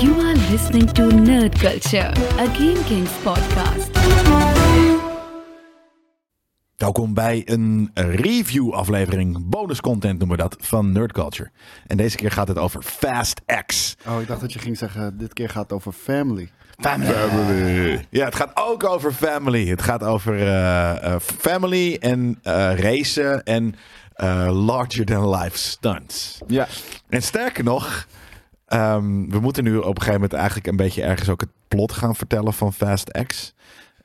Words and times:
You 0.00 0.12
are 0.12 0.36
listening 0.50 0.92
to 0.92 1.02
Nerd 1.02 1.58
Culture, 1.58 2.08
a 2.38 2.46
Game 2.46 2.84
Kings 2.84 3.10
podcast. 3.22 3.90
Welkom 6.76 7.14
bij 7.14 7.42
een 7.44 7.90
review-aflevering, 7.94 9.48
bonus 9.48 9.80
content 9.80 10.18
noemen 10.18 10.36
we 10.36 10.42
dat, 10.42 10.56
van 10.60 10.92
Nerd 10.92 11.12
Culture. 11.12 11.50
En 11.86 11.96
deze 11.96 12.16
keer 12.16 12.30
gaat 12.30 12.48
het 12.48 12.58
over 12.58 12.82
Fast 12.82 13.40
X. 13.66 13.96
Oh, 14.08 14.20
ik 14.20 14.26
dacht 14.26 14.40
dat 14.40 14.52
je 14.52 14.58
ging 14.58 14.78
zeggen, 14.78 15.18
dit 15.18 15.32
keer 15.32 15.48
gaat 15.48 15.62
het 15.62 15.72
over 15.72 15.92
family. 15.92 16.50
Family. 16.78 18.06
Ja, 18.10 18.24
het 18.24 18.34
gaat 18.34 18.50
ook 18.54 18.84
over 18.84 19.12
family. 19.12 19.68
Het 19.68 19.82
gaat 19.82 20.02
over 20.02 20.34
eh, 20.40 21.04
eh, 21.14 21.20
family 21.20 21.96
en 22.00 22.38
eh, 22.42 22.78
racen 22.78 23.44
en 23.44 23.74
eh, 24.14 24.66
larger-than-life 24.66 25.58
stunts. 25.58 26.38
Ja. 26.46 26.66
En 27.08 27.22
sterker 27.22 27.64
nog, 27.64 28.06
ehm, 28.70 29.28
we 29.28 29.40
moeten 29.40 29.64
nu 29.64 29.76
op 29.76 29.84
een 29.84 30.02
gegeven 30.02 30.12
moment 30.12 30.32
eigenlijk 30.32 30.66
een 30.66 30.76
beetje 30.76 31.02
ergens 31.02 31.28
ook 31.28 31.40
het 31.40 31.50
plot 31.68 31.92
gaan 31.92 32.16
vertellen 32.16 32.52
van 32.52 32.72
Fast 32.72 33.10
X. 33.26 33.54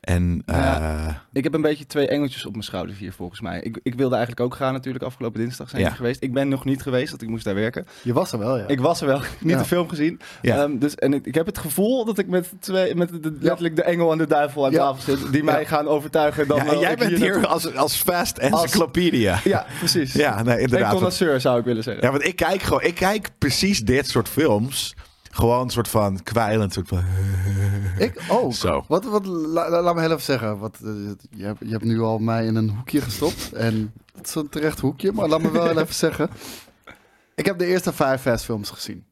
En 0.06 0.42
eh. 0.46 1.08
Ik 1.32 1.44
heb 1.44 1.54
een 1.54 1.60
beetje 1.62 1.86
twee 1.86 2.08
engeltjes 2.08 2.46
op 2.46 2.52
mijn 2.52 2.64
schouders 2.64 2.98
hier 2.98 3.12
volgens 3.12 3.40
mij. 3.40 3.60
Ik, 3.60 3.78
ik 3.82 3.94
wilde 3.94 4.14
eigenlijk 4.14 4.44
ook 4.44 4.54
gaan 4.54 4.72
natuurlijk. 4.72 5.04
Afgelopen 5.04 5.40
dinsdag 5.40 5.68
zijn 5.68 5.82
Ja. 5.82 5.88
we 5.88 5.94
geweest. 5.94 6.22
Ik 6.22 6.32
ben 6.32 6.48
nog 6.48 6.64
niet 6.64 6.82
geweest, 6.82 7.10
want 7.10 7.22
ik 7.22 7.28
moest 7.28 7.44
daar 7.44 7.54
werken. 7.54 7.86
Je 8.02 8.12
was 8.12 8.32
er 8.32 8.38
wel, 8.38 8.58
ja. 8.58 8.66
Ik 8.66 8.80
was 8.80 9.00
er 9.00 9.06
wel, 9.06 9.18
niet 9.40 9.52
Ja. 9.52 9.58
de 9.58 9.64
film 9.64 9.88
gezien. 9.88 10.20
Ja. 10.42 10.62
Ehm, 10.62 10.78
dus, 10.78 10.94
en 10.94 11.14
ik, 11.14 11.26
ik 11.26 11.34
heb 11.34 11.46
het 11.46 11.58
gevoel 11.58 12.04
dat 12.04 12.18
ik 12.18 12.26
met, 12.26 12.52
twee, 12.58 12.94
met 12.94 13.22
de, 13.22 13.36
letterlijk 13.40 13.76
de 13.76 13.82
engel 13.82 14.12
en 14.12 14.18
de 14.18 14.26
duivel 14.26 14.64
aan 14.66 14.72
tafel 14.72 15.02
zit. 15.16 15.32
Die 15.32 15.42
mij 15.44 15.66
gaan 15.66 15.86
overtuigen. 15.88 16.48
Dan 16.48 16.58
en 16.60 16.78
jij 16.78 16.96
bent 16.96 17.18
hier 17.18 17.46
als, 17.46 17.74
als 17.74 17.96
Fast 17.96 18.38
Encyclopedia. 18.38 19.40
Ja, 19.44 19.66
precies. 19.78 20.12
Ja, 20.12 20.42
nee, 20.42 20.60
inderdaad. 20.60 20.92
connoisseur 20.92 21.40
zou 21.40 21.58
ik 21.58 21.64
willen 21.64 21.82
zeggen. 21.82 22.04
Ja, 22.04 22.10
want 22.10 22.24
ik 22.24 22.36
kijk 22.36 22.62
gewoon, 22.62 22.82
ik 22.82 22.94
kijk 22.94 23.30
precies 23.38 23.80
dit 23.80 24.08
soort 24.08 24.28
films. 24.28 24.94
Gewoon 25.36 25.60
een 25.62 25.70
soort 25.70 25.88
van 25.88 26.22
kwijlend, 26.22 26.72
soort 26.72 26.88
van. 26.88 27.04
Ik 27.98 28.22
ook. 28.30 28.52
Zo. 28.54 28.84
Wat, 28.88 29.04
wat, 29.04 29.26
la- 29.26 29.70
la- 29.70 29.82
laat 29.82 29.94
me 29.94 30.00
heel 30.00 30.10
even 30.10 30.22
zeggen. 30.22 30.58
Wat, 30.58 30.78
eh, 30.84 30.90
je, 31.30 31.44
hebt, 31.44 31.58
je 31.60 31.70
hebt 31.70 31.84
nu 31.84 32.00
al 32.00 32.18
mij 32.18 32.46
in 32.46 32.54
een 32.56 32.70
hoekje 32.70 33.00
gestopt. 33.00 33.52
En 33.52 33.92
het 34.16 34.26
is 34.26 34.34
een 34.34 34.48
terecht 34.48 34.80
hoekje, 34.80 35.12
maar 35.12 35.28
laat 35.28 35.42
me 35.42 35.50
wel 35.50 35.78
even 35.80 35.94
zeggen. 35.94 36.28
Ik 37.34 37.46
heb 37.46 37.58
de 37.58 37.66
eerste 37.66 37.92
vijf 37.92 38.20
Fast 38.22 38.44
films 38.44 38.70
gezien. 38.70 39.04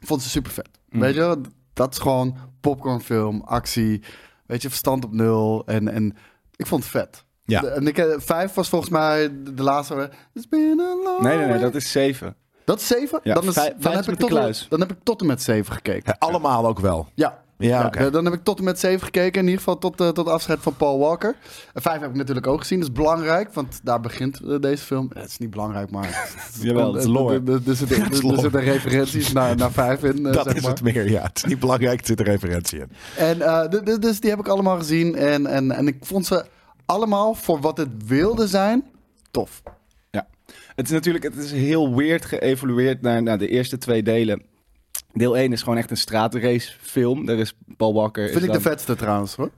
Ik 0.00 0.06
vond 0.06 0.22
ze 0.22 0.28
super 0.28 0.52
vet. 0.52 0.68
Mm. 0.90 1.00
Weet 1.00 1.14
je, 1.14 1.40
dat 1.72 1.92
is 1.92 1.98
gewoon 1.98 2.36
popcornfilm, 2.60 3.40
actie. 3.44 4.02
Weet 4.46 4.62
je, 4.62 4.68
verstand 4.68 5.04
op 5.04 5.12
nul. 5.12 5.62
En, 5.66 5.88
en 5.88 6.16
ik 6.56 6.66
vond 6.66 6.82
het 6.82 6.90
vet. 6.90 7.24
Ja. 7.44 7.60
De- 7.60 7.68
en 7.68 7.86
ik, 7.86 7.98
eh, 7.98 8.14
vijf 8.18 8.54
was 8.54 8.68
volgens 8.68 8.90
mij 8.90 9.42
de, 9.42 9.54
de 9.54 9.62
laatste. 9.62 10.10
It's 10.34 10.48
been 10.48 10.80
a 10.80 10.94
long 11.04 11.20
Nee, 11.22 11.36
nee, 11.36 11.46
nee, 11.46 11.58
dat 11.58 11.74
is 11.74 11.90
zeven. 11.90 12.36
Dat 12.66 12.80
is 12.80 12.86
zeven? 12.86 13.20
Ja, 13.22 13.34
dan, 13.34 13.44
is, 13.44 13.52
vijf- 13.52 13.74
dan, 13.78 13.92
heb 13.92 14.08
ik 14.08 14.18
tot, 14.18 14.68
dan 14.68 14.80
heb 14.80 14.90
ik 14.92 14.96
tot 15.02 15.20
en 15.20 15.26
met 15.26 15.42
zeven 15.42 15.72
gekeken. 15.74 16.02
Ja, 16.06 16.16
allemaal 16.18 16.66
ook 16.66 16.80
wel. 16.80 17.08
Ja. 17.14 17.44
Ja. 17.58 17.90
Dan 17.90 18.24
heb 18.24 18.34
ik 18.34 18.44
tot 18.44 18.58
en 18.58 18.64
met 18.64 18.78
zeven 18.80 19.04
gekeken. 19.04 19.40
In 19.40 19.44
ieder 19.44 19.58
geval 19.58 19.78
tot, 19.78 20.00
eh, 20.00 20.08
tot 20.08 20.28
afscheid 20.28 20.58
van 20.60 20.76
Paul 20.76 20.98
Walker. 20.98 21.36
En 21.74 21.82
vijf 21.82 22.00
heb 22.00 22.10
ik 22.10 22.16
natuurlijk 22.16 22.46
ook 22.46 22.60
gezien. 22.60 22.78
Dat 22.80 22.88
is 22.88 22.94
belangrijk, 22.94 23.54
want 23.54 23.80
daar 23.82 24.00
begint 24.00 24.40
eh, 24.40 24.60
deze 24.60 24.84
film. 24.84 25.10
Het 25.14 25.28
is 25.28 25.38
niet 25.38 25.50
belangrijk, 25.50 25.90
maar... 25.90 26.28
Jawel, 26.60 26.92
het 26.94 27.02
is 27.02 27.08
lore. 27.08 27.42
Er- 27.46 27.76
zitten- 27.76 28.52
er 28.60 28.64
referenties 28.64 29.32
naar, 29.32 29.56
naar 29.56 29.70
vijf 29.72 30.02
in, 30.02 30.26
eh, 30.26 30.32
dat 30.32 30.44
zeg 30.44 30.54
is 30.54 30.62
maar. 30.62 30.70
het 30.70 30.82
meer, 30.82 31.10
ja. 31.10 31.22
Het 31.22 31.36
is 31.36 31.44
niet 31.44 31.60
belangrijk, 31.60 32.00
er 32.00 32.06
zit 32.06 32.18
een 32.20 32.26
referentie 32.26 32.78
in. 32.78 32.88
En, 33.16 33.42
eh, 33.42 33.98
dus 34.00 34.20
die 34.20 34.30
heb 34.30 34.38
ik 34.38 34.48
allemaal 34.48 34.76
gezien. 34.76 35.14
En, 35.14 35.46
en, 35.46 35.70
en 35.70 35.86
ik 35.86 35.96
vond 36.00 36.26
ze 36.26 36.44
allemaal, 36.86 37.34
voor 37.34 37.60
wat 37.60 37.76
het 37.76 37.88
wilde 38.06 38.46
zijn, 38.46 38.84
tof. 39.30 39.62
Het 40.74 40.86
is 40.86 40.92
natuurlijk 40.92 41.24
het 41.24 41.36
is 41.36 41.52
heel 41.52 41.94
weird 41.96 42.24
geëvolueerd 42.24 43.00
naar, 43.02 43.22
naar 43.22 43.38
de 43.38 43.48
eerste 43.48 43.78
twee 43.78 44.02
delen. 44.02 44.42
Deel 45.12 45.36
1 45.36 45.52
is 45.52 45.62
gewoon 45.62 45.78
echt 45.78 45.90
een 45.90 45.96
straatrace-film. 45.96 47.26
Daar 47.26 47.36
is 47.38 47.56
Paul 47.76 47.94
Walker. 47.94 48.24
Vind 48.28 48.38
is 48.40 48.44
ik 48.46 48.52
de 48.52 48.60
vetste 48.60 48.96
trouwens, 48.96 49.34
hoor. 49.34 49.50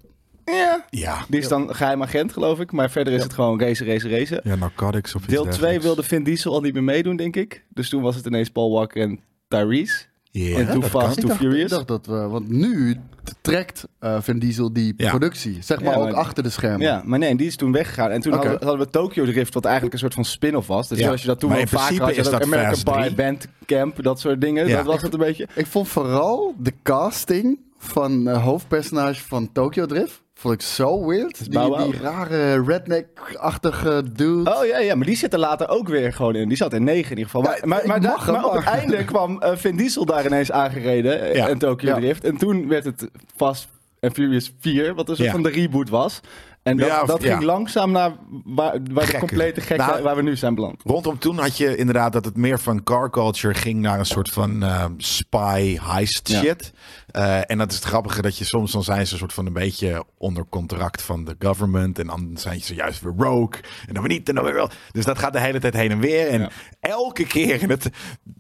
Ja, 0.45 0.85
Ja. 0.91 1.25
die 1.29 1.41
is 1.41 1.49
dan 1.49 1.75
geheim 1.75 2.03
agent, 2.03 2.33
geloof 2.33 2.61
ik. 2.61 2.73
Maar 2.73 2.91
verder 2.91 3.13
is 3.13 3.23
het 3.23 3.33
gewoon 3.33 3.61
race, 3.61 3.85
race, 3.85 4.09
racen. 4.09 4.41
Ja, 4.45 4.55
narcotics 4.55 5.15
of 5.15 5.23
iets 5.23 5.31
Deel 5.31 5.43
2 5.43 5.53
dergelijks. 5.55 5.85
wilde 5.85 6.03
Vin 6.03 6.23
Diesel 6.25 6.53
al 6.53 6.61
niet 6.61 6.73
meer 6.73 6.83
meedoen, 6.85 7.17
denk 7.17 7.37
ik. 7.37 7.65
Dus 7.69 7.89
toen 7.89 8.03
was 8.03 8.17
het 8.17 8.27
ineens 8.27 8.49
Paul 8.51 8.73
Walker 8.73 9.03
en 9.03 9.21
Tyrese. 9.49 10.05
Ja, 10.31 10.59
en 10.59 10.67
Too 10.67 10.83
Fast. 10.83 11.05
Too 11.15 11.23
ik 11.23 11.27
dacht, 11.27 11.39
Furious. 11.41 11.63
Ik 11.63 11.69
dacht 11.69 11.89
dat 11.89 12.07
we, 12.07 12.15
want 12.29 12.49
nu 12.51 12.97
trekt 13.41 13.85
eh 13.99 14.17
Vin 14.21 14.39
Diesel 14.39 14.73
die 14.73 14.95
Ja. 14.97 15.09
productie, 15.09 15.57
zeg 15.61 15.81
maar 15.81 15.93
Ja, 15.93 15.99
ook 15.99 16.05
maar- 16.05 16.15
achter 16.15 16.43
de 16.43 16.51
schermen. 16.51 16.81
Ja, 16.81 17.03
maar 17.05 17.19
nee, 17.19 17.37
die 17.37 17.47
is 17.47 17.57
toen 17.57 17.73
weggegaan. 17.73 18.11
En 18.11 18.21
toen 18.21 18.33
hadden, 18.33 18.59
we- 18.59 18.65
hadden 18.65 18.87
we 18.87 18.93
Tokyo 18.93 19.25
Drift, 19.25 19.55
wat 19.55 19.65
eigenlijk 19.65 19.95
een 19.95 20.01
soort 20.01 20.15
van 20.15 20.25
spin-off 20.25 20.67
was. 20.67 20.89
Dus 20.89 20.99
Ja. 20.99 21.05
zoals 21.05 21.21
je 21.21 21.27
dat 21.27 21.41
toen 21.41 21.49
Maar 21.49 21.59
wel 21.59 21.67
in 21.67 21.79
vaker 21.79 22.01
had. 22.05 22.15
Je 22.15 22.23
dat 22.23 22.43
American 22.43 22.83
Pie, 22.83 23.03
3. 23.03 23.15
Band 23.15 23.47
Camp, 23.67 24.03
dat 24.03 24.21
soort 24.21 24.41
dingen. 24.41 24.67
Ja. 24.69 24.77
Dat 24.77 24.87
was 24.87 25.03
het 25.03 25.13
een 25.13 25.19
beetje. 25.19 25.49
Ik 25.55 25.67
vond 25.67 25.89
vooral 25.89 26.55
de 26.59 26.73
casting 26.83 27.59
van 27.79 28.27
het 28.27 28.37
hoofdpersonage 28.41 29.23
van 29.25 29.53
Tokyo 29.53 29.87
Drift. 29.87 30.23
Vond 30.41 30.55
ik 30.55 30.63
zo 30.63 31.07
weird. 31.07 31.51
Die, 31.51 32.01
rare 32.01 32.63
redneck-achtige 32.65 34.03
dude. 34.13 34.55
Oh 34.55 34.67
ja, 34.67 34.79
ja, 34.79 34.95
maar 34.95 35.07
die 35.07 35.17
zit 35.17 35.33
er 35.33 35.39
later 35.39 35.69
ook 35.69 35.89
weer 35.89 36.13
gewoon 36.13 36.35
in. 36.35 36.49
Die 36.49 36.57
zat 36.57 36.73
in 36.73 36.85
9 36.85 37.03
in 37.03 37.09
ieder 37.11 37.25
geval. 37.25 37.43
Maar, 37.43 37.57
Ja, 37.61 37.67
maar, 37.67 37.83
maar, 37.87 38.01
daar- 38.01 38.33
maar 38.33 38.45
op 38.45 38.53
het 38.53 38.65
maar- 38.65 38.75
einde 38.75 39.05
kwam 39.05 39.41
eh, 39.43 39.57
Vin 39.57 39.77
Diesel 39.77 40.05
daar 40.05 40.27
ineens 40.27 40.51
aangereden. 40.53 41.35
Ja. 41.37 41.49
En 41.49 41.59
Tokyo 41.59 41.89
Ja. 41.89 41.95
Drift. 41.97 42.25
En 42.25 42.37
toen 42.37 42.69
werd 42.69 42.85
het 42.85 43.09
Fast 43.37 43.69
and 44.01 44.13
Furious 44.13 44.53
4, 44.61 44.95
wat 44.95 45.17
Ja. 45.17 45.31
van 45.31 45.43
de 45.43 45.49
reboot 45.49 45.89
was. 45.89 46.21
En 46.63 46.77
dat, 46.77 46.89
Ja, 46.89 47.01
of- 47.03 47.09
dat 47.09 47.23
ja. 47.23 47.31
ging 47.33 47.43
langzaam 47.45 47.91
naar 47.91 48.13
waar, 48.45 48.79
waar 48.93 49.07
de 49.07 49.19
complete 49.19 49.61
gekke 49.61 49.83
Nou, 49.85 50.03
waar 50.03 50.17
we 50.17 50.23
nu 50.23 50.37
zijn 50.37 50.55
beland. 50.55 50.83
Rondom 50.85 51.19
toen 51.19 51.39
had 51.39 51.57
je 51.57 51.77
inderdaad 51.77 52.13
dat 52.13 52.25
het 52.25 52.37
meer 52.37 52.59
van 52.59 52.83
car 52.83 53.11
culture 53.11 53.55
ging 53.55 53.81
naar 53.81 53.99
een 53.99 54.07
soort 54.07 54.29
van 54.29 54.63
eh, 54.63 54.85
spy 54.97 55.79
heist 55.81 56.29
Ja. 56.29 56.41
shit. 56.41 56.73
Eh, 57.09 57.51
en 57.51 57.59
dat 57.59 57.71
is 57.71 57.77
het 57.77 57.85
grappige 57.85 58.23
dat 58.23 58.37
je 58.39 58.45
soms 58.45 58.73
dan 58.73 58.85
zijn 58.85 59.07
ze 59.07 59.13
een 59.13 59.19
soort 59.19 59.33
van 59.33 59.47
een 59.47 59.53
beetje 59.53 60.05
onder 60.19 60.45
contract 60.49 61.03
van 61.03 61.25
de 61.25 61.37
government. 61.39 61.99
En 61.99 62.07
dan 62.07 62.31
zijn 62.35 62.61
ze 62.61 62.75
juist 62.75 63.01
weer 63.01 63.13
rogue. 63.17 63.61
En 63.87 63.95
dan 63.95 64.03
weer 64.03 64.13
niet 64.13 64.29
en 64.29 64.35
dan 64.35 64.45
weer 64.45 64.55
wel. 64.55 64.71
Dus 64.93 65.05
dat 65.05 65.19
gaat 65.19 65.33
de 65.33 65.41
hele 65.41 65.59
tijd 65.59 65.75
heen 65.75 65.91
en 65.91 65.99
weer. 66.01 66.29
En 66.29 66.41
Ja. 66.41 66.49
elke 66.81 67.27
keer, 67.27 67.63
en 67.63 67.71
het, 67.71 67.85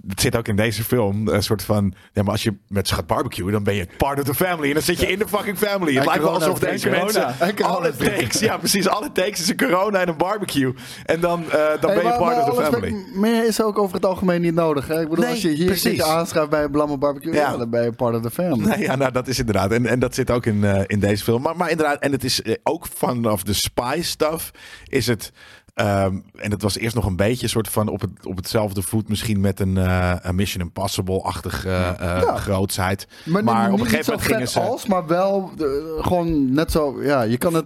het 0.08 0.20
zit 0.20 0.36
ook 0.36 0.48
in 0.48 0.56
deze 0.56 0.84
film, 0.84 1.28
een 1.28 1.42
soort 1.42 1.62
van... 1.62 1.94
Ja, 2.12 2.22
maar 2.22 2.32
als 2.32 2.42
je 2.42 2.54
met 2.68 2.88
ze 2.88 2.94
gaat 2.94 3.06
barbecuen, 3.06 3.52
dan 3.52 3.62
ben 3.62 3.74
je 3.74 3.86
part 3.96 4.18
of 4.18 4.24
the 4.24 4.34
family. 4.34 4.68
En 4.68 4.74
dan 4.74 4.82
zit 4.82 5.00
je 5.00 5.06
in 5.06 5.18
de 5.18 5.28
fucking 5.28 5.58
family. 5.58 5.90
Het 5.92 6.00
En 6.00 6.06
lijkt 6.08 6.22
wel 6.22 6.34
alsof 6.34 6.58
deze 6.58 6.88
Corona. 6.88 7.34
mensen... 7.38 7.64
Alle 7.66 7.96
takes, 7.96 8.38
ja 8.40 8.56
precies, 8.58 8.88
alle 8.88 9.12
takes 9.12 9.40
is 9.40 9.48
een 9.48 9.56
corona 9.56 10.00
en 10.00 10.08
een 10.08 10.16
barbecue. 10.16 10.74
En 11.04 11.20
dan, 11.20 11.44
eh, 11.44 11.50
dan 11.50 11.58
Hey, 11.60 11.78
ben 11.80 11.96
je 11.96 12.02
maar- 12.02 12.18
part 12.18 12.36
maar 12.36 12.50
of 12.50 12.56
the 12.56 12.62
family. 12.64 12.90
met- 12.92 13.14
Meer 13.14 13.46
is 13.46 13.62
ook 13.62 13.78
over 13.78 13.94
het 13.94 14.04
algemeen 14.04 14.40
niet 14.40 14.54
nodig. 14.54 14.86
Hè? 14.88 15.00
Ik 15.00 15.08
bedoel, 15.08 15.24
Nee, 15.24 15.32
als 15.32 15.42
je 15.42 15.48
hier 15.48 15.64
precies. 15.66 15.82
zit 15.82 15.96
je 15.96 16.04
aanschrijft 16.04 16.50
bij 16.50 16.62
een 16.64 16.70
blamme 16.70 16.96
barbecue, 16.98 17.32
Ja. 17.34 17.50
ja. 17.50 17.56
dan 17.56 17.70
ben 17.70 17.82
je 17.84 17.92
part 17.92 18.14
of 18.16 18.22
the 18.22 18.30
family. 18.30 18.57
Nee, 18.68 18.78
ja, 18.78 18.96
nou, 18.96 19.12
dat 19.12 19.28
is 19.28 19.38
inderdaad. 19.38 19.72
En, 19.72 19.86
en 19.86 19.98
dat 19.98 20.14
zit 20.14 20.30
ook 20.30 20.46
in, 20.46 20.64
eh, 20.64 20.82
in 20.86 21.00
deze 21.00 21.24
film. 21.24 21.42
Maar, 21.42 21.56
maar 21.56 21.70
inderdaad, 21.70 22.00
en 22.00 22.12
het 22.12 22.24
is 22.24 22.42
eh, 22.42 22.54
ook 22.62 22.86
vanaf 22.94 23.42
de 23.42 23.52
spy 23.52 23.98
stuff 24.02 24.50
is 24.88 25.06
het. 25.06 25.32
ehm, 25.74 26.18
en 26.34 26.50
het 26.50 26.62
was 26.62 26.76
eerst 26.78 26.94
nog 26.94 27.04
een 27.06 27.16
beetje 27.16 27.48
soort 27.48 27.68
van 27.68 27.88
op, 27.88 28.00
het, 28.00 28.10
op 28.26 28.36
hetzelfde 28.36 28.82
voet, 28.82 29.08
misschien 29.08 29.40
met 29.40 29.60
een, 29.60 29.76
eh, 29.76 30.12
een 30.20 30.34
Mission 30.34 30.62
Impossible-achtige 30.64 31.68
eh, 31.68 31.94
Ja. 32.24 32.36
grootsheid. 32.36 33.06
Maar, 33.24 33.42
op 33.72 33.80
een 33.80 33.86
gegeven 33.86 34.04
moment 34.12 34.22
gingen 34.26 34.40
vet 34.40 34.50
ze- 34.50 34.60
als, 34.60 34.86
maar 34.86 35.06
wel 35.06 35.52
gewoon 36.00 36.52
net 36.52 36.72
zo... 36.72 37.02
Ja, 37.02 37.22
je 37.22 37.38
kan 37.38 37.54
het... 37.54 37.64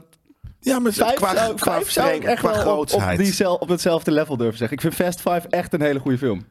Ja, 0.60 0.78
maar 0.78 0.92
Vijf, 0.92 1.14
qua, 1.14 1.34
zou, 1.36 1.54
qua, 1.54 1.72
vijf 1.72 1.90
zou 1.90 2.08
ik 2.08 2.14
frame, 2.14 2.30
echt 2.32 2.40
qua 2.40 2.64
wel 2.64 2.78
op, 2.78 2.92
op, 2.92 3.62
op 3.62 3.68
hetzelfde 3.68 4.10
level 4.10 4.36
durven 4.36 4.58
zeggen. 4.58 4.76
Ik 4.76 4.82
vind 4.82 4.94
Fast 4.94 5.20
Five 5.20 5.48
echt 5.48 5.72
een 5.72 5.80
hele 5.82 5.98
goede 5.98 6.18
film. 6.18 6.44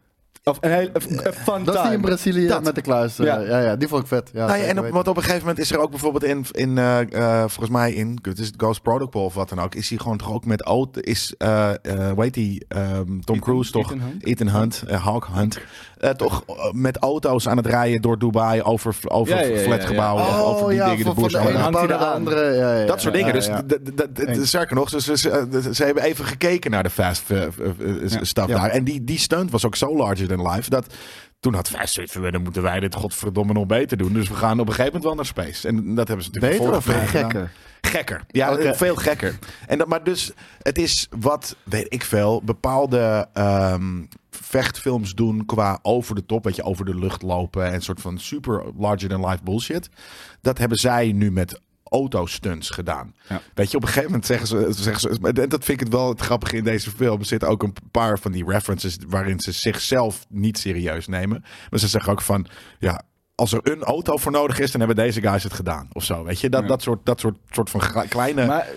Of 0.44 0.58
een 0.62 0.72
hele 0.72 0.90
een- 0.94 1.26
een 1.28 1.34
fun 1.34 1.64
Dat 1.64 1.76
is 1.76 1.82
die 1.82 1.92
in. 1.92 2.02
Brazilië 2.02 2.48
Dat. 2.48 2.64
met 2.64 2.76
de 2.76 2.82
kluis. 2.82 3.20
eh, 3.20 3.26
Ja. 3.26 3.40
ja. 3.40 3.60
Ja, 3.60 3.76
die 3.76 3.88
vond 3.88 4.02
ik 4.02 4.08
vet. 4.08 4.30
Ja, 4.34 4.46
Nou 4.46 4.60
ja, 4.60 4.66
en 4.66 4.80
op, 4.80 4.90
want 4.90 5.08
op 5.08 5.16
een 5.16 5.22
gegeven 5.24 5.42
moment 5.42 5.60
is 5.60 5.72
er 5.72 5.80
ook 5.80 5.90
bijvoorbeeld 5.90 6.24
in, 6.24 6.46
in 6.52 6.78
eh, 6.78 7.00
eh, 7.14 7.40
volgens 7.40 7.70
mij 7.70 7.94
in, 7.94 8.20
het 8.22 8.40
is 8.40 8.46
het 8.48 8.56
Ghost 8.58 8.82
Protocol 8.82 9.24
of 9.26 9.34
wat 9.34 9.50
dan 9.50 9.60
ook, 9.60 9.76
is 9.76 9.90
hij 9.90 9.98
gewoon 9.98 10.18
toch 10.18 10.32
ook 10.34 10.46
met 10.46 10.66
Oot, 10.66 11.02
is, 11.04 11.34
eh 11.38 11.70
eh 11.82 12.12
weet 12.18 12.34
die, 12.34 12.66
ehm, 12.68 13.20
Tom 13.20 13.40
Cruise 13.40 13.72
toch, 13.72 13.84
Ethan 13.92 14.00
Hunt? 14.00 14.24
Ethan 14.26 14.48
Hunt, 14.48 14.84
eh, 14.88 15.06
Hawk 15.06 15.28
Hunt, 15.34 15.60
eh, 15.98 16.10
toch 16.10 16.44
eh, 16.48 16.72
met 16.72 16.98
auto's 16.98 17.48
aan 17.48 17.58
het 17.58 17.66
rijden 17.66 18.02
door 18.02 18.20
Dubai 18.20 18.62
over, 18.62 18.96
over 19.08 19.36
Ja, 19.36 19.42
ja, 19.42 19.48
ja, 19.48 19.56
ja. 19.56 19.62
flatgebouwen 19.62 20.24
of 20.26 20.34
over 20.34 20.70
die 20.70 20.82
Oh, 20.82 20.88
ja, 20.88 20.96
dingen, 20.96 21.16
de 21.72 21.94
eraan. 21.94 22.14
andere. 22.14 22.52
Ja, 22.56 22.76
ja, 22.80 22.86
Dat 22.86 23.02
soort 23.02 23.14
dingen. 23.14 23.34
Dus 23.34 23.50
sterker 24.48 24.76
nog, 24.76 24.90
ze, 24.90 25.18
ze, 25.18 25.84
hebben 25.84 26.04
even 26.04 26.26
gekeken 26.26 26.72
naar 26.72 26.84
de 26.84 26.90
fast 26.90 27.24
stuff 28.22 28.48
daar. 28.48 28.70
En 28.70 28.84
die, 28.84 29.04
die 29.04 29.20
stunt 29.20 29.52
was 29.52 29.66
ook 29.66 29.76
zo 29.76 29.96
larger 29.98 30.28
than 30.36 30.52
life 30.52 30.70
dat 30.70 30.94
toen 31.42 31.54
had 31.54 31.70
Fast 31.70 31.94
zoiets 31.94 32.14
dan 32.14 32.44
moeten 32.44 32.62
wij 32.62 32.80
dit 32.80 32.96
godverdomme 32.96 33.54
nog 33.54 33.66
beter 33.66 33.98
doen. 33.98 34.14
Dus 34.14 34.28
we 34.28 34.36
gaan 34.36 34.60
op 34.60 34.68
een 34.68 34.74
gegeven 34.74 34.86
moment 34.86 35.04
wel 35.04 35.16
naar 35.16 35.26
space. 35.26 35.68
En 35.68 35.96
dat 35.96 36.08
hebben 36.08 36.26
ze 36.26 36.32
natuurlijk 36.32 36.62
Beter 36.62 36.78
of 36.78 37.10
gekker? 37.10 37.52
Gekker. 37.82 38.24
Ja, 38.28 38.54
Oké. 38.54 38.76
veel 38.76 38.96
gekker. 38.96 39.40
En 39.68 39.78
dat, 39.78 39.88
maar 39.88 40.04
dus, 40.04 40.32
het 40.62 40.78
is 40.78 41.08
wat, 41.20 41.56
weet 41.64 41.94
ik 41.94 42.04
veel, 42.04 42.42
bepaalde 42.44 43.28
ehm, 43.34 44.04
vechtfilms 44.30 45.14
doen 45.14 45.46
qua 45.46 45.80
over 45.82 46.16
de 46.16 46.26
top, 46.26 46.44
weet 46.44 46.56
je, 46.56 46.64
over 46.64 46.86
de 46.86 46.96
lucht 46.96 47.22
lopen 47.22 47.66
en 47.66 47.74
een 47.74 47.82
soort 47.82 48.02
van 48.02 48.20
super 48.20 48.64
larger 48.78 49.10
than 49.10 49.26
life 49.28 49.44
bullshit. 49.44 49.90
Dat 50.42 50.58
hebben 50.58 50.78
zij 50.78 51.12
nu 51.12 51.32
met 51.32 51.62
autostunts 51.92 52.70
gedaan. 52.70 53.16
Ja. 53.30 53.42
Weet 53.54 53.72
je, 53.72 53.78
op 53.78 53.84
een 53.84 53.88
gegeven 53.88 54.10
moment 54.10 54.26
zeggen 54.26 54.48
ze, 54.48 54.68
zeggen 54.70 55.00
ze, 55.00 55.32
en 55.32 55.50
dat 55.50 55.64
vind 55.64 55.80
ik 55.80 55.80
het 55.80 55.94
wel 55.94 56.10
het 56.10 56.22
grappige 56.22 56.58
in 56.58 56.64
deze 56.64 56.92
film. 56.92 57.20
Er 57.20 57.26
zitten 57.26 57.50
ook 57.50 57.64
een 57.64 57.76
paar 57.92 58.20
van 58.20 58.32
die 58.32 58.46
references 58.46 58.98
waarin 59.08 59.40
ze 59.40 59.52
zichzelf 59.52 60.26
niet 60.30 60.58
serieus 60.58 61.08
nemen. 61.08 61.44
Maar 61.70 61.80
ze 61.80 61.88
zeggen 61.88 62.12
ook 62.12 62.22
van, 62.22 62.48
ja, 62.80 63.02
als 63.36 63.54
er 63.54 63.60
een 63.64 63.84
auto 63.84 64.18
voor 64.18 64.32
nodig 64.32 64.60
is, 64.60 64.72
dan 64.72 64.80
hebben 64.82 64.98
deze 65.06 65.22
guys 65.22 65.44
het 65.44 65.54
gedaan. 65.54 65.88
Of 65.94 66.04
zo, 66.04 66.24
weet 66.24 66.40
je? 66.40 66.50
Dat, 66.50 66.62
Ja. 66.62 66.68
dat, 66.68 66.82
soort, 66.82 67.00
dat 67.06 67.20
soort, 67.20 67.36
soort 67.50 67.70
van 67.70 67.82
kleine 68.10 68.46
Maar 68.46 68.68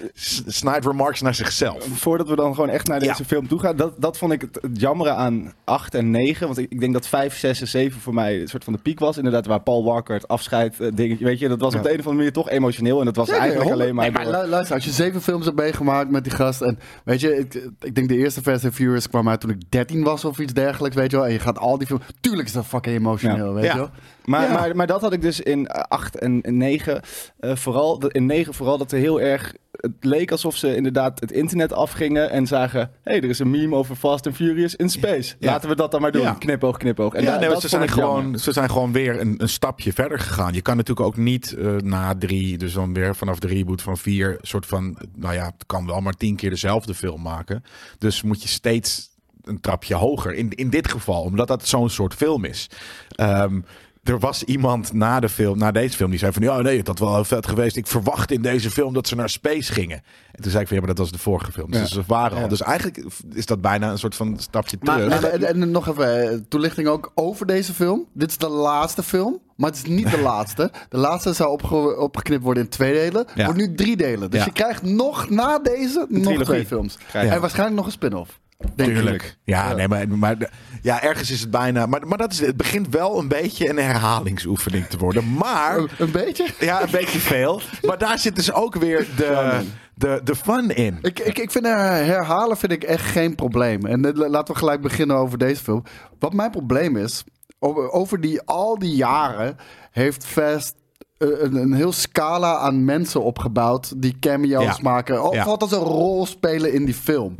snide 0.44 0.88
remarks 0.88 1.20
naar 1.20 1.34
zichzelf. 1.34 1.84
voordat 1.92 2.28
we 2.28 2.36
dan 2.36 2.54
gewoon 2.54 2.68
echt 2.70 2.86
naar 2.86 2.98
deze 2.98 3.14
Ja. 3.18 3.24
film 3.24 3.48
toe 3.48 3.58
gaan, 3.60 3.76
dat, 3.76 3.92
dat 4.00 4.18
vond 4.18 4.32
ik 4.32 4.40
het, 4.40 4.58
het 4.62 4.80
jammere 4.80 5.10
aan 5.10 5.52
8 5.64 5.94
en 5.94 6.10
9. 6.10 6.46
Want 6.46 6.58
ik, 6.58 6.70
ik 6.70 6.80
denk 6.80 6.92
dat 6.92 7.06
5, 7.06 7.36
6 7.38 7.60
en 7.60 7.68
7 7.68 8.00
voor 8.00 8.14
mij 8.14 8.40
een 8.40 8.48
soort 8.48 8.64
van 8.64 8.72
de 8.72 8.78
piek 8.78 8.98
was. 8.98 9.16
Inderdaad, 9.16 9.46
waar 9.46 9.60
Paul 9.62 9.84
Walker 9.84 10.14
het 10.14 10.28
afscheid 10.28 10.80
eh, 10.80 10.88
dingetje, 10.94 11.24
weet 11.24 11.38
je, 11.38 11.48
dat 11.48 11.60
was 11.60 11.72
Ja. 11.72 11.78
op 11.78 11.84
de 11.84 11.90
een 11.92 11.98
of 11.98 12.06
andere 12.06 12.16
manier 12.16 12.32
toch 12.32 12.50
emotioneel. 12.50 12.98
En 12.98 13.04
dat 13.04 13.16
was 13.16 13.28
eigenlijk 13.28 13.60
honderd- 13.60 13.80
alleen 13.80 13.94
maar, 13.94 14.10
Nee, 14.24 14.32
maar 14.32 14.46
luister, 14.48 14.74
als 14.74 14.84
je 14.84 14.90
zeven 14.90 15.22
films 15.22 15.44
hebt 15.44 15.56
meegemaakt 15.56 16.10
met 16.10 16.24
die 16.24 16.32
gast. 16.32 16.60
En 16.62 16.78
weet 17.04 17.20
je, 17.20 17.38
ik, 17.38 17.54
ik 17.80 17.94
denk 17.94 18.08
de 18.08 18.16
eerste 18.16 18.42
Fast 18.42 18.64
and 18.64 18.74
Furious 18.74 19.08
kwam 19.08 19.28
uit 19.28 19.40
toen 19.40 19.50
ik 19.50 19.62
13 19.68 20.02
was 20.02 20.24
of 20.24 20.38
iets 20.38 20.52
dergelijks, 20.52 20.96
weet 20.96 21.10
je 21.10 21.16
wel. 21.16 21.26
En 21.26 21.32
je 21.32 21.38
gaat 21.38 21.58
al 21.58 21.78
die 21.78 21.86
films. 21.86 22.02
Tuurlijk 22.20 22.46
is 22.48 22.52
dat 22.54 22.66
fucking 22.66 22.96
emotioneel, 22.96 23.54
weet 23.54 23.64
Ja. 23.64 23.72
je 23.72 23.78
wel. 23.78 23.90
Maar, 24.24 24.42
Ja. 24.48 24.52
maar, 24.52 24.76
maar 24.76 24.86
dat 24.86 25.00
had 25.00 25.12
ik 25.12 25.22
dus 25.22 25.40
in 25.40 25.68
8 25.70 26.18
en 26.18 26.40
9. 26.44 27.00
eh 27.40 27.56
vooral, 27.56 28.06
in 28.06 28.26
9 28.26 28.54
vooral 28.54 28.78
dat 28.78 28.92
er 28.92 28.98
heel 28.98 29.20
erg. 29.20 29.54
Het 29.74 29.92
leek 30.00 30.30
alsof 30.30 30.56
ze 30.56 30.76
inderdaad 30.76 31.20
het 31.20 31.32
internet 31.32 31.72
afgingen 31.72 32.30
en 32.30 32.46
zagen: 32.46 32.80
hé, 32.80 32.86
hey, 33.02 33.16
er 33.16 33.28
is 33.28 33.38
een 33.38 33.50
meme 33.50 33.74
over 33.76 33.96
Fast 33.96 34.26
and 34.26 34.36
Furious 34.36 34.76
in 34.76 34.88
space. 34.88 35.34
Ja. 35.38 35.50
Laten 35.50 35.68
we 35.68 35.74
dat 35.76 35.90
dan 35.90 36.00
maar 36.00 36.12
doen. 36.12 36.22
Ja. 36.22 36.32
Knipoog, 36.32 36.76
knipoog. 36.76 37.14
En 37.14 37.22
ja, 37.22 37.32
da- 37.32 37.38
nee, 37.40 37.48
dat 37.48 37.60
ze, 37.60 37.68
zijn 37.68 37.84
jammer. 37.84 38.04
gewoon, 38.06 38.38
ze 38.38 38.52
zijn 38.52 38.70
gewoon 38.70 38.92
weer 38.92 39.20
een, 39.20 39.34
een 39.38 39.48
stapje 39.48 39.92
verder 39.92 40.18
gegaan. 40.18 40.52
Je 40.52 40.62
kan 40.62 40.76
natuurlijk 40.76 41.06
ook 41.06 41.16
niet 41.16 41.52
eh, 41.52 41.76
na 41.76 42.14
drie, 42.18 42.58
dus 42.58 42.72
dan 42.72 42.94
weer 42.94 43.16
vanaf 43.16 43.38
de 43.38 43.46
reboot 43.46 43.82
van 43.82 43.96
vier, 43.98 44.38
soort 44.40 44.66
van, 44.66 44.98
nou 45.14 45.34
ja, 45.34 45.44
het 45.44 45.66
kan 45.66 45.86
wel 45.86 46.00
maar 46.00 46.12
tien 46.16 46.36
keer 46.36 46.50
dezelfde 46.50 46.94
film 46.94 47.22
maken. 47.22 47.64
Dus 47.98 48.22
moet 48.22 48.42
je 48.42 48.48
steeds 48.48 49.10
een 49.42 49.60
trapje 49.60 49.94
hoger. 49.94 50.34
In, 50.34 50.50
in 50.50 50.70
dit 50.70 50.90
geval, 50.90 51.22
omdat 51.22 51.48
dat 51.48 51.66
zo'n 51.66 51.90
soort 51.90 52.14
film 52.14 52.44
is. 52.44 52.70
Ehm, 53.08 53.60
er 54.04 54.18
was 54.18 54.42
iemand 54.42 54.92
na 54.92 55.20
de 55.20 55.28
film, 55.28 55.58
na 55.58 55.70
deze 55.70 55.96
film, 55.96 56.10
die 56.10 56.18
zei 56.18 56.32
van 56.32 56.42
ja, 56.42 56.60
nee, 56.60 56.82
dat 56.82 56.98
was 56.98 57.08
wel 57.08 57.16
heel 57.16 57.24
vet 57.24 57.46
geweest. 57.46 57.76
Ik 57.76 57.86
verwacht 57.86 58.30
in 58.30 58.42
deze 58.42 58.70
film 58.70 58.94
dat 58.94 59.08
ze 59.08 59.14
naar 59.14 59.28
space 59.30 59.72
gingen. 59.72 60.02
En 60.32 60.42
toen 60.42 60.50
zei 60.50 60.62
ik 60.62 60.68
van 60.68 60.76
ja, 60.76 60.82
maar 60.84 60.94
dat 60.94 61.04
was 61.04 61.12
de 61.12 61.18
vorige 61.22 61.52
film. 61.52 61.70
Dus 61.70 61.80
Ja. 61.80 61.86
ze 61.86 62.02
waren 62.06 62.42
al. 62.42 62.48
Dus 62.48 62.62
eigenlijk 62.62 63.04
is 63.34 63.46
dat 63.46 63.60
bijna 63.60 63.90
een 63.90 63.98
soort 63.98 64.14
van 64.14 64.36
stapje 64.38 64.76
Maar, 64.80 64.96
terug. 64.98 65.22
en, 65.22 65.46
en, 65.46 65.62
en 65.62 65.70
nog 65.70 65.88
even 65.88 66.30
eh, 66.30 66.38
toelichting 66.48 66.88
ook 66.88 67.12
over 67.14 67.46
deze 67.46 67.72
film. 67.74 68.04
Dit 68.12 68.30
is 68.30 68.38
de 68.38 68.48
laatste 68.48 69.02
film, 69.02 69.38
maar 69.56 69.70
het 69.70 69.78
is 69.78 69.90
niet 69.90 70.10
de 70.10 70.20
laatste. 70.32 70.70
De 70.88 70.96
laatste 70.98 71.32
zou 71.32 71.50
opge- 71.50 71.96
opgeknipt 71.98 72.42
worden 72.42 72.62
in 72.62 72.68
twee 72.68 72.92
delen. 72.92 73.26
Ja. 73.34 73.44
Wordt 73.44 73.60
nu 73.60 73.74
drie 73.74 73.96
delen. 73.96 74.30
Dus 74.30 74.38
Ja. 74.40 74.44
je 74.46 74.52
krijgt 74.52 74.82
nog 74.82 75.30
na 75.30 75.58
deze 75.58 76.06
nog 76.08 76.42
twee 76.42 76.66
films. 76.66 76.98
En 77.12 77.40
waarschijnlijk 77.40 77.76
nog 77.76 77.86
een 77.86 77.92
spin-off. 77.92 78.40
Tuurlijk. 78.76 79.36
Ja, 79.44 79.68
Ja. 79.68 79.74
nee, 79.74 79.88
maar, 79.88 80.08
maar 80.08 80.36
ja, 80.82 81.02
ergens 81.02 81.30
is 81.30 81.40
het 81.40 81.50
bijna. 81.50 81.86
Maar, 81.86 82.06
maar 82.06 82.18
dat 82.18 82.32
is, 82.32 82.40
het 82.40 82.56
begint 82.56 82.88
wel 82.88 83.18
een 83.18 83.28
beetje 83.28 83.68
een 83.68 83.76
herhalingsoefening 83.78 84.86
te 84.86 84.96
worden. 84.98 85.32
Maar. 85.34 85.78
Een, 85.78 85.88
een 85.98 86.10
beetje? 86.10 86.46
Ja, 86.60 86.82
een 86.82 86.90
beetje 86.90 87.18
veel. 87.18 87.60
Maar 87.82 87.98
daar 87.98 88.18
zit 88.18 88.36
dus 88.36 88.52
ook 88.52 88.74
weer 88.74 89.06
de, 89.16 89.60
de, 89.94 90.20
de 90.24 90.36
fun 90.36 90.70
in. 90.70 90.98
Ik, 91.02 91.18
ik, 91.18 91.38
ik 91.38 91.50
vind 91.50 91.64
her- 91.66 92.04
herhalen 92.04 92.56
vind 92.56 92.72
ik 92.72 92.84
echt 92.84 93.04
geen 93.06 93.34
probleem. 93.34 93.86
En 93.86 94.04
eh, 94.04 94.28
laten 94.28 94.54
we 94.54 94.58
gelijk 94.60 94.80
beginnen 94.80 95.16
over 95.16 95.38
deze 95.38 95.62
film. 95.62 95.82
Wat 96.18 96.32
mijn 96.32 96.50
probleem 96.50 96.96
is, 96.96 97.24
over, 97.90 98.20
die, 98.20 98.42
al 98.42 98.78
die 98.78 98.94
jaren 98.96 99.56
heeft 99.90 100.26
Fast 100.26 100.74
eh, 100.74 100.83
een, 101.18 101.54
een 101.54 101.72
heel 101.72 101.92
scala 101.92 102.56
aan 102.56 102.84
mensen 102.84 103.22
opgebouwd 103.22 103.92
die 104.02 104.16
cameo's 104.20 104.64
Ja. 104.64 104.76
maken. 104.82 105.22
Of 105.24 105.34
Ja. 105.34 105.42
althans 105.44 105.72
een 105.72 105.78
rol 105.78 106.26
spelen 106.26 106.72
in 106.72 106.84
die 106.84 106.94
film. 106.94 107.34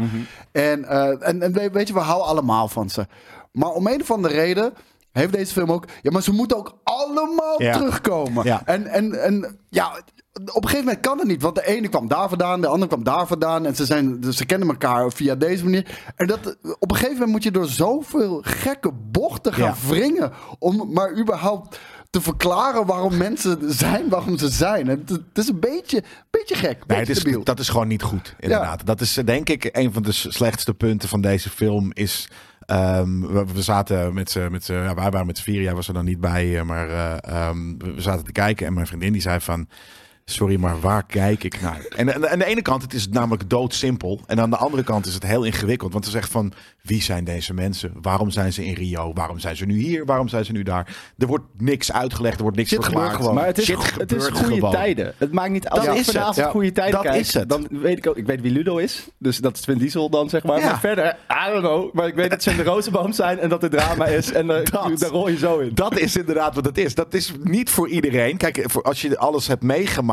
En, 0.53 0.85
eh, 0.85 1.29
en, 1.29 1.43
en 1.43 1.53
we- 1.53 1.71
weet 1.71 1.89
je, 1.89 1.95
we 1.95 2.01
houden 2.01 2.27
allemaal 2.29 2.69
van 2.69 2.91
ze. 2.91 3.07
Maar 3.53 3.71
om 3.71 3.87
een 3.87 4.01
of 4.01 4.11
andere 4.11 4.35
reden 4.35 4.73
heeft 5.13 5.33
deze 5.33 5.53
film 5.53 5.73
ook... 5.73 5.85
Ja, 6.03 6.11
maar 6.11 6.23
ze 6.23 6.33
moeten 6.33 6.57
ook 6.57 6.79
allemaal 6.85 7.63
Ja. 7.63 7.73
terugkomen. 7.73 8.63
En, 8.67 8.87
en, 8.87 9.23
en 9.25 9.59
ja, 9.69 9.91
op 10.33 10.63
een 10.63 10.69
gegeven 10.69 10.85
moment 10.85 11.01
kan 11.01 11.19
het 11.19 11.27
niet. 11.29 11.43
Want 11.43 11.55
de 11.55 11.67
ene 11.67 11.89
kwam 11.89 12.09
daar 12.09 12.29
vandaan, 12.29 12.61
de 12.61 12.67
andere 12.67 12.87
kwam 12.91 13.05
daar 13.05 13.27
vandaan. 13.27 13.67
En 13.67 13.77
ze, 13.77 13.85
zijn, 13.85 14.21
dus 14.21 14.37
ze 14.37 14.47
kennen 14.47 14.69
elkaar 14.69 15.13
via 15.13 15.35
deze 15.35 15.65
manier. 15.65 16.01
En 16.17 16.27
dat, 16.27 16.57
op 16.79 16.91
een 16.91 16.97
gegeven 16.97 17.13
moment 17.13 17.31
moet 17.33 17.43
je 17.43 17.51
door 17.51 17.67
zoveel 17.67 18.39
gekke 18.43 18.93
bochten 19.11 19.53
gaan 19.53 19.75
Ja. 19.83 19.89
wringen... 19.89 20.33
om 20.59 20.91
maar 20.93 21.19
überhaupt 21.19 21.79
te 22.15 22.21
verklaren 22.21 22.87
waarom 22.87 23.17
mensen 23.17 23.59
zijn, 23.73 24.09
waarom 24.09 24.39
ze 24.39 24.49
zijn. 24.49 24.87
Het, 24.87 25.09
het 25.09 25.21
is 25.39 25.49
een 25.49 25.61
beetje, 25.61 26.03
beetje 26.31 26.55
gek, 26.55 26.63
Nee, 26.87 26.99
beetje 26.99 27.15
het 27.15 27.37
is, 27.39 27.45
dat 27.45 27.59
is 27.59 27.69
gewoon 27.69 27.89
niet 27.89 28.03
goed, 28.03 28.35
inderdaad. 28.39 28.87
Dat 28.87 29.01
is 29.01 29.15
denk 29.25 29.49
ik 29.49 29.69
een 29.73 29.93
van 29.93 30.03
de 30.03 30.13
slechtste 30.13 30.75
punten 30.75 31.09
van 31.09 31.21
deze 31.21 31.51
film. 31.51 31.91
Is, 31.93 32.29
ehm, 32.67 33.21
we, 33.21 33.45
we 33.55 33.63
zaten 33.63 34.15
met 34.15 34.31
z'n, 34.31 34.49
met 34.51 34.65
z'n- 34.65 34.73
ja, 34.73 34.95
wij 34.95 35.11
waren 35.11 35.27
met 35.27 35.39
z'n 35.39 35.43
vier, 35.45 35.63
jij 35.63 35.75
was 35.75 35.89
er 35.89 35.95
dan 35.95 36.05
niet 36.05 36.21
bij, 36.21 36.59
eh, 36.59 36.65
maar 36.65 36.89
eh, 36.89 37.17
ehm, 37.21 37.77
we 37.79 38.01
zaten 38.01 38.25
te 38.25 38.33
kijken 38.33 38.67
en 38.67 38.75
mijn 38.75 38.87
vriendin 38.87 39.13
die 39.13 39.23
zei 39.23 39.41
van. 39.41 39.69
Sorry, 40.27 40.57
maar 40.61 40.81
waar 40.81 41.07
kijk 41.07 41.45
ik 41.45 41.61
naar? 41.61 41.81
En 41.97 42.15
en 42.15 42.31
aan 42.31 42.39
de 42.39 42.45
ene 42.45 42.63
kant 42.63 42.83
het 42.83 42.93
is 42.95 43.03
het 43.03 43.13
namelijk 43.13 43.51
doodsimpel. 43.51 44.21
En 44.27 44.41
aan 44.41 44.51
de 44.51 44.57
andere 44.57 44.83
kant 44.83 45.07
is 45.07 45.15
het 45.15 45.23
heel 45.27 45.45
ingewikkeld. 45.45 45.93
Want 45.93 46.05
het 46.05 46.15
is 46.15 46.21
echt 46.21 46.31
van, 46.31 46.53
wie 46.83 47.03
zijn 47.03 47.25
deze 47.25 47.55
mensen? 47.55 47.93
Waarom 48.03 48.31
zijn 48.31 48.53
ze 48.53 48.65
in 48.65 48.75
Rio? 48.75 49.13
Waarom 49.15 49.39
zijn 49.39 49.57
ze 49.57 49.65
nu 49.65 49.75
hier? 49.79 50.05
Waarom 50.05 50.29
zijn 50.29 50.45
ze 50.45 50.53
nu 50.53 50.63
daar? 50.63 50.97
Er 51.19 51.27
wordt 51.27 51.45
niks 51.59 51.93
uitgelegd, 51.93 52.37
er 52.37 52.43
wordt 52.43 52.57
niks 52.57 52.69
Shit 52.69 52.85
gebeurt 52.85 53.01
verklaard. 53.03 53.21
gewoon. 53.23 53.35
Maar 53.39 53.47
het 53.47 53.59
is, 53.59 53.65
Shit 53.65 53.95
het 53.99 54.13
is 54.13 54.27
goede 54.27 54.55
gewoon. 54.55 54.71
tijden. 54.71 55.15
Het 55.19 55.33
maakt 55.33 55.51
niet 55.51 55.69
als 55.69 55.85
Dat 55.85 55.95
ik 55.95 56.01
is 56.01 56.07
het. 56.07 56.15
vanavond 56.15 56.37
Ja, 56.37 56.51
goede 56.51 56.73
tijden 56.73 56.93
dat 56.95 57.03
kijk, 57.03 57.17
is 57.21 57.35
het. 57.35 57.49
dan 57.49 57.67
weet 57.71 57.99
ik 57.99 58.07
ook. 58.07 58.17
Ik 58.17 58.27
weet 58.27 58.41
wie 58.41 58.51
Ludo 58.53 58.77
is, 58.77 59.09
dus 59.19 59.39
dat 59.39 59.57
is 59.57 59.65
Vin 59.65 59.79
Diesel 59.79 60.11
dan 60.11 60.29
zeg 60.29 60.43
maar. 60.45 60.59
Ja. 60.59 60.67
Maar 60.67 60.81
verder, 60.81 61.17
I 61.31 61.51
don't 61.51 61.61
know. 61.65 61.93
Maar 61.95 62.07
ik 62.07 62.15
weet 62.15 62.31
dat 62.31 62.43
ze 62.43 62.51
in 62.51 62.57
de 62.57 62.63
Rozenboom 62.65 63.13
zijn 63.13 63.39
en 63.39 63.49
dat 63.49 63.63
het 63.63 63.71
drama 63.73 64.07
is 64.07 64.33
en 64.33 64.47
Dat. 64.47 64.71
daar 64.99 65.11
rol 65.11 65.29
je 65.29 65.37
zo 65.39 65.59
in. 65.59 65.71
Dat 65.75 65.99
is 65.99 66.17
inderdaad 66.17 66.55
wat 66.55 66.65
het 66.65 66.79
is. 66.79 66.95
Dat 66.95 67.15
is 67.15 67.33
niet 67.43 67.71
voor 67.71 67.89
iedereen. 67.89 68.37
Kijk, 68.37 68.65
voor 68.67 68.83
als 68.83 69.01
je 69.03 69.19
alles 69.19 69.47
hebt 69.47 69.63
meegemaakt. 69.63 70.13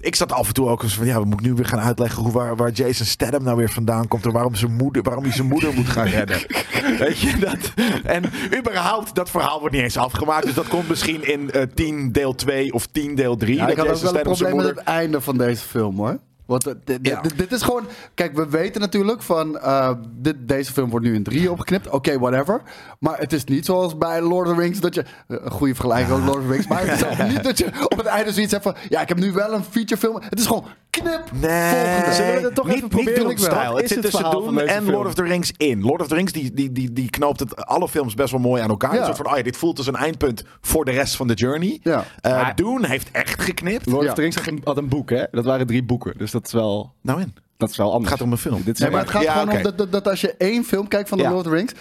Ik 0.00 0.14
zat 0.14 0.32
af 0.32 0.48
en 0.48 0.54
toe 0.54 0.68
ook 0.68 0.82
eens 0.82 0.94
van, 0.94 1.06
ja, 1.06 1.20
we 1.20 1.26
moeten 1.26 1.46
nu 1.46 1.54
weer 1.54 1.66
gaan 1.66 1.80
uitleggen 1.80 2.22
hoe, 2.22 2.32
waar, 2.32 2.56
waar 2.56 2.70
Jason 2.70 3.06
Statham 3.06 3.42
nou 3.42 3.56
weer 3.56 3.70
vandaan 3.70 4.08
komt 4.08 4.24
en 4.24 4.32
waarom 4.32 4.54
zijn 4.54 4.72
moeder, 4.72 5.02
waarom 5.02 5.24
hij 5.24 5.32
zijn 5.32 5.46
moeder 5.46 5.74
moet 5.74 5.88
gaan 5.88 6.06
redden. 6.06 6.38
Weet 6.98 7.18
je 7.18 7.38
dat? 7.38 7.72
En 8.04 8.24
überhaupt, 8.58 9.14
dat 9.14 9.30
verhaal 9.30 9.60
wordt 9.60 9.74
niet 9.74 9.84
eens 9.84 9.96
afgemaakt. 9.96 10.44
Dus 10.44 10.54
dat 10.54 10.68
komt 10.68 10.88
misschien 10.88 11.26
in 11.26 11.50
eh 11.50 11.62
10 11.74 12.12
deel 12.12 12.34
2 12.34 12.72
of 12.72 12.86
10 12.86 13.14
deel 13.14 13.36
3. 13.36 13.54
Ja, 13.54 13.60
dat 13.60 13.70
ik 13.70 13.76
had 13.76 13.88
ook 13.88 14.00
wel 14.02 14.14
een 14.14 14.22
probleem 14.22 14.56
met 14.56 14.66
het 14.66 14.78
einde 14.78 15.20
van 15.20 15.38
deze 15.38 15.62
film, 15.62 15.96
hoor. 15.96 16.18
Want 16.48 16.66
eh, 16.66 16.74
dit, 16.84 16.98
Ja. 17.02 17.20
dit, 17.20 17.38
dit 17.38 17.52
is 17.52 17.62
gewoon... 17.62 17.86
Kijk, 18.14 18.34
we 18.36 18.48
weten 18.48 18.80
natuurlijk 18.80 19.22
van... 19.22 19.58
eh, 19.58 19.90
dit, 20.10 20.36
deze 20.48 20.72
film 20.72 20.90
wordt 20.90 21.06
nu 21.06 21.14
in 21.14 21.22
drie 21.22 21.50
opgeknipt. 21.50 21.88
Oké, 21.88 22.18
whatever. 22.18 22.62
Maar 22.98 23.18
het 23.18 23.32
is 23.32 23.44
niet 23.44 23.64
zoals 23.64 23.98
bij 23.98 24.20
Lord 24.20 24.48
of 24.48 24.54
the 24.54 24.60
Rings... 24.60 24.80
dat 24.80 24.94
je... 24.94 25.02
eh, 25.02 25.08
Een 25.26 25.50
goede 25.50 25.74
vergelijking 25.74 26.16
met 26.18 26.26
Lord 26.26 26.38
of 26.38 26.44
the 26.44 26.50
Rings. 26.52 26.66
Maar 26.66 26.86
het 26.86 27.00
is 27.00 27.06
ook 27.06 27.28
niet 27.32 27.44
dat 27.44 27.58
je 27.58 27.66
op 27.88 27.96
het 27.96 28.06
einde 28.06 28.32
zoiets 28.32 28.52
hebt 28.52 28.64
van... 28.64 28.74
Ja, 28.88 29.00
ik 29.00 29.08
heb 29.08 29.18
nu 29.18 29.32
wel 29.32 29.52
een 29.52 29.64
featurefilm. 29.64 30.16
Het 30.28 30.38
is 30.38 30.46
gewoon 30.46 30.64
knip. 30.90 31.22
Nee, 31.32 31.84
Volgende. 31.84 32.12
Zullen 32.14 32.34
we 32.34 32.40
dat 32.40 32.54
toch 32.54 32.66
niet, 32.66 32.74
even 32.74 32.88
niet 32.88 33.04
proberen? 33.04 33.24
Dune-style. 33.28 33.66
Wat 33.72 33.74
Het 33.74 33.82
is 33.82 33.88
zit 33.88 33.96
het 33.96 34.00
tussen 34.04 34.20
verhaal 34.20 34.42
van 34.42 34.54
Dune 34.54 34.60
deze 34.66 34.74
en 34.74 34.82
film? 34.82 34.94
Lord 34.94 35.06
of 35.06 35.14
the 35.14 35.22
Rings 35.22 35.52
in. 35.56 35.82
Lord 35.82 36.00
of 36.00 36.08
the 36.08 36.14
Rings 36.14 36.32
die, 36.32 36.52
die, 36.54 36.72
die, 36.72 36.92
die 36.92 37.10
knoopt 37.10 37.40
het, 37.40 37.66
alle 37.66 37.88
films 37.88 38.14
best 38.14 38.30
wel 38.30 38.40
mooi 38.40 38.62
aan 38.62 38.68
elkaar. 38.68 38.92
Ja. 38.92 38.98
Een 38.98 39.04
soort 39.04 39.16
van, 39.16 39.30
oh 39.30 39.36
ja, 39.36 39.42
dit 39.42 39.56
voelt 39.56 39.78
als 39.78 39.86
een 39.86 39.96
eindpunt 39.96 40.44
voor 40.60 40.84
de 40.84 40.90
rest 40.90 41.16
van 41.16 41.26
de 41.26 41.34
journey. 41.34 41.80
Ja. 41.82 42.04
Eh, 42.20 42.32
Maar- 42.32 42.54
Dune 42.54 42.86
heeft 42.86 43.10
echt 43.10 43.42
geknipt. 43.42 43.86
Lord 43.86 44.02
Ja. 44.02 44.08
of 44.08 44.14
the 44.14 44.20
Rings 44.20 44.36
had 44.36 44.46
een, 44.46 44.60
had 44.64 44.76
een 44.76 44.88
boek, 44.88 45.10
hè? 45.10 45.24
Dat 45.30 45.44
waren 45.44 45.66
drie 45.66 45.82
boeken, 45.84 46.14
dus 46.18 46.30
dat 46.30 46.46
is 46.46 46.52
wel, 46.52 46.92
Nou 47.02 47.20
in. 47.20 47.34
dat 47.56 47.70
is 47.70 47.76
wel 47.76 47.86
Het 47.86 47.94
anders. 47.94 48.12
gaat 48.14 48.22
om 48.22 48.32
een 48.32 48.38
film. 48.38 48.62
Dit 48.64 48.74
is 48.74 48.80
Nee, 48.80 48.90
maar 48.90 49.00
het 49.00 49.10
gaat 49.10 49.22
Ja, 49.22 49.32
gewoon 49.38 49.56
om 49.56 49.62
dat, 49.62 49.78
dat, 49.78 49.92
dat 49.92 50.08
als 50.08 50.20
je 50.20 50.34
één 50.38 50.64
film 50.64 50.88
kijkt 50.88 51.08
van 51.08 51.18
de 51.18 51.24
Ja. 51.24 51.30
Lord 51.30 51.44
of 51.46 51.50
the 51.52 51.56
Rings... 51.58 51.72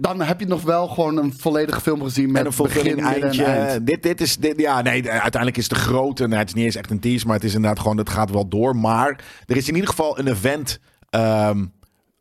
dan 0.00 0.20
heb 0.20 0.40
je 0.40 0.46
nog 0.46 0.62
wel 0.62 0.88
gewoon 0.88 1.16
een 1.16 1.34
volledige 1.38 1.80
film 1.80 2.02
gezien... 2.02 2.32
met 2.32 2.40
en 2.46 2.46
een 2.46 2.62
begin, 2.62 2.98
eindje. 3.00 3.44
en 3.44 3.66
eind. 3.68 3.86
Dit, 3.86 4.02
dit 4.02 4.20
is, 4.20 4.36
dit, 4.36 4.60
ja, 4.60 4.82
nee, 4.82 5.02
de- 5.02 5.10
uiteindelijk 5.10 5.56
is 5.56 5.68
de 5.68 5.74
grote. 5.74 6.26
Nou, 6.26 6.38
het 6.38 6.48
is 6.48 6.54
niet 6.54 6.64
eens 6.64 6.76
echt 6.76 6.90
een 6.90 7.00
tease, 7.00 7.26
maar 7.26 7.34
het 7.34 7.44
is 7.44 7.54
inderdaad 7.54 7.80
gewoon. 7.80 7.96
Het 7.96 8.08
gaat 8.10 8.30
wel 8.30 8.48
door. 8.48 8.76
Maar 8.76 9.24
er 9.46 9.56
is 9.56 9.68
in 9.68 9.74
ieder 9.74 9.90
geval 9.90 10.18
een 10.18 10.28
event. 10.28 10.78
ehm, 11.10 11.64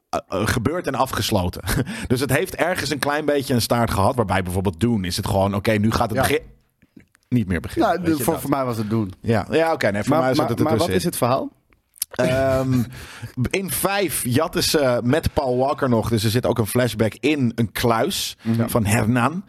eh, 0.10 0.20
eh, 0.28 0.48
gebeurd 0.48 0.88
en 0.88 0.96
afgesloten. 0.96 1.62
dus 2.08 2.20
het 2.20 2.32
heeft 2.32 2.56
ergens 2.56 2.90
een 2.90 3.00
klein 3.00 3.26
beetje 3.26 3.54
een 3.54 3.62
staart 3.62 3.92
gehad. 3.92 4.16
Waarbij 4.16 4.44
bijvoorbeeld 4.44 4.80
doen 4.80 5.04
is 5.04 5.18
het 5.18 5.28
gewoon. 5.28 5.56
Oké, 5.56 5.72
nu 5.72 5.92
gaat 5.92 6.10
het 6.10 6.16
Ja. 6.18 6.22
begin. 6.22 6.40
Niet 7.30 7.48
meer 7.48 7.60
beginnen. 7.60 8.02
Nou, 8.04 8.16
voor, 8.16 8.34
dat. 8.34 8.42
voor 8.42 8.50
mij 8.50 8.66
was 8.66 8.78
het 8.78 8.90
doen. 8.90 9.14
Ja, 9.22 9.48
ja 9.52 9.74
oké. 9.74 9.92
nee, 9.92 10.04
voor 10.04 10.10
mij 10.18 10.26
Maar, 10.26 10.36
zat 10.36 10.50
het 10.50 10.60
maar 10.60 10.78
wat 10.78 10.90
is 10.90 11.04
het 11.04 11.18
verhaal? 11.18 11.50
Ehm, 12.12 12.74
in 13.50 13.70
vijf 13.72 14.24
jatten 14.26 14.64
ze 14.64 15.00
met 15.04 15.34
Paul 15.34 15.58
Walker 15.58 15.90
nog. 15.90 16.10
Dus 16.10 16.24
er 16.24 16.30
zit 16.30 16.46
ook 16.46 16.58
een 16.60 16.68
flashback 16.68 17.14
in 17.20 17.52
een 17.56 17.72
kluis 17.72 18.38
van 18.68 18.86
Hernan. 18.86 19.44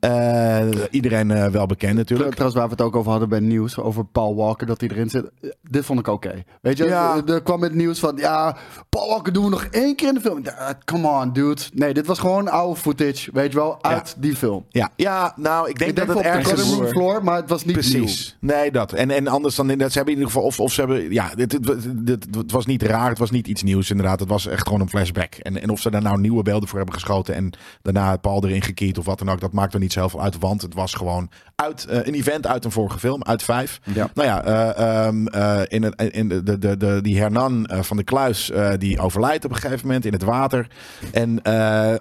Eh, 0.00 0.68
iedereen 0.90 1.30
eh, 1.30 1.46
wel 1.46 1.66
bekend 1.66 1.96
natuurlijk. 1.96 2.30
Trouwens, 2.30 2.58
waar 2.58 2.68
we 2.68 2.74
het 2.74 2.82
ook 2.84 2.96
over 2.96 3.10
hadden 3.10 3.28
bij 3.28 3.40
nieuws, 3.40 3.78
over 3.78 4.04
Paul 4.04 4.36
Walker, 4.36 4.66
dat 4.66 4.80
hij 4.80 4.88
erin 4.90 5.10
zit. 5.10 5.30
Eh, 5.40 5.50
Dit 5.62 5.84
vond 5.84 5.98
ik 5.98 6.06
oké. 6.08 6.44
Weet 6.60 6.76
je, 6.76 6.84
Ja. 6.84 7.16
er, 7.26 7.34
er 7.34 7.42
kwam 7.42 7.62
het 7.62 7.74
nieuws 7.74 7.98
van, 7.98 8.16
ja, 8.16 8.56
Paul 8.88 9.08
Walker 9.08 9.32
doen 9.32 9.44
we 9.44 9.50
nog 9.50 9.64
één 9.64 9.96
keer 9.96 10.08
in 10.08 10.14
de 10.14 10.20
film. 10.20 10.42
Come 10.84 11.08
on, 11.08 11.32
dude. 11.32 11.60
Nee, 11.72 11.94
dit 11.94 12.06
was 12.06 12.18
gewoon 12.18 12.48
oude 12.48 12.80
footage, 12.80 13.30
weet 13.32 13.52
je 13.52 13.58
wel, 13.58 13.82
uit 13.82 14.14
die 14.18 14.36
film. 14.36 14.64
Ja, 14.68 14.90
ja 14.96 15.32
nou, 15.36 15.68
ik 15.68 15.78
denk, 15.78 15.90
Ik 15.90 15.96
denk 15.96 16.08
dat 16.08 16.16
op 16.16 16.22
het 16.22 16.32
ergens... 16.32 16.62
room 16.74 16.86
floor, 16.86 17.24
maar 17.24 17.36
het 17.36 17.48
was 17.48 17.64
niet 17.64 17.72
Precies. 17.74 18.36
Nee, 18.40 18.70
dat. 18.70 18.92
En, 18.92 19.10
en 19.10 19.26
anders 19.28 19.54
dan 19.54 19.70
in 19.70 19.78
dat 19.78 19.90
ze 19.90 19.96
hebben 19.96 20.14
in 20.14 20.20
ieder 20.20 20.34
geval 20.34 20.48
of, 20.48 20.60
of 20.60 20.72
ze 20.72 20.80
hebben 20.80 21.12
ja, 21.12 21.34
dit, 21.34 21.50
dit- 21.50 22.03
dit, 22.04 22.26
het 22.30 22.50
was 22.50 22.66
niet 22.66 22.82
raar, 22.82 23.08
het 23.08 23.18
was 23.18 23.30
niet 23.30 23.46
iets 23.46 23.62
nieuws 23.62 23.90
inderdaad. 23.90 24.20
Het 24.20 24.28
was 24.28 24.46
echt 24.46 24.66
gewoon 24.66 24.80
een 24.80 24.88
flashback. 24.88 25.34
En, 25.34 25.62
en 25.62 25.70
of 25.70 25.80
ze 25.80 25.90
daar 25.90 26.02
nou 26.02 26.20
nieuwe 26.20 26.42
beelden 26.42 26.68
voor 26.68 26.78
hebben 26.78 26.94
geschoten 26.94 27.34
en 27.34 27.52
daarna 27.82 28.16
Paul 28.16 28.44
erin 28.44 28.62
gekiet 28.62 28.98
of 28.98 29.04
wat 29.04 29.18
dan 29.18 29.30
ook, 29.30 29.40
dat 29.40 29.52
maakt 29.52 29.74
er 29.74 29.80
niet 29.80 29.92
zoveel 29.92 30.22
uit. 30.22 30.38
Want 30.38 30.62
het 30.62 30.74
was 30.74 30.94
gewoon 30.94 31.30
uit 31.56 31.84
eh, 31.84 31.96
een 31.96 32.14
event 32.14 32.46
uit 32.46 32.64
een 32.64 32.70
vorige 32.70 32.98
film, 32.98 33.22
uit 33.22 33.42
vijf. 33.42 33.80
Ja. 33.82 34.10
Nou 34.14 34.28
ja, 34.28 34.44
eh, 34.44 35.06
ehm, 35.06 35.26
eh, 35.26 35.60
in 35.68 35.82
het, 35.82 36.02
in 36.02 36.28
de, 36.28 36.42
de, 36.42 36.58
de, 36.58 36.76
de, 36.76 36.98
die 37.02 37.18
Hernan 37.18 37.68
van 37.70 37.96
de 37.96 38.04
Kluis, 38.04 38.52
die 38.78 39.00
overlijdt 39.00 39.44
op 39.44 39.50
een 39.50 39.56
gegeven 39.56 39.86
moment 39.86 40.04
in 40.04 40.12
het 40.12 40.22
water. 40.22 40.66
En 41.12 41.40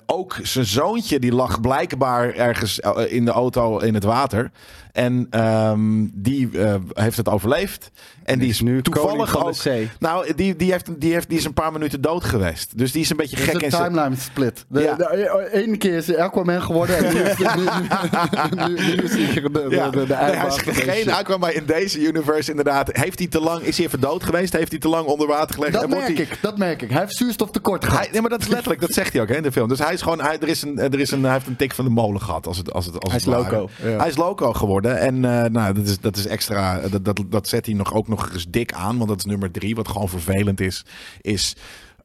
ook 0.05 0.39
zijn 0.41 0.65
zoontje, 0.65 1.19
die 1.19 1.33
lag 1.33 1.61
blijkbaar 1.61 2.33
ergens 2.33 2.79
in 3.07 3.25
de 3.25 3.31
auto 3.31 3.77
in 3.77 3.93
het 3.93 4.03
water. 4.03 4.51
En 4.91 5.27
ehm, 5.29 6.07
die 6.13 6.49
heeft 6.93 7.17
het 7.17 7.29
overleefd. 7.29 7.91
En 8.23 8.39
die 8.39 8.49
is 8.49 8.61
nu 8.61 8.81
toevallig 8.81 9.37
ook. 9.37 9.53
Nou, 9.99 10.33
die, 10.35 10.55
die, 10.55 10.71
heeft, 10.71 11.01
die, 11.01 11.13
heeft, 11.13 11.29
die 11.29 11.37
is 11.37 11.45
een 11.45 11.53
paar 11.53 11.71
minuten 11.71 12.01
dood 12.01 12.23
geweest. 12.23 12.77
Dus 12.77 12.91
die 12.91 13.01
is 13.01 13.09
een 13.09 13.17
beetje 13.17 13.35
Het 13.37 13.45
is 13.45 13.51
gek 13.51 13.61
een 13.61 13.69
timeline 13.69 14.15
split. 14.15 14.65
De, 14.67 14.81
Ja. 14.81 14.95
de, 14.95 15.49
ene 15.51 15.77
keer 15.77 15.93
is 15.93 16.07
hij 16.07 16.19
Aquaman 16.21 16.61
geworden 16.61 16.97
en 16.97 17.13
nu 17.13 17.19
is, 17.21 17.37
nu, 17.37 17.45
nu, 17.55 18.73
nu, 18.73 18.95
nu 18.95 19.03
is 19.03 19.11
hij 19.13 19.41
de, 19.41 19.49
de, 19.51 19.65
Ja. 19.69 19.89
de, 19.89 20.05
de, 20.05 20.13
nee, 20.13 20.35
hij 20.35 20.47
is 20.47 20.55
geen. 20.57 21.11
Aquaman 21.11 21.51
in 21.51 21.65
deze 21.65 21.99
universe 22.07 22.49
inderdaad. 22.49 22.89
Heeft 22.97 23.19
hij 23.19 23.27
te 23.27 23.39
lang, 23.39 23.61
is 23.61 23.77
hij 23.77 23.85
even 23.85 23.99
dood 23.99 24.23
geweest? 24.23 24.53
Heeft 24.53 24.71
hij 24.71 24.79
te 24.79 24.87
lang 24.87 25.05
onder 25.05 25.27
water 25.27 25.53
gelegen? 25.55 25.73
Dat 25.73 25.83
En 25.83 25.89
wordt 25.89 26.05
merk 26.05 26.17
hij- 26.17 26.27
ik, 26.35 26.41
dat 26.41 26.57
merk 26.57 26.81
ik. 26.81 26.89
Hij 26.89 26.99
heeft 26.99 27.15
zuurstoftekort 27.15 27.83
gehad. 27.85 27.99
Hij, 27.99 28.09
nee, 28.11 28.21
maar 28.21 28.29
dat 28.29 28.41
is 28.41 28.47
letterlijk, 28.47 28.81
dat 28.81 28.91
zegt 28.93 29.13
hij 29.13 29.21
ook 29.21 29.27
hè, 29.27 29.35
in 29.35 29.43
de 29.43 29.51
film. 29.51 29.67
Dus 29.67 29.79
hij 29.79 29.93
is 29.93 30.01
gewoon, 30.01 30.21
hij, 30.21 30.37
er 30.39 30.47
is 30.47 30.61
een, 30.61 30.79
er 30.79 30.99
is 30.99 31.11
een, 31.11 31.23
hij 31.23 31.33
heeft 31.33 31.47
een 31.47 31.55
tik 31.55 31.73
van 31.73 31.85
de 31.85 31.91
molen 31.91 32.21
gehad. 32.21 32.47
Als 32.47 32.57
het, 32.57 32.73
als 32.73 32.85
het, 32.85 32.93
als 32.99 33.11
Hij 33.11 33.21
het 33.21 33.27
is 33.29 33.33
loco. 33.51 33.69
Ja. 33.83 33.97
Hij 33.97 34.07
is 34.07 34.15
loco 34.17 34.53
geworden. 34.53 34.99
En 34.99 35.15
eh, 35.25 35.49
nou, 35.49 35.73
dat 35.73 35.85
is, 35.85 35.99
dat 35.99 36.15
is 36.17 36.27
extra, 36.27 36.79
dat, 36.91 37.05
dat, 37.05 37.21
dat 37.29 37.47
zet 37.47 37.65
hij 37.65 37.75
nog, 37.75 37.93
ook 37.93 38.07
nog 38.07 38.29
eens 38.33 38.45
dik 38.49 38.73
aan. 38.73 38.97
Want 38.97 39.09
dat 39.09 39.17
is 39.17 39.25
nummer 39.25 39.51
drie, 39.51 39.75
wat 39.83 39.91
gewoon 39.93 40.09
vervelend 40.09 40.59
is. 40.61 40.85
Is 41.21 41.55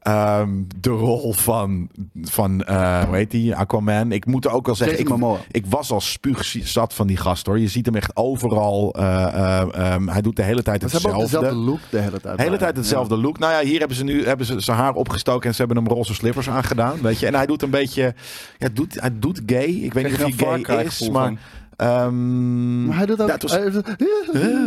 ehm, 0.03 0.51
de 0.81 0.91
rol 0.91 1.33
van, 1.33 1.89
van 2.23 2.65
eh, 2.65 3.03
hoe 3.05 3.17
heet 3.17 3.31
die, 3.31 3.55
Aquaman. 3.55 4.13
Ik 4.13 4.27
moet 4.27 4.45
er 4.45 4.51
ook 4.51 4.67
wel 4.67 4.75
zeggen, 4.75 4.99
ik, 4.99 5.09
ik 5.51 5.67
was 5.67 5.91
al 5.91 6.01
spuugzat 6.01 6.95
van 6.95 7.07
die 7.07 7.17
gast 7.17 7.47
hoor. 7.47 7.59
Je 7.59 7.69
ziet 7.69 7.87
hem 7.87 7.95
echt 7.95 8.17
overal. 8.17 8.95
eh, 8.95 9.25
eh, 9.25 9.93
ehm, 9.93 10.09
hij 10.09 10.21
doet 10.21 10.37
de 10.37 10.43
hele 10.43 10.63
tijd 10.63 10.81
ze 10.81 10.87
hetzelfde. 10.87 11.23
dezelfde 11.23 11.55
look 11.55 11.81
de 11.91 11.99
hele 11.99 12.21
tijd. 12.21 12.37
De 12.37 12.43
hele 12.43 12.57
tijd 12.57 12.77
hetzelfde 12.77 13.17
look. 13.17 13.39
Nou 13.39 13.53
ja, 13.53 13.69
hier 13.69 13.79
hebben 13.79 13.97
ze 13.97 14.05
nu 14.05 14.27
hebben 14.27 14.47
ze 14.47 14.61
zijn 14.61 14.77
haar 14.79 14.95
opgestoken 14.95 15.49
en 15.49 15.55
ze 15.55 15.65
hebben 15.65 15.85
hem 15.85 15.93
roze 15.93 16.15
slippers 16.15 16.49
aangedaan. 16.49 17.01
Weet 17.03 17.19
je? 17.19 17.27
En 17.27 17.35
hij 17.35 17.47
doet 17.47 17.63
een 17.63 17.71
beetje. 17.71 18.15
Ja, 18.59 18.69
doet, 18.73 19.01
hij 19.01 19.19
doet 19.19 19.41
gay. 19.47 19.65
Ik 19.65 19.93
weet 19.93 20.05
niet 20.05 20.25
of 20.25 20.41
hij 20.41 20.63
gay 20.63 20.85
is, 20.85 21.09
maar. 21.09 21.27
van. 21.27 21.39
Ehm, 21.79 22.85
Maar 22.87 22.97
hij 22.97 23.07
doet 23.07 23.21
ook... 23.21 23.29
dat 23.29 23.43
was- 23.43 23.59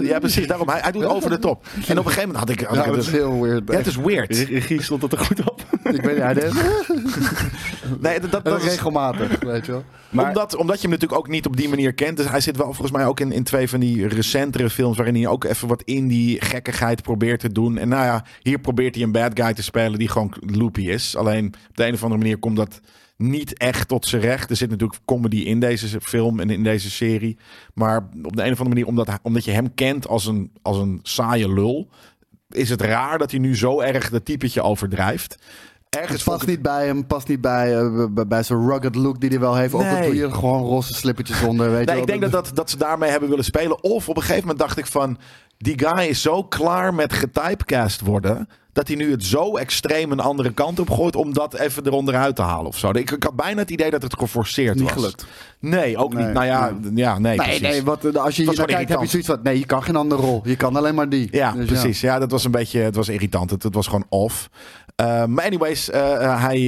ja, 0.02 0.20
precies. 0.20 0.48
Daarom. 0.48 0.70
Hij, 0.70 0.80
hij 0.82 0.92
doet 0.92 1.06
over 1.06 1.30
de 1.30 1.40
top. 1.40 1.66
En 1.88 2.00
op 2.00 2.06
een 2.06 2.12
gegeven 2.12 2.22
moment 2.22 2.38
had 2.38 2.50
ik. 2.50 2.60
Had 2.60 2.76
Ja, 2.76 2.82
ik 2.82 2.88
dat 2.88 2.96
het 2.96 3.06
is 3.06 3.12
heel 3.12 3.42
weird. 3.42 3.72
het 3.74 3.88
is 3.88 3.96
weird. 3.96 4.38
Regie 4.38 4.82
stond 4.82 5.02
het 5.02 5.12
er 5.12 5.18
goed 5.20 5.50
op. 5.50 5.62
Ik 5.84 6.02
weet 6.02 6.14
niet, 6.14 6.24
hij 6.24 6.34
deed 6.34 6.54
Nee, 8.00 8.20
dat, 8.20 8.32
dat, 8.32 8.32
dat 8.32 8.46
dat 8.46 8.64
is, 8.64 8.70
regelmatig, 8.70 9.40
weet 9.40 9.66
je 9.66 9.72
wel. 9.72 9.84
Maar- 10.10 10.28
omdat, 10.28 10.56
omdat 10.56 10.76
je 10.76 10.82
hem 10.82 10.92
natuurlijk 10.92 11.20
ook 11.20 11.28
niet 11.28 11.46
op 11.46 11.58
die 11.58 11.70
manier 11.70 11.94
kent. 11.94 12.18
Dus 12.18 12.30
hij 12.30 12.40
zit 12.42 12.58
wel 12.58 12.66
volgens 12.66 12.92
mij 12.92 13.06
ook 13.06 13.20
in, 13.20 13.32
in 13.32 13.44
twee 13.44 13.70
van 13.70 13.80
die 13.80 14.08
recentere 14.08 14.70
films. 14.70 14.98
waarin 14.98 15.16
hij 15.16 15.28
ook 15.28 15.44
even 15.44 15.68
wat 15.68 15.82
in 15.86 16.08
die 16.08 16.42
gekkigheid 16.46 17.02
probeert 17.02 17.40
te 17.40 17.52
doen. 17.52 17.78
En 17.78 17.88
nou 17.90 18.06
ja, 18.06 18.26
hier 18.42 18.60
probeert 18.60 18.96
hij 18.96 19.04
een 19.04 19.12
bad 19.12 19.32
guy 19.34 19.54
te 19.54 19.64
spelen 19.64 20.00
die 20.00 20.08
gewoon 20.08 20.34
loopy 20.40 20.82
is. 20.82 21.16
Alleen 21.16 21.46
op 21.70 21.76
de 21.78 21.86
een 21.86 21.94
of 21.94 22.04
andere 22.04 22.22
manier 22.22 22.38
komt 22.38 22.56
dat 22.58 22.80
niet 23.22 23.58
echt 23.58 23.88
tot 23.88 24.06
zijn 24.06 24.22
recht. 24.22 24.50
Er 24.50 24.56
zit 24.56 24.70
natuurlijk 24.70 25.00
comedy 25.06 25.38
in 25.38 25.60
deze 25.60 26.02
film 26.02 26.40
en 26.40 26.50
in 26.50 26.64
deze 26.64 26.90
serie. 26.90 27.38
Maar 27.74 27.98
op 28.24 28.36
de 28.36 28.44
een 28.44 28.52
of 28.52 28.60
andere 28.60 28.70
manier, 28.70 28.86
omdat, 28.86 29.20
omdat 29.22 29.46
je 29.46 29.52
hem 29.52 29.74
kent 29.74 30.08
als 30.08 30.26
een, 30.26 30.52
als 30.62 30.78
een 30.78 31.00
saaie 31.04 31.54
lul. 31.54 31.90
is 32.50 32.70
het 32.70 32.82
raar 32.82 33.18
dat 33.18 33.32
hij 33.32 33.40
nu 33.40 33.56
zo 33.58 33.80
erg 33.80 34.10
dat 34.10 34.26
typetje 34.26 34.62
overdrijft. 34.62 35.38
Ergens 35.98 36.24
past 36.24 36.46
niet 36.48 36.62
bij 36.62 36.86
hem, 36.86 37.06
past 37.06 37.28
niet 37.28 37.42
bij, 37.42 37.78
eh, 37.78 38.06
bij, 38.10 38.28
bij 38.28 38.44
zijn 38.44 38.68
rugged 38.70 38.96
look 38.96 39.20
die 39.22 39.30
hij 39.30 39.40
wel 39.40 39.56
heeft. 39.56 39.74
Ook 39.74 39.82
al 39.82 39.88
Nee. 39.92 40.06
doe 40.06 40.16
je 40.16 40.32
gewoon 40.34 40.62
roze 40.62 40.94
slippertjes 40.94 41.42
onder, 41.44 41.72
weet 41.72 41.80
je 41.80 41.86
Nee, 41.86 41.94
wel. 41.94 41.98
ik 42.04 42.08
denk 42.08 42.22
dat, 42.22 42.32
dat, 42.32 42.52
dat 42.56 42.70
ze 42.70 42.78
daarmee 42.78 43.10
hebben 43.10 43.30
willen 43.30 43.44
spelen. 43.44 43.84
Of 43.84 44.10
op 44.10 44.16
een 44.16 44.22
gegeven 44.22 44.42
moment 44.42 44.60
dacht 44.60 44.78
ik 44.78 44.86
van... 44.86 45.18
Die 45.58 45.80
guy 45.80 46.06
is 46.08 46.22
zo 46.22 46.44
klaar 46.44 46.94
met 46.94 47.14
getypecast 47.14 48.02
worden... 48.02 48.50
dat 48.74 48.88
hij 48.88 48.96
nu 48.98 49.12
het 49.12 49.24
zo 49.26 49.58
extreem 49.58 50.12
een 50.12 50.20
andere 50.20 50.52
kant 50.54 50.80
op 50.80 50.90
gooit... 50.90 51.16
om 51.16 51.34
dat 51.34 51.54
even 51.54 51.86
eronderuit 51.86 52.36
te 52.36 52.42
halen 52.42 52.66
of 52.66 52.78
zo. 52.78 52.90
Ik, 52.90 53.12
ik 53.12 53.24
had 53.24 53.36
bijna 53.36 53.60
het 53.60 53.70
idee 53.70 53.90
dat 53.92 54.02
het 54.02 54.18
geforceerd 54.18 54.76
Niet 54.76 54.84
was. 54.84 54.92
gelukt. 54.94 55.26
Nee, 55.60 55.98
ook 55.98 56.14
Nee, 56.14 56.24
niet. 56.26 56.34
Nou 56.34 56.46
ja, 56.46 56.74
ja 56.96 57.20
nee, 57.20 57.38
Nee, 57.38 57.46
precies. 57.46 57.62
nee, 57.62 57.84
wat, 57.84 58.06
eh, 58.06 58.24
als 58.24 58.36
je 58.36 58.44
hier 58.44 58.66
kijkt 58.66 58.90
heb 58.90 59.00
je 59.00 59.06
zoiets 59.08 59.28
van... 59.28 59.40
Nee, 59.44 59.60
je 59.60 59.66
kan 59.66 59.84
geen 59.84 59.96
andere 59.96 60.22
rol. 60.22 60.42
Je 60.44 60.56
kan 60.56 60.76
alleen 60.76 60.96
maar 60.96 61.10
die. 61.10 61.28
Ja, 61.32 61.52
Dus 61.52 61.66
precies. 61.66 62.02
Ja. 62.02 62.20
dat 62.20 62.32
was 62.32 62.44
een 62.46 62.52
beetje, 62.52 62.80
het 62.80 62.96
was 62.96 63.10
irritant. 63.10 63.50
Het, 63.50 63.64
het 63.64 63.74
was 63.76 63.86
gewoon 63.86 64.06
off. 64.10 64.50
Eh, 65.02 65.26
maar 65.26 65.46
anyways, 65.46 65.90
eh, 65.90 66.24
eh, 66.24 66.42
hij 66.42 66.60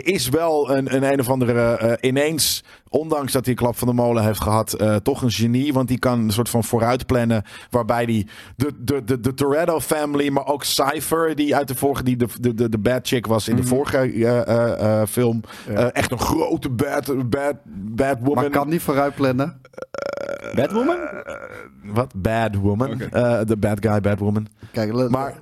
is 0.00 0.28
wel 0.28 0.70
een, 0.76 0.94
een 0.94 1.02
een 1.12 1.20
of 1.20 1.30
andere 1.30 1.98
ineens, 2.00 2.64
ondanks 2.88 3.32
dat 3.32 3.42
hij 3.44 3.50
een 3.50 3.58
klap 3.60 3.76
van 3.76 3.88
de 3.88 3.94
molen 3.94 4.24
heeft 4.24 4.40
gehad, 4.40 4.72
eh, 4.72 4.96
toch 4.96 5.22
een 5.22 5.30
genie. 5.30 5.72
Want 5.72 5.88
die 5.88 5.98
kan 5.98 6.18
een 6.20 6.30
soort 6.32 6.48
van 6.48 6.64
vooruit 6.64 7.06
plannen, 7.06 7.42
waarbij 7.70 8.06
die 8.06 8.26
de, 8.56 8.70
de, 8.78 9.04
de, 9.04 9.20
de 9.20 9.34
Toretto 9.34 9.80
family, 9.80 10.28
maar 10.28 10.46
ook 10.46 10.64
Cypher, 10.64 11.34
die 11.34 11.56
uit 11.56 11.68
de 11.68 11.74
vorige, 11.74 12.02
die 12.02 12.16
de, 12.16 12.26
de, 12.54 12.68
de, 12.68 12.78
bad 12.78 13.06
chick 13.08 13.26
was 13.26 13.48
in 13.48 13.56
de 13.56 13.62
vorige 13.64 15.04
film, 15.08 15.42
Mhm. 15.66 15.72
Ja. 15.72 15.78
eh, 15.78 15.88
echt 15.92 16.10
een 16.10 16.18
grote 16.18 16.70
bad, 16.70 17.28
bad, 17.30 17.56
bad 17.74 18.16
woman. 18.20 18.34
Maar 18.42 18.50
kan 18.50 18.68
niet 18.68 18.82
vooruit 18.82 19.14
plannen. 19.14 19.60
Batwoman? 20.54 20.96
Wat? 21.84 22.12
Bad 22.16 22.54
woman. 22.54 23.00
Eh, 23.00 23.40
De 23.44 23.56
bad 23.56 23.78
guy, 23.80 24.00
bad 24.00 24.18
woman. 24.18 24.46
Kijk, 24.72 24.92
Maar- 25.10 25.34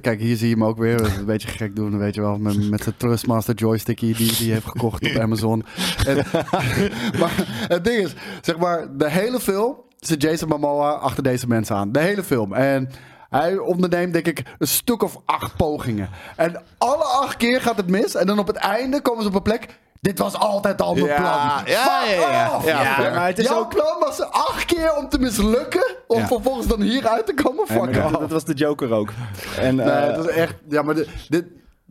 kijk, 0.00 0.20
hier 0.20 0.36
zie 0.36 0.48
je 0.48 0.54
hem 0.54 0.64
ook 0.64 0.78
weer. 0.78 1.18
Een 1.18 1.24
beetje 1.24 1.48
gek 1.48 1.76
doen, 1.76 1.98
weet 1.98 2.14
je 2.14 2.20
wel. 2.20 2.38
Met, 2.38 2.70
met 2.70 2.82
zijn 2.82 2.94
Trustmaster 2.96 3.54
joystickie 3.54 4.14
die 4.14 4.26
die 4.28 4.36
hij 4.44 4.52
heeft 4.54 4.66
gekocht 4.66 5.10
op 5.14 5.20
Amazon. 5.22 5.64
En, 6.06 6.16
maar 7.20 7.32
het 7.68 7.84
ding 7.84 8.04
is, 8.04 8.14
zeg 8.40 8.56
maar, 8.58 8.86
de 8.96 9.10
hele 9.10 9.40
film 9.40 9.76
zit 10.00 10.22
Jason 10.22 10.48
Momoa 10.48 10.90
achter 10.90 11.22
deze 11.22 11.46
mensen 11.46 11.76
aan. 11.76 11.92
De 11.92 12.00
hele 12.00 12.22
film. 12.22 12.52
En 12.52 12.88
hij 13.30 13.58
onderneemt, 13.58 14.12
denk 14.12 14.26
ik, 14.26 14.42
een 14.58 14.66
stuk 14.68 15.02
of 15.02 15.16
acht 15.24 15.56
pogingen. 15.56 16.08
En 16.36 16.62
alle 16.78 17.04
acht 17.04 17.36
keer 17.36 17.60
gaat 17.60 17.76
het 17.76 17.88
mis. 17.88 18.14
En 18.14 18.26
dan 18.26 18.38
op 18.38 18.46
het 18.46 18.56
einde 18.56 19.00
komen 19.00 19.22
ze 19.22 19.28
op 19.28 19.34
een 19.34 19.42
plek... 19.42 19.66
Dit 20.00 20.18
was 20.18 20.34
altijd 20.34 20.82
al 20.82 20.94
mijn 20.94 21.06
Ja, 21.06 21.16
plan. 21.20 21.32
ja, 21.74 21.82
Fuck 21.82 22.18
ja, 22.20 22.30
ja. 22.30 22.54
off! 22.56 22.66
Ja, 22.66 22.96
maar 23.14 23.26
het 23.26 23.38
is 23.38 23.44
Jouw 23.46 23.58
ook- 23.58 23.68
plan 23.68 23.98
was 24.00 24.20
acht 24.20 24.64
keer 24.64 24.96
om 24.96 25.08
te 25.08 25.18
mislukken. 25.18 25.94
Om 26.06 26.18
Ja. 26.18 26.26
vervolgens 26.26 26.66
dan 26.66 26.80
hieruit 26.80 27.26
te 27.26 27.34
komen. 27.34 27.64
Nee, 27.68 27.78
Fuck 27.78 27.94
dat, 27.94 28.04
off. 28.04 28.16
dat 28.20 28.30
was 28.30 28.44
de 28.44 28.54
Joker 28.54 28.92
ook. 28.92 29.08
En, 29.60 29.74
Nee, 29.76 29.86
het 29.88 30.16
was 30.16 30.26
echt. 30.26 30.54
Ja, 30.68 30.82
maar 30.82 30.94
dit, 30.94 31.08
dit, 31.28 31.44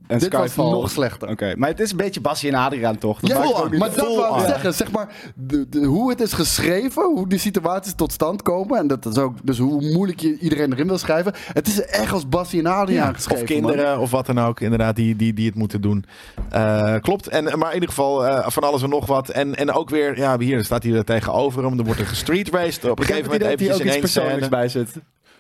en 0.08 0.20
dit 0.20 0.32
was 0.34 0.42
Skyfall. 0.52 0.72
nog 0.72 0.90
slechter. 0.90 1.30
Oké, 1.30 1.54
maar 1.58 1.70
het 1.70 1.80
is 1.80 1.92
een 1.92 1.98
beetje 1.98 2.22
Bassie 2.22 2.50
en 2.52 2.56
Adriaan 2.58 2.98
toch? 2.98 3.20
Dat 3.20 3.30
Ja, 3.30 3.44
ook 3.44 3.78
maar 3.78 3.94
dat 3.96 4.16
wou 4.16 4.40
ik 4.42 4.48
zeggen. 4.48 4.74
Zeg 4.74 4.92
maar, 4.92 5.08
de, 5.36 5.70
de- 5.70 5.86
hoe 5.86 6.10
het 6.10 6.22
is 6.22 6.34
geschreven, 6.34 7.04
hoe 7.04 7.28
die 7.30 7.40
situaties 7.40 7.94
tot 7.96 8.12
stand 8.12 8.42
komen. 8.42 8.78
En 8.78 8.88
dat 8.88 9.06
is 9.06 9.18
ook, 9.18 9.34
dus 9.44 9.58
hoe 9.58 9.82
moeilijk 9.92 10.20
je 10.20 10.38
iedereen 10.40 10.72
erin 10.74 10.88
wil 10.88 10.98
schrijven. 10.98 11.34
Het 11.54 11.68
is 11.68 11.82
echt 11.86 12.12
als 12.12 12.30
Bassie 12.30 12.60
en 12.60 12.66
Adriaan 12.66 13.14
geschreven. 13.14 13.42
Of 13.44 13.50
kinderen 13.50 14.00
of 14.00 14.12
wat 14.12 14.26
dan 14.26 14.40
ook, 14.40 14.60
inderdaad, 14.60 14.96
die, 14.96 15.16
die, 15.16 15.34
die 15.34 15.46
het 15.46 15.56
moeten 15.56 15.82
doen. 15.82 16.06
Eh, 16.50 16.96
klopt. 17.02 17.28
En, 17.28 17.44
maar 17.44 17.68
in 17.68 17.74
ieder 17.74 17.90
geval 17.90 18.26
eh, 18.28 18.50
van 18.50 18.64
alles 18.64 18.82
en 18.82 18.90
nog 18.90 19.06
wat. 19.06 19.30
En, 19.30 19.56
en 19.56 19.72
ook 19.72 19.90
weer, 19.90 20.18
ja, 20.18 20.40
hier 20.40 20.64
staat 20.64 20.84
hij 20.84 20.94
er 20.94 21.04
tegenover 21.04 21.64
hem. 21.64 21.80
Er 21.80 21.86
wordt 21.86 22.00
er 22.00 22.06
gestreet 22.08 22.50
raced. 22.50 22.90
Op 22.90 23.00
een 23.00 23.06
gegeven 23.06 23.24
moment 23.32 23.42
eventjes 23.44 23.68
hier 23.68 23.76
ook 23.76 23.82
in 23.86 23.92
één 23.92 24.00
persoonlijks 24.00 24.38
scène. 24.40 24.50
bij 24.58 24.68
zit. 24.70 24.90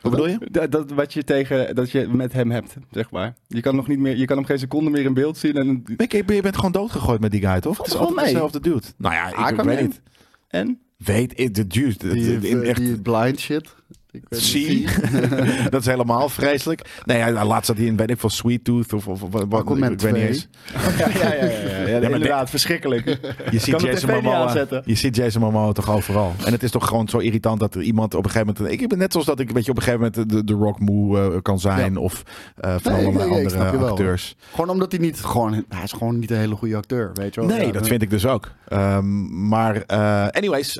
Wat 0.09 0.11
bedoel 0.11 0.27
je? 0.39 0.47
Dat, 0.51 0.71
dat 0.71 0.91
wat 0.91 1.13
je 1.13 1.23
tegen, 1.23 1.75
dat 1.75 1.91
je 1.91 2.07
met 2.07 2.33
hem 2.33 2.51
hebt, 2.51 2.75
zeg 2.91 3.11
maar. 3.11 3.33
Je 3.47 3.61
kan 3.61 3.75
nog 3.75 3.87
niet 3.87 3.99
meer, 3.99 4.17
je 4.17 4.25
kan 4.25 4.37
hem 4.37 4.45
geen 4.45 4.59
seconde 4.59 4.89
meer 4.89 5.03
in 5.05 5.13
beeld 5.13 5.37
zien. 5.37 5.55
En, 5.55 5.83
Ik, 5.97 6.11
je 6.11 6.41
bent 6.41 6.55
gewoon 6.55 6.71
doodgegooid 6.71 7.19
met 7.21 7.31
die 7.31 7.41
guy, 7.47 7.59
toch? 7.59 7.77
Het 7.77 7.87
is 7.87 7.93
altijd 7.93 8.13
wel 8.15 8.23
mee. 8.23 8.33
dezelfde 8.33 8.59
dude. 8.59 8.81
Nou 8.97 9.13
ja, 9.13 9.49
ik, 9.49 9.61
weet 9.61 9.81
niet. 9.81 10.01
en? 10.47 10.79
Weet, 10.97 11.39
ik, 11.39 11.53
de 11.55 11.67
dude. 11.67 11.97
de- 11.97 12.13
Die, 12.39 12.73
die 12.73 13.01
blind 13.01 13.39
shit. 13.39 13.75
Ik 14.15 14.23
weet 14.29 14.39
niet. 14.39 14.49
Zie. 14.49 14.87
dat 15.69 15.81
is 15.81 15.87
helemaal 15.87 16.29
vreselijk. 16.29 17.01
Nee, 17.05 17.31
laatst 17.31 17.65
zat 17.65 17.77
hij 17.77 17.85
in, 17.85 17.95
weet 17.95 18.09
ik 18.09 18.19
veel, 18.19 18.29
Sweet 18.29 18.63
Tooth 18.63 18.93
of, 18.93 19.07
of, 19.07 19.21
of 19.21 19.31
wat. 19.49 19.61
Ik 19.61 19.67
weet 19.67 19.89
niet 19.89 19.99
2. 19.99 20.27
eens. 20.27 20.47
Ja, 20.97 21.07
ja, 21.09 21.33
ja, 21.33 21.45
ja, 21.45 21.87
ja, 21.87 21.99
inderdaad, 21.99 22.49
verschrikkelijk. 22.49 23.05
Je 23.51 23.59
ziet, 23.59 23.81
Jason 23.81 24.09
Momoa, 24.11 24.65
je 24.85 24.95
ziet 24.95 25.15
Jason 25.15 25.41
Momoa 25.41 25.71
toch 25.71 25.89
overal. 25.89 26.33
En 26.45 26.51
het 26.51 26.63
is 26.63 26.71
toch 26.71 26.87
gewoon 26.87 27.07
zo 27.07 27.17
irritant 27.17 27.59
dat 27.59 27.75
er 27.75 27.81
iemand 27.81 28.13
op 28.13 28.25
een 28.25 28.31
gegeven 28.31 28.53
moment... 28.57 28.81
Ik 28.81 28.89
ben 28.89 28.97
net 28.97 29.11
zoals 29.11 29.27
dat 29.27 29.39
ik 29.39 29.49
weet 29.49 29.65
je, 29.65 29.71
op 29.71 29.77
een 29.77 29.83
gegeven 29.83 30.11
moment 30.13 30.29
de, 30.29 30.43
de 30.43 30.53
Rock 30.53 30.79
moe 30.79 31.19
eh, 31.19 31.41
kan 31.41 31.59
zijn. 31.59 31.93
Ja. 31.93 31.99
Of 31.99 32.23
eh, 32.55 32.75
van 32.81 32.93
Nee, 32.93 33.05
allerlei 33.05 33.29
andere 33.29 33.85
acteurs. 33.85 34.35
Gewoon 34.51 34.69
omdat 34.69 34.91
hij 34.91 35.01
niet 35.01 35.19
gewoon. 35.19 35.65
Hij 35.69 35.83
is 35.83 35.91
gewoon 35.91 36.19
niet 36.19 36.31
een 36.31 36.37
hele 36.37 36.55
goede 36.55 36.75
acteur, 36.75 37.11
weet 37.13 37.33
je 37.35 37.41
wel. 37.41 37.49
Nee, 37.49 37.65
Ja, 37.65 37.71
dat 37.71 37.87
vind 37.87 38.01
ik 38.01 38.09
dus 38.09 38.25
ook. 38.25 38.51
Ehm, 38.67 39.47
maar 39.47 39.81
eh, 39.81 40.27
anyways, 40.27 40.73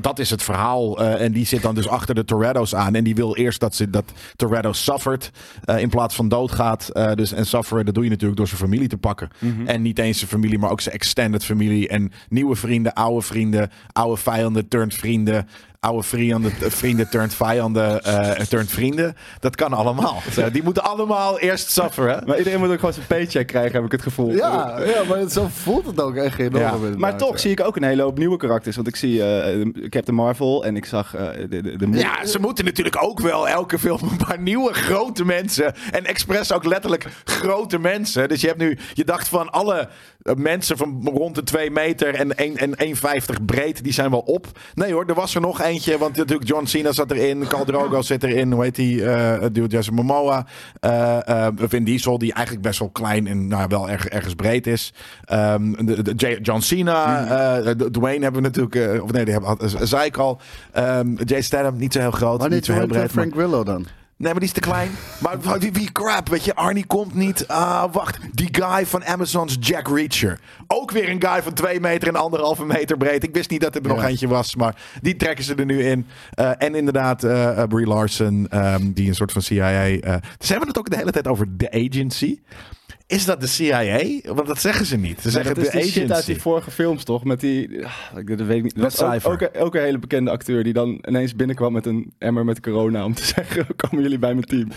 dat 0.00 0.18
is 0.18 0.30
het 0.30 0.42
verhaal. 0.42 1.00
En 1.00 1.32
die 1.32 1.46
zit 1.46 1.62
dan 1.62 1.74
dus 1.74 1.88
achter 1.88 2.14
de 2.14 2.21
Toretto's 2.24 2.74
aan. 2.74 2.94
En 2.94 3.04
die 3.04 3.14
wil 3.14 3.36
eerst 3.36 3.60
dat, 3.60 3.74
ze, 3.74 3.90
dat 3.90 4.12
Toretto 4.36 4.72
suffert 4.72 5.30
eh, 5.64 5.78
in 5.78 5.88
plaats 5.88 6.14
van 6.14 6.28
doodgaat. 6.28 6.88
Eh, 6.88 7.12
dus, 7.12 7.32
en 7.32 7.46
sufferen, 7.46 7.84
dat 7.84 7.94
doe 7.94 8.04
je 8.04 8.10
natuurlijk 8.10 8.38
door 8.38 8.48
zijn 8.48 8.60
familie 8.60 8.88
te 8.88 8.98
pakken. 8.98 9.30
En 9.64 9.82
niet 9.82 9.98
eens 9.98 10.18
zijn 10.18 10.30
familie, 10.30 10.58
maar 10.58 10.70
ook 10.70 10.80
zijn 10.80 10.94
extended 10.94 11.44
familie. 11.44 11.88
En 11.88 12.12
nieuwe 12.28 12.56
vrienden, 12.56 12.92
oude 12.92 13.26
vrienden, 13.26 13.70
oude 13.92 14.16
vijanden, 14.16 14.68
turned 14.68 14.94
vrienden. 14.94 15.48
Oude 15.82 16.02
vrienden, 16.02 16.52
vrienden 16.58 17.08
turned 17.08 17.34
vijanden, 17.34 18.02
eh 18.02 18.30
turned 18.30 18.70
vrienden. 18.70 19.16
Dat 19.40 19.56
kan 19.56 19.72
allemaal. 19.72 20.22
Die 20.52 20.62
moeten 20.62 20.82
allemaal 20.84 21.38
eerst 21.38 21.70
sufferen. 21.70 22.22
Maar 22.26 22.38
iedereen 22.38 22.58
moet 22.58 22.68
ook 22.68 22.78
gewoon 22.78 22.92
zijn 22.94 23.06
paycheck 23.06 23.46
krijgen, 23.46 23.72
heb 23.72 23.84
ik 23.84 23.92
het 23.92 24.02
gevoel. 24.02 24.30
Ja, 24.30 24.80
ja, 24.84 25.04
maar 25.08 25.28
zo 25.28 25.46
voelt 25.50 25.86
het 25.86 26.00
ook 26.00 26.14
echt 26.14 26.38
enorm. 26.38 26.90
Ja, 26.90 26.96
Maar 26.98 27.16
toch 27.16 27.32
ja. 27.32 27.38
zie 27.38 27.50
ik 27.50 27.60
ook 27.60 27.76
een 27.76 27.82
hele 27.82 28.02
hoop 28.02 28.18
nieuwe 28.18 28.36
karakters. 28.36 28.76
Want 28.76 28.88
ik 28.88 28.96
zie 28.96 29.22
eh 29.24 29.66
Captain 29.88 30.16
Marvel 30.16 30.64
en 30.64 30.76
ik 30.76 30.84
zag 30.84 31.14
eh, 31.14 31.28
de, 31.48 31.62
de, 31.62 31.76
de 31.76 31.88
Ja, 31.90 32.26
ze 32.26 32.38
moeten 32.38 32.64
natuurlijk 32.64 33.02
ook 33.02 33.20
wel 33.20 33.48
elke 33.48 33.78
film 33.78 33.98
een 34.02 34.26
paar 34.26 34.40
nieuwe 34.40 34.72
grote 34.72 35.24
mensen. 35.24 35.74
En 35.90 36.04
expres 36.04 36.52
ook 36.52 36.64
letterlijk 36.64 37.06
grote 37.24 37.78
mensen. 37.78 38.28
Dus 38.28 38.40
je 38.40 38.46
hebt 38.46 38.58
nu, 38.58 38.78
je 38.92 39.04
dacht 39.04 39.28
van 39.28 39.50
alle 39.50 39.88
eh, 40.22 40.34
mensen 40.34 40.76
van 40.76 41.10
rond 41.14 41.34
de 41.34 41.42
2 41.42 41.70
meter 41.70 42.14
en 42.14 42.36
1 42.36 42.56
en 42.56 42.96
1,50 42.96 43.44
breed, 43.46 43.84
die 43.84 43.92
zijn 43.92 44.10
wel 44.10 44.20
op. 44.20 44.46
Nee 44.74 44.92
hoor, 44.92 45.04
er 45.06 45.14
was 45.14 45.34
er 45.34 45.40
nog 45.40 45.60
Want 45.98 46.16
natuurlijk 46.16 46.48
John 46.48 46.64
Cena 46.64 46.92
zat 46.92 47.10
erin, 47.10 47.46
Khal 47.46 47.64
Drogo 47.64 48.02
zit 48.02 48.22
erin, 48.24 48.52
hoe 48.52 48.62
heet 48.62 48.74
die? 48.74 49.04
eh 49.10 49.40
dude 49.52 49.66
Jason 49.66 49.94
Momoa. 49.94 50.46
eh 50.80 51.46
eh, 51.46 51.52
Vin 51.56 51.84
Diesel, 51.84 52.18
die 52.18 52.32
eigenlijk 52.32 52.66
best 52.66 52.78
wel 52.78 52.88
klein 52.90 53.26
en 53.26 53.48
nou, 53.48 53.66
wel 53.68 53.90
erg, 53.90 54.06
ergens 54.06 54.34
breed 54.34 54.66
is. 54.66 54.92
Ehm, 55.24 55.72
de, 55.86 56.38
John 56.42 56.60
Cena, 56.60 57.60
de- 57.74 57.90
Dwayne 57.90 58.22
hebben 58.22 58.42
we 58.42 58.48
natuurlijk, 58.48 59.02
of 59.02 59.12
nee, 59.12 59.24
die 59.24 59.34
hebben, 59.34 59.88
zei 59.88 60.04
ik 60.04 60.16
al. 60.16 60.40
Ehm, 60.72 61.14
Jay 61.24 61.42
Statham, 61.42 61.76
niet 61.76 61.92
zo 61.92 61.98
heel 62.00 62.10
groot, 62.10 62.38
Wanneer 62.38 62.56
niet 62.56 62.66
zo 62.66 62.72
heel 62.72 62.86
breed. 62.86 63.00
maar- 63.00 63.08
Frank 63.10 63.34
Willow 63.34 63.66
dan? 63.66 63.86
Nee, 64.22 64.30
maar 64.30 64.40
die 64.40 64.48
is 64.48 64.54
te 64.54 64.60
klein. 64.60 64.90
Maar 65.18 65.38
wie, 65.60 65.72
wie 65.72 65.92
crap, 65.92 66.28
weet 66.28 66.44
je, 66.44 66.54
Arnie 66.54 66.86
komt 66.86 67.14
niet. 67.14 67.48
Ah, 67.48 67.92
wacht, 67.92 68.18
die 68.32 68.48
guy 68.52 68.86
van 68.86 69.04
Amazon's 69.04 69.56
Jack 69.60 69.88
Reacher. 69.88 70.40
Ook 70.66 70.90
weer 70.90 71.08
een 71.08 71.22
guy 71.22 71.42
van 71.42 71.52
twee 71.52 71.80
meter 71.80 72.08
en 72.08 72.16
anderhalve 72.16 72.64
meter 72.64 72.96
breed. 72.96 73.22
Ik 73.22 73.34
wist 73.34 73.50
niet 73.50 73.60
dat 73.60 73.74
er 73.74 73.82
nog 73.82 74.00
Ja. 74.00 74.08
eentje 74.08 74.28
was, 74.28 74.56
maar 74.56 74.76
die 75.00 75.16
trekken 75.16 75.44
ze 75.44 75.54
er 75.54 75.64
nu 75.64 75.82
in. 75.84 76.06
Eh, 76.30 76.50
en 76.58 76.74
inderdaad, 76.74 77.24
eh 77.24 77.58
eh, 77.62 77.68
Brie 77.68 77.86
Larson, 77.86 78.46
ehm, 78.50 78.92
die 78.92 79.08
een 79.08 79.14
soort 79.14 79.32
van 79.32 79.42
CIA... 79.42 79.96
dus 80.38 80.48
hebben 80.48 80.68
het 80.68 80.78
ook 80.78 80.90
de 80.90 80.96
hele 80.96 81.10
tijd 81.12 81.26
over 81.26 81.46
The 81.56 81.70
Agency. 81.70 82.38
Is 83.06 83.24
dat 83.24 83.40
de 83.40 83.46
CIA? 83.46 84.00
Want 84.34 84.46
dat 84.46 84.60
zeggen 84.60 84.86
ze 84.86 84.96
niet. 84.96 85.16
Ze 85.20 85.22
Nee, 85.22 85.32
zeggen 85.32 85.54
dat 85.54 85.64
is 85.64 85.70
de 85.70 85.76
die 85.76 85.80
agency. 85.80 86.00
shit 86.00 86.12
uit 86.12 86.26
die 86.26 86.40
vorige 86.40 86.70
films 86.70 87.04
toch? 87.04 87.24
Met 87.24 87.40
die, 87.40 87.84
ah, 87.86 88.18
ik- 88.18 88.38
dat 88.38 88.46
weet 88.46 88.56
ik 88.56 88.62
niet. 88.62 88.78
Dat 88.80 89.02
ook, 89.02 89.26
ook, 89.32 89.40
een- 89.40 89.56
ook 89.60 89.74
een 89.74 89.80
hele 89.82 89.98
bekende 89.98 90.30
acteur 90.30 90.64
die 90.64 90.72
dan 90.72 90.98
ineens 91.08 91.36
binnenkwam 91.36 91.72
met 91.72 91.86
een 91.86 92.12
emmer 92.18 92.44
met 92.44 92.60
corona 92.60 93.04
om 93.04 93.14
te 93.14 93.24
zeggen, 93.34 93.66
komen 93.76 94.02
jullie 94.02 94.18
bij 94.18 94.34
mijn 94.34 94.46
team? 94.46 94.68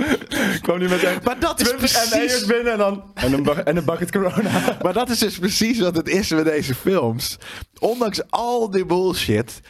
Kwam 0.62 0.78
nu 0.78 0.88
met 0.88 1.02
een 1.04 1.18
Maar 1.24 1.38
dat 1.40 1.60
is 1.60 1.66
20 1.68 2.06
precies... 2.06 2.46
Binnen 2.46 2.72
en 2.72 2.78
dan 2.78 3.02
en 3.14 3.32
een, 3.32 3.64
en 3.64 3.76
een 3.76 3.84
bucket 3.84 4.10
corona. 4.12 4.76
Maar 4.82 4.92
dat 4.92 5.08
is 5.10 5.18
dus 5.18 5.38
precies 5.38 5.78
wat 5.80 5.96
het 5.96 6.08
is 6.08 6.30
met 6.30 6.44
deze 6.44 6.74
films. 6.74 7.38
Ondanks 7.78 8.20
al 8.30 8.70
die 8.70 8.86
bullshit. 8.86 9.60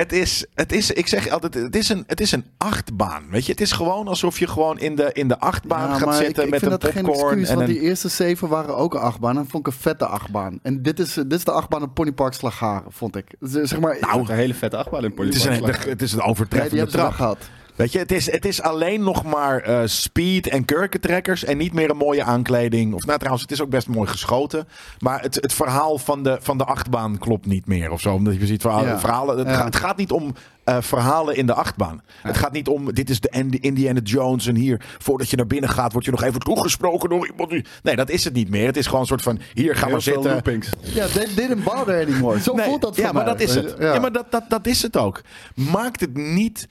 Het 0.00 0.12
is, 0.12 0.46
het 0.54 0.72
is, 0.72 0.90
ik 0.90 1.06
zeg 1.06 1.28
altijd, 1.28 1.54
het 1.54 1.76
is, 1.76 1.88
een, 1.88 2.04
het 2.06 2.20
is 2.20 2.32
een 2.32 2.44
achtbaan. 2.58 3.30
Weet 3.30 3.46
je, 3.46 3.52
het 3.52 3.60
is 3.60 3.72
gewoon 3.72 4.08
alsof 4.08 4.38
je 4.38 4.46
gewoon 4.46 4.78
in 4.78 4.96
de, 4.96 5.10
in 5.12 5.28
de 5.28 5.38
achtbaan 5.38 5.88
Ja, 5.88 5.94
gaat 5.98 6.14
zitten 6.16 6.38
ik, 6.38 6.44
ik 6.44 6.50
met 6.50 6.60
vind 6.60 6.72
een 6.72 6.78
dat 6.78 6.90
geen 6.90 7.04
popcorn. 7.04 7.28
excuus, 7.28 7.48
en 7.48 7.56
want 7.56 7.68
een, 7.68 7.74
die 7.74 7.82
eerste 7.82 8.08
zeven 8.08 8.48
waren 8.48 8.76
ook 8.76 8.94
een 8.94 9.00
achtbaan. 9.00 9.38
En 9.38 9.46
vond 9.48 9.66
ik 9.66 9.72
een 9.72 9.78
vette 9.80 10.06
achtbaan. 10.06 10.58
En 10.62 10.82
dit 10.82 10.98
is, 10.98 11.14
dit 11.14 11.32
is 11.32 11.44
de 11.44 11.50
achtbaan 11.52 11.82
op 11.82 11.94
Ponypark 11.94 12.32
Slagharen, 12.32 12.92
vond 12.92 13.16
ik. 13.16 13.34
Zeg 13.40 13.80
maar, 13.80 13.96
Nou, 14.00 14.20
een 14.20 14.34
hele 14.34 14.54
vette 14.54 14.76
achtbaan 14.76 15.04
in 15.04 15.12
het, 15.16 15.34
is 15.34 15.44
een, 15.44 15.64
het 15.64 16.02
is 16.02 16.12
een 16.12 16.18
nee, 16.18 16.26
die 16.26 16.30
overtreffende 16.30 16.76
wel 16.76 16.86
trap. 16.92 17.12
gehad. 17.12 17.38
Weet 17.76 17.92
je, 17.92 17.98
het 17.98 18.12
is, 18.12 18.30
het 18.30 18.44
is 18.44 18.62
alleen 18.62 19.02
nog 19.02 19.24
maar 19.24 19.60
eh, 19.60 19.80
speed 19.84 20.48
en 20.48 20.64
kurkentrekkers 20.64 21.44
en 21.44 21.56
niet 21.56 21.72
meer 21.72 21.90
een 21.90 21.96
mooie 21.96 22.22
aankleding. 22.24 22.94
Of 22.94 23.04
nou 23.06 23.16
trouwens, 23.18 23.42
het 23.42 23.52
is 23.52 23.60
ook 23.60 23.70
best 23.70 23.88
mooi 23.88 24.08
geschoten. 24.08 24.68
Maar 24.98 25.20
het, 25.22 25.34
het 25.34 25.52
verhaal 25.52 25.98
van 25.98 26.22
de, 26.22 26.38
van 26.40 26.58
de 26.58 26.64
achtbaan 26.64 27.18
klopt 27.18 27.46
niet 27.46 27.66
meer 27.66 27.90
of 27.90 28.00
zo. 28.00 28.14
Omdat 28.14 28.34
je 28.40 28.46
ziet 28.46 28.60
verhalen, 28.60 28.88
Ja. 28.88 28.98
verhalen 28.98 29.38
het, 29.38 29.46
Ja. 29.46 29.54
gaat, 29.54 29.64
het 29.64 29.76
gaat 29.76 29.96
niet 29.96 30.10
om 30.10 30.34
eh, 30.64 30.76
verhalen 30.80 31.36
in 31.36 31.46
de 31.46 31.54
achtbaan. 31.54 32.02
Het 32.22 32.36
gaat 32.36 32.52
niet 32.52 32.68
om, 32.68 32.94
dit 32.94 33.10
is 33.10 33.20
de 33.20 33.28
Indi- 33.28 33.58
Indiana 33.60 34.00
Jones 34.02 34.46
en 34.46 34.54
hier, 34.54 34.80
voordat 34.98 35.30
je 35.30 35.36
naar 35.36 35.46
binnen 35.46 35.70
gaat, 35.70 35.92
word 35.92 36.04
je 36.04 36.10
nog 36.10 36.22
even 36.22 36.40
toegesproken 36.40 37.08
door 37.08 37.26
iemand. 37.30 37.50
die- 37.50 37.64
Nee, 37.82 37.96
dat 37.96 38.10
is 38.10 38.24
het 38.24 38.34
niet 38.34 38.50
meer. 38.50 38.66
Het 38.66 38.76
is 38.76 38.86
gewoon 38.86 39.00
een 39.00 39.06
soort 39.06 39.22
van, 39.22 39.38
hier, 39.54 39.74
ga 39.76 39.80
Heel 39.84 39.90
maar 39.92 40.02
veel 40.02 40.12
zitten. 40.12 40.30
loopings. 40.32 40.68
Ja, 40.80 41.06
they 41.06 41.26
didn't 41.34 41.64
bother 41.64 42.02
anymore. 42.06 42.40
Zo 42.40 42.54
Nee, 42.54 42.66
voelt 42.66 42.80
dat 42.82 42.94
voor 42.94 43.04
ja, 43.04 43.12
maar 43.12 43.24
mij. 43.24 43.32
dat 43.32 43.42
is 43.42 43.54
het. 43.54 43.74
Ja, 43.78 43.98
maar 44.00 44.12
dat, 44.12 44.26
dat, 44.30 44.44
dat 44.48 44.66
is 44.66 44.82
het 44.82 44.96
ook. 44.96 45.20
Maakt 45.54 46.00
het 46.00 46.14
niet 46.16 46.66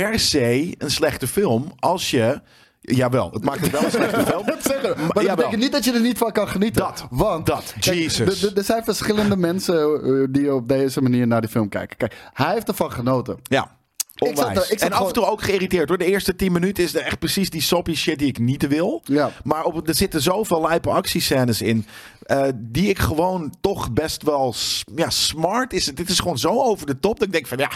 per 0.00 0.18
se 0.20 0.74
een 0.78 0.90
slechte 0.90 1.26
film 1.26 1.72
als 1.78 2.10
je. 2.10 2.40
Jawel, 2.80 3.30
het 3.32 3.44
maakt 3.44 3.60
het 3.60 3.70
wel 3.70 3.84
een 3.84 3.90
slechte 3.90 4.24
film. 4.30 4.46
Dat 4.46 4.62
zeggen. 4.62 4.96
Maar 5.14 5.24
dat 5.24 5.36
betekent 5.36 5.60
niet 5.62 5.72
dat 5.72 5.84
je 5.84 5.92
er 5.92 6.00
niet 6.00 6.18
van 6.18 6.32
kan 6.32 6.48
genieten. 6.48 6.82
Dat, 6.82 7.06
Want, 7.10 7.46
dat, 7.46 7.74
Jesus. 7.80 8.54
Er 8.54 8.64
zijn 8.64 8.84
verschillende 8.84 9.36
mensen 9.50 10.02
eh, 10.04 10.26
die 10.30 10.54
op 10.54 10.68
deze 10.68 11.00
manier 11.00 11.26
naar 11.26 11.40
die 11.40 11.50
film 11.50 11.68
kijken. 11.68 11.96
Kijk, 11.96 12.16
hij 12.32 12.52
heeft 12.52 12.68
ervan 12.68 12.92
genoten. 12.92 13.38
Ja. 13.42 13.78
Ik 14.14 14.36
zat 14.36 14.56
er- 14.56 14.72
ik 14.72 14.78
zat 14.78 14.88
en 14.90 14.92
af 14.92 15.06
en 15.06 15.12
toe 15.12 15.24
ook 15.26 15.42
geïrriteerd 15.42 15.88
hoor. 15.88 15.98
De 15.98 16.04
eerste 16.04 16.36
10 16.36 16.52
minuten 16.52 16.84
is 16.84 16.94
er 16.94 17.00
echt 17.02 17.18
precies 17.18 17.50
die 17.50 17.60
soppy 17.62 17.94
shit 17.94 18.18
die 18.18 18.28
ik 18.28 18.38
niet 18.38 18.66
wil. 18.68 19.02
Ja. 19.04 19.30
Maar 19.44 19.64
op, 19.64 19.88
er 19.88 19.94
zitten 19.94 20.22
zoveel 20.22 20.60
lijpe 20.62 20.90
actiescènes 20.90 21.62
in. 21.62 21.86
eh, 22.22 22.42
die 22.54 22.88
ik 22.88 22.98
gewoon 22.98 23.54
toch 23.60 23.92
best 23.92 24.22
wel 24.22 24.54
ja, 24.96 25.10
smart 25.10 25.72
is. 25.72 25.86
het. 25.86 25.96
Dit 25.96 26.08
is 26.08 26.18
gewoon 26.18 26.38
zo 26.38 26.62
over 26.62 26.86
de 26.86 26.98
top. 26.98 27.18
Dat 27.18 27.26
ik 27.26 27.32
denk 27.32 27.46
van 27.46 27.58
ja, 27.58 27.70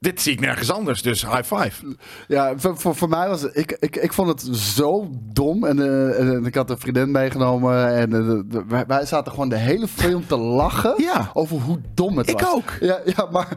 dit 0.00 0.20
zie 0.20 0.32
ik 0.32 0.40
nergens 0.40 0.72
anders. 0.72 1.02
Dus 1.02 1.22
high 1.26 1.54
five. 1.54 1.96
Ja, 2.28 2.52
voor, 2.56 2.78
voor, 2.78 2.94
voor 2.94 3.08
mij 3.08 3.28
was 3.28 3.42
het... 3.42 3.56
Ik, 3.56 3.76
ik, 3.80 3.96
ik 3.96 4.12
vond 4.12 4.28
het 4.28 4.56
zo 4.56 5.10
dom. 5.32 5.64
En, 5.64 5.78
eh, 5.80 6.20
en, 6.20 6.34
en 6.34 6.44
ik 6.44 6.54
had 6.54 6.70
een 6.70 6.78
vriendin 6.78 7.10
meegenomen. 7.10 7.94
En 7.94 8.12
eh, 8.12 8.40
de- 8.52 8.64
wij, 8.68 8.84
wij 8.86 9.06
zaten 9.06 9.32
gewoon 9.32 9.48
de 9.48 9.56
hele 9.56 9.88
film 9.88 10.26
te 10.26 10.36
lachen. 10.36 10.94
Ja. 10.96 11.30
Over 11.32 11.60
hoe 11.60 11.78
dom 11.94 12.18
het 12.18 12.28
Ik 12.30 12.40
was. 12.40 12.54
ook. 12.54 12.72
Ja, 12.80 12.98
ja 13.04 13.28
maar... 13.30 13.48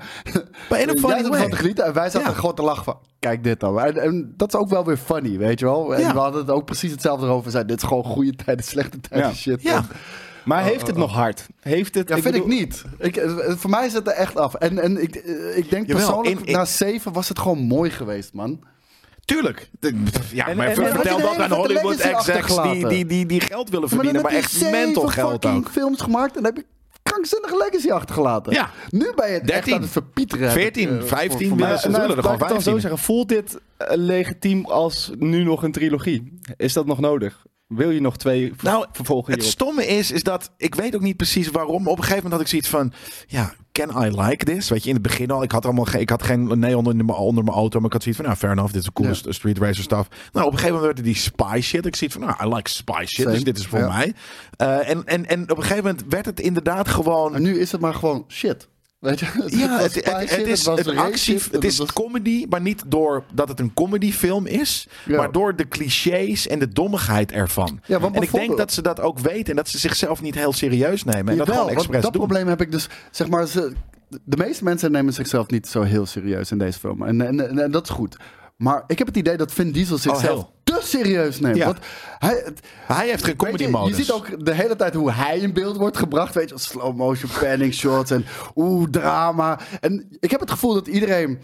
In 0.69 0.89
een 0.89 0.97
zat 0.99 1.11
ervan 1.11 1.29
way. 1.29 1.49
te 1.49 1.55
genieten. 1.55 1.85
En 1.85 1.93
wij 1.93 2.09
zaten 2.09 2.29
Ja. 2.29 2.35
gewoon 2.35 2.55
te 2.55 2.61
lachen 2.61 2.83
van... 2.83 2.97
Kijk 3.19 3.43
dit 3.43 3.59
dan. 3.59 3.79
En, 3.79 3.97
en 3.97 4.33
dat 4.37 4.53
is 4.53 4.59
ook 4.59 4.69
wel 4.69 4.85
weer 4.85 4.97
funny, 4.97 5.37
weet 5.37 5.59
je 5.59 5.65
wel. 5.65 5.95
En 5.95 6.01
Ja. 6.01 6.13
we 6.13 6.19
hadden 6.19 6.41
het 6.41 6.51
ook 6.51 6.65
precies 6.65 6.91
hetzelfde 6.91 7.25
erover. 7.25 7.43
We 7.45 7.51
zeiden, 7.51 7.71
dit 7.73 7.81
is 7.83 7.87
gewoon 7.89 8.03
goede 8.03 8.35
tijden, 8.35 8.65
slechte 8.65 8.99
tijden 8.99 9.35
shit. 9.35 9.61
Ja. 9.61 9.75
En- 9.75 9.87
Maar 10.45 10.63
heeft 10.63 10.87
het 10.87 10.95
nog 10.97 11.13
hard? 11.13 11.47
Heeft 11.59 11.95
het, 11.95 12.09
Ja, 12.09 12.17
vind 12.17 12.35
ik 12.35 12.45
niet. 12.45 12.83
Ik, 12.99 13.15
eh, 13.17 13.31
voor 13.57 13.69
mij 13.69 13.89
zit 13.89 14.07
er 14.07 14.13
echt 14.13 14.35
af. 14.37 14.53
En, 14.53 14.79
en 14.79 15.01
ik, 15.01 15.15
eh, 15.15 15.57
ik 15.57 15.69
denk 15.69 15.87
Jawel, 15.87 16.05
persoonlijk, 16.05 16.39
in- 16.39 16.45
in- 16.45 16.53
na 16.53 16.65
zeven 16.65 17.13
was 17.13 17.29
het 17.29 17.39
gewoon 17.39 17.59
mooi 17.59 17.89
geweest, 17.91 18.33
man. 18.33 18.59
Tuurlijk. 19.25 19.69
Ja, 20.31 20.47
En- 20.47 20.57
maar 20.57 20.67
en- 20.67 20.75
ver- 20.75 20.83
en- 20.85 20.91
vertel 20.95 21.19
dat 21.19 21.37
aan 21.39 21.51
Hollywood 21.51 21.95
execs 21.99 22.61
die, 22.61 22.87
die, 22.87 23.05
die, 23.05 23.25
die 23.25 23.41
geld 23.41 23.69
willen 23.69 23.89
verdienen, 23.89 24.21
maar, 24.21 24.31
dan 24.31 24.39
echt 24.39 24.71
mental 24.71 25.07
geld 25.07 25.31
fucking 25.31 25.65
ook. 25.65 25.71
films 25.71 26.01
gemaakt 26.01 26.35
en 26.37 26.43
dan 26.43 26.53
heb 26.53 26.55
je 26.55 26.65
krankzinnige 27.03 27.57
legacy 27.57 27.91
achtergelaten. 27.91 28.53
Ja. 28.53 28.69
Nu 28.89 29.11
ben 29.15 29.27
je 29.27 29.33
het 29.33 29.41
echt 29.41 29.51
13, 29.51 29.73
aan 29.73 29.81
het 29.81 29.89
verpieteren. 29.91 30.47
heb 30.47 30.57
ik, 30.57 30.61
14, 30.63 30.89
eh, 30.99 31.03
15 31.05 31.49
voor- 31.49 31.57
voor 31.57 31.67
ze- 31.77 31.89
Nou, 31.89 32.01
zullen 32.01 32.15
er 32.17 32.21
gewoon 32.23 32.35
ik 32.37 32.39
het 32.39 32.39
dan 32.39 32.47
15. 32.61 32.71
zo 32.73 32.79
zeggen. 32.79 32.99
Voelt 32.99 33.29
dit 33.29 33.59
eh, 33.77 33.87
legitiem 33.97 34.65
als 34.65 35.11
nu 35.19 35.43
nog 35.43 35.63
een 35.63 35.71
trilogie? 35.71 36.39
Is 36.57 36.73
dat 36.73 36.85
nog 36.85 36.99
nodig? 36.99 37.45
Wil 37.75 37.89
je 37.89 38.01
nog 38.01 38.17
twee 38.17 38.53
ver- 38.55 38.63
Nou, 38.71 38.85
vervolgen 38.91 39.33
Het 39.33 39.43
stomme 39.43 39.85
is, 39.87 40.11
is 40.11 40.23
dat 40.23 40.51
ik 40.57 40.75
weet 40.75 40.95
ook 40.95 41.01
niet 41.01 41.17
precies 41.17 41.47
waarom. 41.47 41.87
Op 41.87 41.97
een 41.97 42.03
gegeven 42.03 42.15
moment 42.23 42.31
had 42.33 42.41
ik 42.41 42.47
zoiets 42.47 42.67
van, 42.69 42.93
ja, 43.27 43.53
can 43.71 44.03
I 44.05 44.21
like 44.21 44.45
this? 44.45 44.69
Weet 44.69 44.81
je, 44.83 44.87
in 44.89 44.93
het 44.95 45.03
begin 45.03 45.31
al, 45.31 45.43
ik 45.43 45.51
had 45.51 45.65
allemaal 45.65 45.85
geen, 45.85 46.01
ik 46.01 46.09
had 46.09 46.23
geen 46.23 46.59
neon 46.59 46.85
onder 46.85 47.05
mijn, 47.05 47.17
onder 47.17 47.43
mijn 47.43 47.55
auto, 47.55 47.77
maar 47.79 47.87
ik 47.87 47.93
had 47.93 48.01
zoiets 48.03 48.21
van, 48.21 48.29
nou, 48.29 48.39
fair 48.41 48.53
enough, 48.53 48.71
dit 48.73 48.81
is 48.81 48.87
een 48.87 48.93
coole 48.93 49.09
Ja. 49.09 49.15
st- 49.15 49.25
street 49.29 49.57
racer 49.57 49.83
stuff. 49.83 50.07
Nou, 50.31 50.45
op 50.45 50.51
een 50.51 50.57
gegeven 50.57 50.65
moment 50.79 50.83
werd 50.83 50.97
het 50.97 51.05
die 51.05 51.15
spy 51.15 51.59
shit. 51.61 51.85
Ik 51.85 51.95
zie 51.95 52.09
van, 52.11 52.21
nou, 52.21 52.35
I 52.49 52.55
like 52.55 52.69
spy 52.69 53.03
shit, 53.05 53.09
Same. 53.23 53.31
dus 53.31 53.43
dit 53.43 53.57
is 53.57 53.65
voor 53.67 53.79
Ja. 53.79 53.87
mij. 53.87 54.13
Eh, 54.57 54.89
en, 54.89 55.05
en, 55.05 55.25
en 55.25 55.41
op 55.51 55.57
een 55.57 55.63
gegeven 55.63 55.83
moment 55.83 56.03
werd 56.09 56.25
het 56.25 56.39
inderdaad 56.39 56.87
gewoon. 56.87 57.35
En 57.35 57.41
nu 57.41 57.59
is 57.59 57.71
het 57.71 57.81
maar 57.81 57.93
gewoon 57.93 58.25
shit. 58.27 58.67
Weet 58.99 59.19
je? 59.19 59.25
Ja, 59.47 59.79
het, 59.79 59.91
spy 59.91 60.09
het, 60.09 60.29
shit, 60.29 60.37
het 60.37 60.47
is 60.47 60.65
het 60.65 60.87
actie, 60.95 61.39
shit, 61.39 61.51
het 61.51 61.63
is 61.63 61.77
was- 61.77 61.93
comedy, 61.93 62.45
maar 62.49 62.61
niet 62.61 62.83
door 62.87 63.23
dat 63.33 63.47
het 63.47 63.59
een 63.59 63.73
comedyfilm 63.73 64.45
is, 64.45 64.87
Ja. 65.05 65.17
maar 65.17 65.31
door 65.31 65.55
de 65.55 65.67
clichés 65.67 66.47
en 66.47 66.59
de 66.59 66.67
dommigheid 66.67 67.31
ervan. 67.31 67.79
Ja, 67.85 67.99
want 67.99 68.15
en 68.15 68.21
ik 68.21 68.31
denk 68.31 68.57
dat 68.57 68.71
ze 68.73 68.81
dat 68.81 68.99
ook 68.99 69.19
weten 69.19 69.49
en 69.49 69.55
dat 69.55 69.67
ze 69.69 69.77
zichzelf 69.77 70.21
niet 70.21 70.35
heel 70.35 70.53
serieus 70.53 71.03
nemen 71.03 71.31
en 71.31 71.37
dat 71.37 71.49
gewoon 71.49 71.69
expres 71.69 72.01
dat 72.01 72.13
doen. 72.13 72.21
probleem 72.25 72.47
heb 72.47 72.61
ik 72.61 72.71
dus. 72.71 72.89
Zeg 73.11 73.27
maar, 73.27 73.47
ze, 73.47 73.73
de 74.23 74.37
meeste 74.37 74.63
mensen 74.63 74.91
nemen 74.91 75.13
zichzelf 75.13 75.47
niet 75.49 75.67
zo 75.67 75.81
heel 75.81 76.05
serieus 76.05 76.51
in 76.51 76.57
deze 76.57 76.79
film. 76.79 77.03
En, 77.03 77.21
en, 77.27 77.49
en, 77.49 77.59
en 77.59 77.71
dat 77.71 77.83
is 77.83 77.89
goed. 77.89 78.17
Maar 78.57 78.83
ik 78.87 78.97
heb 78.97 79.07
het 79.07 79.17
idee 79.17 79.37
dat 79.37 79.51
Vin 79.53 79.71
Diesel 79.71 79.97
zichzelf 79.97 80.49
heel. 80.79 80.87
serieus 80.87 81.39
neemt. 81.39 81.57
Ja. 81.57 81.65
Want 81.65 81.77
hij, 82.19 82.43
Hij 82.87 83.07
heeft 83.09 83.23
geen 83.23 83.35
comedy 83.35 83.57
je, 83.63 83.69
je 83.69 83.75
modus. 83.75 83.95
ziet 83.97 84.11
ook 84.11 84.45
de 84.45 84.53
hele 84.53 84.75
tijd 84.75 84.93
hoe 84.93 85.11
hij 85.11 85.37
in 85.39 85.53
beeld 85.53 85.77
wordt 85.77 85.97
gebracht. 85.97 86.33
Weet 86.35 86.49
je, 86.49 86.57
slow 86.57 86.95
motion 86.95 87.29
panning 87.39 87.73
shots 87.73 88.11
en 88.11 88.25
oeh, 88.55 88.87
drama. 88.89 89.59
En 89.79 90.07
ik 90.19 90.31
heb 90.31 90.39
het 90.39 90.51
gevoel 90.51 90.73
dat 90.73 90.87
iedereen 90.87 91.39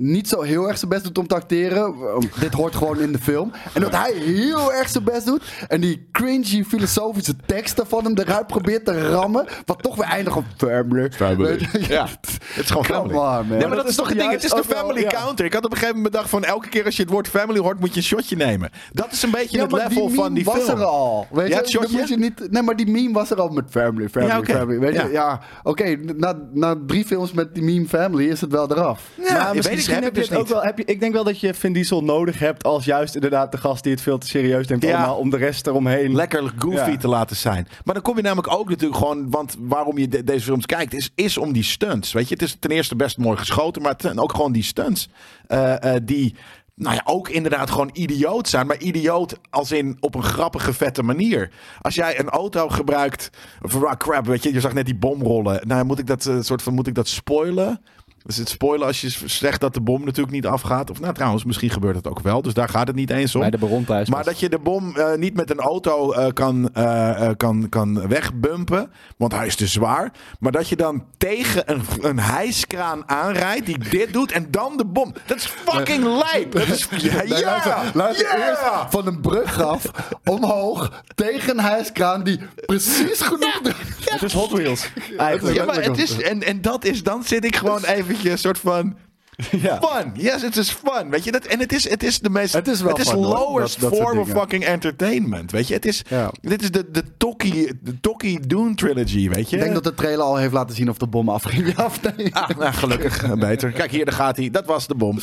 niet 0.00 0.28
zo 0.28 0.42
heel 0.42 0.68
erg 0.68 0.78
zijn 0.78 0.90
best 0.90 1.04
doet 1.04 1.18
om 1.18 1.26
te 1.26 1.34
acteren. 1.34 1.94
Dit 2.40 2.52
hoort 2.54 2.74
gewoon 2.76 3.00
in 3.00 3.12
de 3.12 3.18
film. 3.18 3.52
En 3.74 3.80
dat 3.80 3.96
hij 3.96 4.12
heel 4.12 4.72
erg 4.72 4.88
zijn 4.88 5.04
best 5.04 5.26
doet. 5.26 5.42
En 5.68 5.80
die 5.80 6.08
cringy 6.12 6.64
filosofische 6.64 7.34
teksten 7.46 7.86
van 7.86 8.04
hem 8.04 8.18
eruit 8.18 8.46
probeert 8.46 8.84
te 8.84 9.08
rammen. 9.10 9.46
Wat 9.64 9.82
toch 9.82 9.96
weer 9.96 10.04
eindigt 10.06 10.36
op 10.36 10.44
family. 10.56 11.10
Family. 11.10 11.48
Je? 11.72 11.86
Ja, 11.88 12.06
het 12.06 12.64
is 12.64 12.66
gewoon 12.70 12.84
Come 12.86 12.98
family. 12.98 13.16
on, 13.18 13.24
man. 13.24 13.46
Nee, 13.58 13.66
maar 13.66 13.76
dat, 13.76 13.88
is 13.88 13.94
toch 13.96 14.08
het 14.08 14.18
ding. 14.18 14.30
Het 14.32 14.44
is 14.44 14.50
de 14.50 14.62
wel, 14.68 14.76
family 14.78 15.00
ja. 15.00 15.08
counter. 15.08 15.44
Ik 15.44 15.52
had 15.52 15.64
op 15.64 15.70
een 15.70 15.76
gegeven 15.76 15.96
moment 15.96 16.12
bedacht 16.12 16.30
van 16.30 16.44
elke 16.44 16.68
keer 16.68 16.84
als 16.84 16.96
je 16.96 17.02
het 17.02 17.10
woord 17.10 17.28
family 17.28 17.58
hoort, 17.58 17.80
moet 17.80 17.90
je 17.90 17.96
een 17.96 18.02
shotje 18.02 18.36
nemen. 18.36 18.70
Dat 18.92 19.12
is 19.12 19.22
een 19.22 19.30
beetje 19.30 19.56
Ja, 19.56 19.62
het 19.62 19.70
maar 19.72 19.88
level 19.88 20.06
die 20.06 20.16
van 20.16 20.34
die 20.34 20.44
was 20.44 20.58
film. 20.58 20.78
er 20.78 20.84
al. 20.84 21.26
Weet 21.30 21.48
Ja, 21.48 21.60
je, 21.60 21.68
shotje? 21.68 21.98
moet 21.98 22.08
je 22.08 22.16
niet, 22.16 22.50
nee, 22.50 22.62
maar 22.62 22.76
die 22.76 22.90
meme 22.90 23.12
was 23.12 23.30
er 23.30 23.40
al 23.40 23.48
met 23.48 23.64
family, 23.70 24.08
family, 24.08 24.32
Ja, 24.32 24.44
family. 24.44 24.78
Weet 24.78 24.94
Ja. 24.94 25.04
je, 25.04 25.12
ja, 25.12 25.40
oké, 25.62 25.96
na, 26.16 26.38
na 26.52 26.74
drie 26.86 27.04
films 27.04 27.32
met 27.32 27.54
die 27.54 27.62
meme 27.62 27.86
family 27.88 28.24
is 28.28 28.40
het 28.40 28.50
wel 28.52 28.70
eraf. 28.70 29.02
Ja, 29.16 29.48
je 29.48 29.54
misschien, 29.54 29.76
misschien 29.88 30.04
heb 30.04 30.14
je 30.14 30.20
dus 30.20 30.28
het 30.30 30.38
ook 30.38 30.48
wel. 30.48 30.62
Heb 30.62 30.78
je, 30.78 30.84
ik 30.84 31.00
denk 31.00 31.12
wel 31.12 31.24
dat 31.24 31.40
je 31.40 31.54
Vin 31.54 31.72
Diesel 31.72 32.04
nodig 32.04 32.38
hebt 32.38 32.64
als 32.64 32.84
juist 32.84 33.14
inderdaad 33.14 33.52
de 33.52 33.58
gast 33.58 33.82
die 33.82 33.92
het 33.92 34.00
veel 34.02 34.18
te 34.18 34.26
serieus 34.26 34.66
neemt 34.66 34.82
Ja. 34.82 34.96
allemaal 34.96 35.16
om 35.16 35.30
de 35.30 35.36
rest 35.36 35.66
eromheen. 35.66 36.14
lekker 36.14 36.52
goofy 36.58 36.90
Ja. 36.90 36.96
te 36.96 37.08
laten 37.08 37.36
zijn. 37.36 37.68
Maar 37.84 37.94
dan 37.94 38.02
kom 38.02 38.16
je 38.16 38.22
namelijk 38.22 38.52
ook 38.54 38.68
natuurlijk 38.68 38.98
gewoon, 38.98 39.30
want 39.30 39.56
waarom 39.58 39.98
je 39.98 40.08
de- 40.08 40.24
deze 40.24 40.44
films 40.44 40.66
kijkt, 40.66 40.94
is, 40.94 41.10
is 41.14 41.38
om 41.38 41.52
die 41.52 41.62
stunts. 41.62 42.12
Weet 42.12 42.28
je, 42.28 42.34
het 42.34 42.42
is 42.42 42.56
ten 42.58 42.70
eerste 42.70 42.96
best 42.96 43.18
mooi 43.18 43.36
geschoten, 43.36 43.82
maar 43.82 43.96
ook 44.14 44.32
gewoon 44.34 44.52
die 44.52 44.62
stunts 44.62 45.08
eh, 45.46 45.94
eh, 45.94 46.02
die. 46.04 46.34
Nou 46.74 46.94
ja, 46.94 47.02
ook 47.04 47.28
inderdaad 47.28 47.70
gewoon 47.70 47.90
idioot 47.92 48.48
zijn. 48.48 48.66
Maar 48.66 48.78
idioot 48.78 49.36
als 49.50 49.72
in 49.72 49.96
op 50.00 50.14
een 50.14 50.22
grappige, 50.22 50.72
vette 50.72 51.02
manier. 51.02 51.50
Als 51.80 51.94
jij 51.94 52.18
een 52.20 52.28
auto 52.28 52.68
gebruikt. 52.68 53.30
Of, 53.62 53.84
ah, 53.84 53.96
crap, 53.96 54.26
weet 54.26 54.42
je, 54.42 54.52
je 54.52 54.60
zag 54.60 54.72
net 54.72 54.84
die 54.84 54.94
bom 54.94 55.22
rollen. 55.22 55.60
Nou, 55.66 55.84
moet 55.84 55.98
ik 55.98 56.06
dat 56.06 56.26
eh, 56.26 56.36
soort 56.40 56.62
van 56.62 56.74
moet 56.74 56.86
ik 56.86 56.94
dat 56.94 57.08
spoilen? 57.08 57.80
Is 58.26 58.36
het 58.36 58.48
spoilen 58.48 58.86
als 58.86 59.00
je 59.00 59.10
zegt 59.24 59.60
dat 59.60 59.74
de 59.74 59.80
bom 59.80 60.04
natuurlijk 60.04 60.30
niet 60.30 60.46
afgaat? 60.46 60.90
Of 60.90 61.00
nou 61.00 61.14
trouwens, 61.14 61.44
misschien 61.44 61.70
gebeurt 61.70 61.96
het 61.96 62.06
ook 62.06 62.20
wel. 62.20 62.42
Dus 62.42 62.54
daar 62.54 62.68
gaat 62.68 62.86
het 62.86 62.96
niet 62.96 63.10
eens 63.10 63.34
om. 63.34 63.40
bij 63.40 63.50
de 63.50 63.58
Baron 63.58 63.84
thuis. 63.84 64.08
Maar 64.08 64.24
dat 64.24 64.40
je 64.40 64.48
de 64.48 64.58
bom 64.58 64.96
eh, 64.96 65.14
niet 65.14 65.34
met 65.34 65.50
een 65.50 65.58
auto 65.58 66.12
eh, 66.12 66.32
kan, 66.32 66.70
eh, 66.74 67.26
eh, 67.26 67.36
kan, 67.36 67.68
kan 67.68 68.08
wegbumpen, 68.08 68.90
want 69.16 69.32
hij 69.32 69.46
is 69.46 69.56
te 69.56 69.66
zwaar. 69.66 70.12
Maar 70.40 70.52
dat 70.52 70.68
je 70.68 70.76
dan 70.76 71.04
tegen 71.18 71.62
een, 71.66 71.82
een 72.00 72.18
hijskraan 72.18 73.08
aanrijdt 73.08 73.66
die 73.66 73.78
dit 73.78 74.12
doet 74.12 74.32
en 74.32 74.50
dan 74.50 74.76
de 74.76 74.84
bom. 74.84 75.14
Dat 75.26 75.36
is 75.36 75.46
fucking 75.46 76.04
lijp. 76.04 76.52
Dat 76.52 76.66
is, 76.66 76.88
ja, 76.96 77.12
luister, 77.26 77.70
ja, 77.70 77.90
luister 77.94 78.38
ja. 78.38 78.48
eerst 78.48 78.62
van 78.88 79.06
een 79.06 79.20
brug 79.20 79.62
af, 79.62 79.90
omhoog, 80.24 81.02
tegen 81.14 81.58
een 81.58 81.64
hijskraan 81.64 82.24
die 82.24 82.40
precies 82.66 83.20
genoeg... 83.20 83.60
Het 84.04 84.22
is 84.22 84.32
Hot 84.32 84.50
Wheels. 84.50 84.90
Eigenlijk. 85.16 85.56
Ja, 85.56 85.64
maar 85.64 85.82
het 85.82 85.98
is, 85.98 86.22
en, 86.22 86.42
en 86.42 86.60
dat 86.60 86.84
is, 86.84 87.02
dan 87.02 87.22
zit 87.24 87.44
ik 87.44 87.56
gewoon 87.56 87.84
eventjes 88.18 88.32
een 88.32 88.38
soort 88.38 88.58
van... 88.58 88.96
Ja. 89.60 89.80
Fun. 89.82 90.10
Yes, 90.14 90.42
it 90.42 90.56
is 90.56 90.70
fun. 90.70 91.10
Weet 91.10 91.24
je, 91.24 91.32
dat, 91.32 91.44
en 91.44 91.58
het 91.58 91.72
is, 91.72 91.88
het 91.90 92.02
is 92.02 92.18
de 92.18 92.30
meest. 92.30 92.52
Het 92.52 92.68
is 92.68 92.80
wel 92.80 92.96
fun, 92.96 93.14
hoor. 93.14 93.24
lowest 93.26 93.80
Dat- 93.80 93.90
dat 93.90 93.98
soort 93.98 94.08
form 94.08 94.20
of 94.20 94.28
fucking 94.28 94.64
entertainment. 94.64 95.50
Weet 95.50 95.68
je, 95.68 95.74
het 95.74 95.86
is. 95.86 96.02
Ja. 96.08 96.30
Dit 96.40 96.62
is 96.62 96.70
de, 96.70 96.90
de 96.90 97.04
Toki, 97.16 97.72
de 97.82 98.72
trilogy. 98.74 99.28
Weet 99.28 99.50
je. 99.50 99.56
Ik 99.56 99.62
denk 99.62 99.74
dat 99.74 99.84
de 99.84 99.94
trailer 99.94 100.24
al 100.24 100.36
heeft 100.36 100.52
laten 100.52 100.76
zien 100.76 100.88
of 100.88 100.96
de 100.98 101.06
bom 101.06 101.28
afging. 101.28 101.56
Ja 101.76 101.84
of 101.84 102.00
nee? 102.16 102.34
Ah, 102.34 102.48
nou, 102.58 102.72
gelukkig 102.72 103.22
eh, 103.22 103.32
beter. 103.32 103.70
Kijk, 103.72 103.90
hier, 103.90 104.04
daar 104.04 104.14
gaat 104.14 104.36
hij. 104.36 104.50
Dat 104.50 104.66
was 104.66 104.86
de 104.86 104.94
bom. 104.94 105.18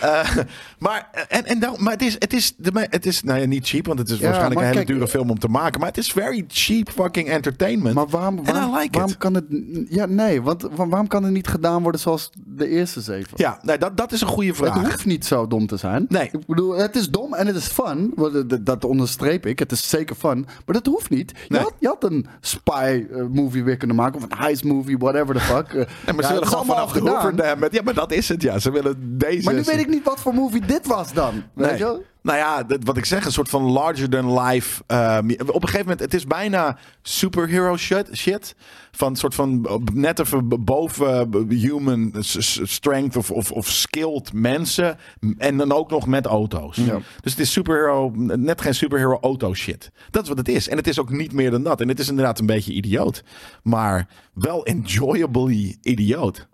Eh, 0.00 0.36
maar 0.78 1.08
en, 1.28 1.46
en 1.46 1.58
dan, 1.58 1.76
maar 1.78 1.92
het 1.92 2.02
is, 2.02 2.14
het 2.18 2.32
is, 2.32 2.54
de, 2.56 2.86
het 2.90 3.06
is 3.06 3.22
nou 3.22 3.40
ja, 3.40 3.46
niet 3.46 3.68
cheap, 3.68 3.86
want 3.86 3.98
het 3.98 4.08
is 4.10 4.18
Ja, 4.18 4.24
waarschijnlijk 4.24 4.60
een 4.60 4.66
hele 4.66 4.84
kijk, 4.84 4.96
dure 4.98 5.08
film 5.08 5.30
om 5.30 5.38
te 5.38 5.48
maken. 5.48 5.80
Maar 5.80 5.88
het 5.88 5.98
is 5.98 6.12
very 6.12 6.44
cheap 6.48 6.90
fucking 6.90 7.28
entertainment. 7.28 7.94
Maar 7.94 8.08
waarom, 8.08 8.44
waarom, 8.44 8.76
like 8.76 8.98
waarom 8.98 9.16
kan 9.16 9.34
het... 9.34 9.44
Ja, 9.88 10.06
nee, 10.06 10.42
want 10.42 10.62
wa- 10.62 10.86
waarom 10.86 11.06
kan 11.06 11.22
het 11.24 11.32
niet 11.32 11.48
gedaan 11.48 11.82
worden 11.82 12.00
zoals 12.00 12.30
de 12.46 12.68
eerste 12.68 13.00
zeven? 13.00 13.32
ja, 13.36 13.58
nee, 13.62 13.78
dat, 13.78 13.96
dat 13.96 14.12
is 14.12 14.20
een 14.20 14.26
goede 14.26 14.54
vraag. 14.54 14.74
Het 14.74 14.86
hoeft 14.86 15.04
niet 15.04 15.26
zo 15.26 15.46
dom 15.46 15.66
te 15.66 15.76
zijn. 15.76 16.06
Nee. 16.08 16.28
Ik 16.32 16.46
bedoel, 16.46 16.76
het 16.76 16.96
is 16.96 17.10
dom 17.10 17.34
en 17.34 17.46
het 17.46 17.56
is 17.56 17.66
fun. 17.66 18.14
Dat, 18.60 18.84
onderstreep 18.84 19.46
ik. 19.46 19.58
Het 19.58 19.72
is 19.72 19.88
zeker 19.88 20.16
fun. 20.16 20.46
Maar 20.66 20.74
dat 20.74 20.86
hoeft 20.86 21.10
niet. 21.10 21.30
Je, 21.30 21.44
Nee. 21.48 21.62
had, 21.62 21.72
je 21.78 21.86
had 21.86 22.04
een 22.04 22.26
spy 22.40 23.04
eh, 23.12 23.22
movie 23.32 23.64
weer 23.64 23.76
kunnen 23.76 23.96
maken. 23.96 24.16
Of 24.16 24.22
een 24.22 24.38
heist 24.38 24.64
movie, 24.64 24.98
whatever 24.98 25.34
the 25.34 25.40
fuck. 25.40 25.72
Nee, 25.74 25.86
maar 26.14 26.14
ja, 26.16 26.26
ze 26.26 26.32
willen 26.32 26.48
gewoon 26.48 26.66
vanaf 26.66 26.92
de. 26.92 27.00
Hooverdam. 27.00 27.68
Ja, 27.70 27.82
maar 27.82 27.94
dat 27.94 28.12
is 28.12 28.28
het, 28.28 28.42
ja. 28.42 28.58
Ze 28.58 28.70
willen 28.70 29.18
deze... 29.18 29.44
Maar 29.44 29.54
nu 29.54 29.62
weet 29.62 29.78
ik 29.80 29.88
niet 29.88 30.04
wat 30.04 30.20
voor 30.20 30.34
movie 30.34 30.66
dit 30.66 30.86
was 30.86 31.12
dan. 31.12 31.42
Weet 31.54 31.78
je? 31.78 32.02
Nou 32.22 32.38
ja, 32.38 32.66
wat 32.84 32.96
ik 32.96 33.04
zeg, 33.04 33.24
een 33.24 33.32
soort 33.32 33.48
van 33.48 33.62
larger 33.62 34.08
than 34.08 34.40
life. 34.40 34.82
eh, 34.86 35.18
op 35.46 35.62
een 35.62 35.68
gegeven 35.68 35.80
moment, 35.80 36.00
het 36.00 36.14
is 36.14 36.26
bijna 36.26 36.78
superhero 37.02 37.76
shit. 37.76 38.08
shit 38.12 38.54
van 38.90 39.16
soort 39.16 39.34
van 39.34 39.66
eh, 39.66 39.76
net 39.92 40.18
even 40.18 40.64
boven 40.64 41.48
human 41.48 42.12
strength 42.20 43.16
of, 43.16 43.30
of, 43.30 43.52
of 43.52 43.68
skilled 43.68 44.32
mensen. 44.32 44.98
En 45.38 45.56
dan 45.56 45.72
ook 45.72 45.90
nog 45.90 46.06
met 46.06 46.26
auto's. 46.26 46.76
Ja. 46.76 46.98
Dus 47.20 47.32
het 47.32 47.40
is 47.40 47.52
superhero, 47.52 48.12
net 48.16 48.60
geen 48.60 48.74
superhero 48.74 49.18
auto 49.20 49.54
shit. 49.54 49.90
Dat 50.10 50.22
is 50.22 50.28
wat 50.28 50.38
het 50.38 50.48
is. 50.48 50.68
En 50.68 50.76
het 50.76 50.86
is 50.86 50.98
ook 50.98 51.10
niet 51.10 51.32
meer 51.32 51.50
dan 51.50 51.62
dat. 51.62 51.80
En 51.80 51.88
het 51.88 51.98
is 51.98 52.08
inderdaad 52.08 52.38
een 52.38 52.46
beetje 52.46 52.72
idioot. 52.72 53.22
Maar 53.62 54.08
wel 54.34 54.64
enjoyably 54.64 55.76
idioot. 55.82 56.48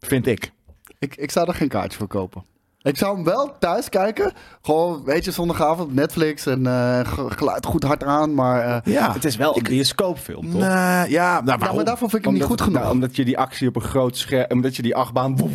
Vind 0.00 0.26
ik. 0.26 0.52
Ik, 0.98 1.16
ik 1.16 1.30
zou 1.30 1.48
er 1.48 1.54
geen 1.54 1.68
kaartje 1.68 1.98
voor 1.98 2.06
kopen. 2.06 2.44
Ik 2.86 2.96
zou 2.98 3.14
hem 3.14 3.24
wel 3.24 3.54
thuis 3.58 3.88
kijken. 3.88 4.32
Gewoon, 4.62 5.04
weet 5.04 5.24
je, 5.24 5.30
zondagavond 5.30 5.94
Netflix 5.94 6.46
en 6.46 6.66
eh, 6.66 7.00
ge- 7.06 7.30
geluid 7.30 7.66
goed 7.66 7.82
hard 7.82 8.04
aan. 8.04 8.34
Maar, 8.34 8.60
eh, 8.84 8.92
Ja, 8.94 9.12
Het 9.12 9.24
is 9.24 9.36
wel 9.36 9.56
een 9.56 9.62
bioscoopfilm, 9.62 10.50
toch? 10.50 10.60
Ja, 10.60 11.04
nou, 11.04 11.10
ja, 11.10 11.40
maar 11.72 11.84
daarvoor 11.84 12.08
vind 12.10 12.14
ik 12.14 12.24
hem 12.24 12.32
niet 12.32 12.42
Omdat- 12.42 12.48
goed 12.48 12.60
genoeg. 12.60 12.80
nou, 12.80 12.92
omdat 12.94 13.16
je 13.16 13.24
die 13.24 13.38
actie 13.38 13.68
op 13.68 13.76
een 13.76 13.82
groot 13.82 14.16
scherm... 14.16 14.46
Omdat 14.50 14.76
je 14.76 14.82
die 14.82 14.94
achtbaan 14.96 15.36
woef, 15.36 15.50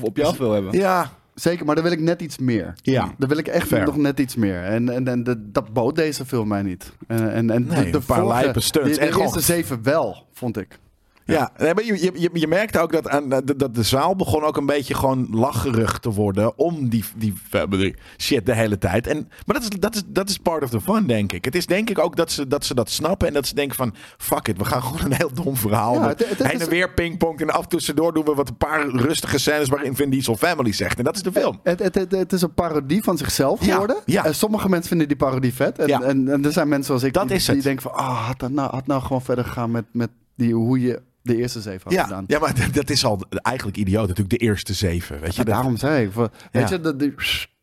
op 0.00 0.16
je 0.16 0.24
af 0.24 0.36
wil 0.36 0.52
hebben. 0.52 0.78
Ja, 0.78 1.10
Zeker, 1.34 1.66
maar 1.66 1.74
dan 1.74 1.84
wil 1.84 1.92
ik 1.92 2.00
net 2.00 2.20
iets 2.22 2.38
meer. 2.38 2.74
Ja. 2.82 3.08
Dan 3.18 3.28
wil 3.28 3.38
ik 3.38 3.46
echt 3.48 3.66
Fair. 3.66 3.84
nog 3.86 3.96
net 3.96 4.20
iets 4.20 4.34
meer. 4.36 4.62
En, 4.64 4.88
en, 4.88 5.08
en 5.08 5.24
de- 5.24 5.50
dat 5.50 5.72
bood 5.72 5.94
deze 5.96 6.24
film 6.24 6.48
mij 6.48 6.62
niet. 6.62 6.92
En, 7.06 7.32
en, 7.32 7.50
en 7.50 7.66
Nee, 7.66 7.94
een 7.94 8.04
paar 8.04 8.26
lijpe 8.26 8.60
stunts. 8.60 8.88
De, 8.88 8.94
de 8.94 9.00
En 9.12 9.20
eerste 9.20 9.40
zeven 9.40 9.82
wel, 9.82 10.26
vond 10.32 10.56
ik. 10.58 10.78
Ja, 11.26 11.50
maar 11.58 11.84
je, 11.84 12.12
je, 12.20 12.30
je, 12.32 12.46
merkte 12.46 12.80
ook 12.80 12.92
dat, 12.92 13.08
aan, 13.08 13.28
dat 13.28 13.74
de 13.74 13.82
zaal 13.82 14.16
begon 14.16 14.42
ook 14.42 14.56
een 14.56 14.66
beetje 14.66 14.94
gewoon 14.94 15.28
lacherig 15.30 15.98
te 15.98 16.10
worden 16.10 16.58
om 16.58 16.88
die, 16.88 17.04
die 17.16 17.34
family 17.48 17.94
shit 18.18 18.46
de 18.46 18.54
hele 18.54 18.78
tijd. 18.78 19.06
En, 19.06 19.28
maar 19.46 19.60
dat 19.60 19.62
is, 19.62 19.68
dat, 19.68 19.94
is, 19.94 20.02
dat 20.06 20.28
is 20.28 20.38
part 20.38 20.62
of 20.62 20.70
the 20.70 20.80
fun, 20.80 21.06
denk 21.06 21.32
ik. 21.32 21.44
Het 21.44 21.54
is 21.54 21.66
denk 21.66 21.90
ik 21.90 21.98
ook 21.98 22.16
dat 22.16 22.30
ze, 22.30 22.46
dat 22.46 22.64
ze 22.64 22.74
dat 22.74 22.90
snappen 22.90 23.28
en 23.28 23.34
dat 23.34 23.46
ze 23.46 23.54
denken 23.54 23.76
van, 23.76 23.94
fuck 24.18 24.48
it, 24.48 24.58
we 24.58 24.64
gaan 24.64 24.82
gewoon 24.86 25.04
een 25.04 25.16
heel 25.16 25.32
dom 25.34 25.56
verhaal. 25.56 25.94
Ja, 25.94 26.06
met 26.06 26.18
het- 26.18 26.38
het 26.38 26.48
heen 26.50 26.60
en 26.60 26.68
weer 26.68 26.94
pingpong 26.94 27.40
en 27.40 27.50
af 27.50 27.62
en 27.62 27.68
tussendoor 27.68 28.14
doen 28.14 28.24
we 28.24 28.34
wat 28.34 28.48
een 28.48 28.56
paar 28.56 28.88
rustige 28.88 29.38
scènes 29.38 29.68
waarin 29.68 29.96
Vin 29.96 30.10
Diesel 30.10 30.36
family 30.36 30.72
zegt. 30.72 30.98
En 30.98 31.04
dat 31.04 31.16
is 31.16 31.22
de 31.22 31.32
film. 31.32 31.60
Het, 31.62 31.78
het, 31.78 31.94
het, 32.10 32.32
is 32.32 32.42
een 32.42 32.54
parodie 32.54 33.02
van 33.02 33.18
zichzelf 33.18 33.60
geworden. 33.60 33.96
ja. 34.04 34.24
En 34.24 34.34
sommige 34.34 34.68
mensen 34.68 34.88
vinden 34.88 35.08
die 35.08 35.16
parodie 35.16 35.54
vet. 35.54 35.78
En, 35.78 36.02
en, 36.02 36.28
en 36.28 36.44
er 36.44 36.52
zijn 36.52 36.68
mensen 36.68 36.86
zoals 36.86 37.02
ik 37.02 37.12
Dat 37.12 37.28
die, 37.28 37.62
denken 37.62 37.82
van... 37.82 37.94
Ah, 37.94 38.26
had, 38.26 38.38
dat 38.38 38.50
nou, 38.50 38.70
had 38.70 38.86
nou 38.86 39.02
gewoon 39.02 39.22
verder 39.22 39.44
gegaan 39.44 39.70
met, 39.70 39.84
met 39.92 40.10
die, 40.36 40.54
hoe 40.54 40.80
je 40.80 41.02
de 41.24 41.36
eerste 41.36 41.60
zeven 41.60 41.80
had 41.84 41.92
Ja, 41.92 42.02
gedaan. 42.02 42.24
ja, 42.26 42.38
maar 42.38 42.70
dat 42.72 42.90
is 42.90 43.04
al 43.04 43.22
eigenlijk 43.30 43.76
idioot. 43.76 44.08
Natuurlijk 44.08 44.38
de 44.40 44.46
eerste 44.46 44.72
zeven, 44.74 45.20
weet 45.20 45.30
je. 45.30 45.44
Dat- 45.44 45.54
daarom 45.54 45.76
zei 45.76 46.06
ik. 46.06 46.12
Weet 46.12 46.30
Ja. 46.52 46.68
je, 46.68 46.80
dat, 46.80 46.98
die- 46.98 47.14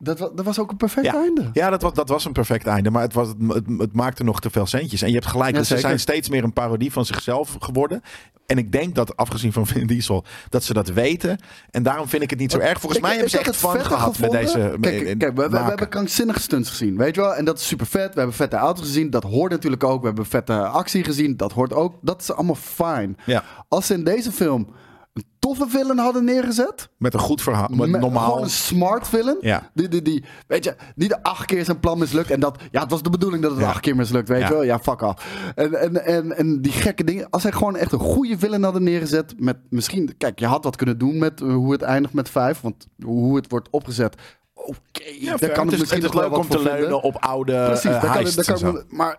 dat, 0.04 0.18
dat 0.18 0.46
was 0.46 0.60
ook 0.60 0.72
een 0.72 0.78
perfect 0.78 1.06
Ja. 1.06 1.14
einde. 1.14 1.50
Ja, 1.54 1.70
dat 1.70 1.82
was, 1.82 1.94
dat 1.94 2.10
was 2.10 2.26
een 2.26 2.32
perfect 2.32 2.66
einde. 2.68 2.90
Maar 2.92 3.02
het, 3.02 3.14
was, 3.14 3.28
het, 3.28 3.64
het, 3.78 3.94
maakte 3.94 4.24
nog 4.24 4.40
te 4.40 4.50
veel 4.50 4.66
centjes. 4.66 5.02
En 5.02 5.08
je 5.08 5.14
hebt 5.14 5.26
gelijk, 5.26 5.56
Ja, 5.56 5.64
ze 5.64 5.78
zijn 5.78 6.00
steeds 6.00 6.30
meer 6.30 6.44
een 6.44 6.54
parodie 6.54 6.92
van 6.92 7.06
zichzelf 7.06 7.56
geworden. 7.60 8.02
En 8.46 8.58
ik 8.58 8.72
denk 8.72 8.96
dat, 8.96 9.18
afgezien 9.18 9.54
van 9.54 9.68
Vin 9.68 9.88
Diesel, 9.88 10.26
dat 10.50 10.64
ze 10.64 10.74
dat 10.74 10.88
weten. 10.88 11.38
En 11.70 11.84
daarom 11.84 12.08
vind 12.08 12.24
ik 12.24 12.30
het 12.30 12.40
niet 12.40 12.52
zo 12.52 12.58
erg. 12.58 12.80
Volgens 12.80 12.96
Ik- 12.96 13.02
mij 13.02 13.12
ik 13.12 13.16
hebben 13.20 13.40
ze 13.40 13.50
echt 13.50 13.56
vetter 13.58 13.86
gehad 13.86 14.20
met 14.20 14.32
deze 14.32 14.78
Kijk, 14.82 15.18
we, 15.18 15.32
we- 15.34 15.34
we 15.34 15.50
maken. 15.50 15.68
hebben 15.68 15.90
krankzinnige 15.90 16.40
stunts 16.40 16.70
gezien, 16.70 16.98
weet 16.98 17.16
je 17.16 17.22
wel? 17.22 17.36
En 17.36 17.46
dat 17.46 17.60
is 17.60 17.68
super 17.68 17.86
vet. 17.86 18.14
We 18.14 18.18
hebben 18.20 18.36
vette 18.36 18.56
auto's 18.56 18.86
gezien. 18.86 19.10
Dat 19.10 19.24
hoort 19.24 19.52
natuurlijk 19.52 19.84
ook. 19.84 20.00
We 20.02 20.08
hebben 20.08 20.26
vette 20.26 20.54
actie 20.66 21.04
gezien. 21.04 21.38
Dat 21.38 21.52
hoort 21.52 21.74
ook. 21.74 21.96
Dat 22.02 22.22
is 22.22 22.32
allemaal 22.32 22.56
fijn. 22.56 23.18
Ja, 23.26 23.44
Als 23.68 23.86
ze 23.86 23.94
in 23.94 24.04
deze 24.04 24.32
film 24.32 24.68
een 25.14 25.24
toffe 25.40 25.66
villain 25.70 25.98
hadden 25.98 26.24
neergezet. 26.24 26.90
met 26.98 27.14
een 27.14 27.20
goed 27.20 27.42
verhaal. 27.42 27.68
Met 27.72 27.90
met 27.90 28.02
normaal. 28.02 28.26
Gewoon 28.26 28.44
een 28.44 28.50
smart 28.50 29.08
villain. 29.08 29.38
Ja. 29.42 29.70
Die, 29.74 29.88
die, 29.88 30.02
die, 30.02 30.24
weet 30.48 30.64
je, 30.64 30.76
niet 30.96 31.14
acht 31.22 31.46
keer 31.46 31.66
zijn 31.66 31.80
plan 31.80 31.98
mislukt. 32.00 32.32
En 32.32 32.40
dat, 32.40 32.58
ja, 32.72 32.82
het 32.82 32.92
was 32.92 33.02
de 33.04 33.10
bedoeling 33.10 33.44
dat 33.44 33.52
het 33.52 33.60
Ja. 33.62 33.68
acht 33.68 33.80
keer 33.80 33.96
mislukt, 33.96 34.28
weet 34.30 34.40
Ja. 34.42 34.48
je 34.48 34.54
wel? 34.54 34.64
Ja, 34.64 34.80
fuck 34.80 35.02
off. 35.02 35.26
En, 35.56 35.74
en, 35.82 36.06
en, 36.06 36.38
en 36.38 36.62
die 36.62 36.72
gekke 36.72 37.04
dingen. 37.04 37.30
Als 37.30 37.42
zij 37.42 37.52
gewoon 37.52 37.76
echt 37.76 37.92
een 37.92 38.00
goede 38.00 38.38
villain 38.38 38.64
hadden 38.64 38.84
neergezet. 38.84 39.34
Met 39.38 39.58
misschien, 39.70 40.16
kijk, 40.18 40.40
je 40.40 40.46
had 40.46 40.64
wat 40.64 40.76
kunnen 40.76 40.98
doen 40.98 41.18
met 41.18 41.42
eh, 41.42 41.54
hoe 41.54 41.72
het 41.72 41.82
eindigt 41.82 42.14
met 42.14 42.30
vijf. 42.30 42.62
Want 42.62 42.88
hoe 43.04 43.36
het 43.36 43.50
wordt 43.52 43.68
opgezet. 43.72 44.16
Oké, 44.54 44.78
Ja, 45.20 45.36
daar 45.38 45.50
kan 45.52 45.68
het 45.68 45.80
misschien 45.80 46.04
het 46.04 46.14
leuk 46.14 46.38
om 46.38 46.48
te 46.50 46.58
vinden. 46.58 46.80
leunen 46.80 47.02
op 47.02 47.16
oude 47.20 47.64
Precies, 47.66 47.86
uh, 47.86 48.02
daar 48.02 48.24
kan, 48.24 48.32
daar 48.46 48.60
kan 48.62 48.84
maar 48.90 49.18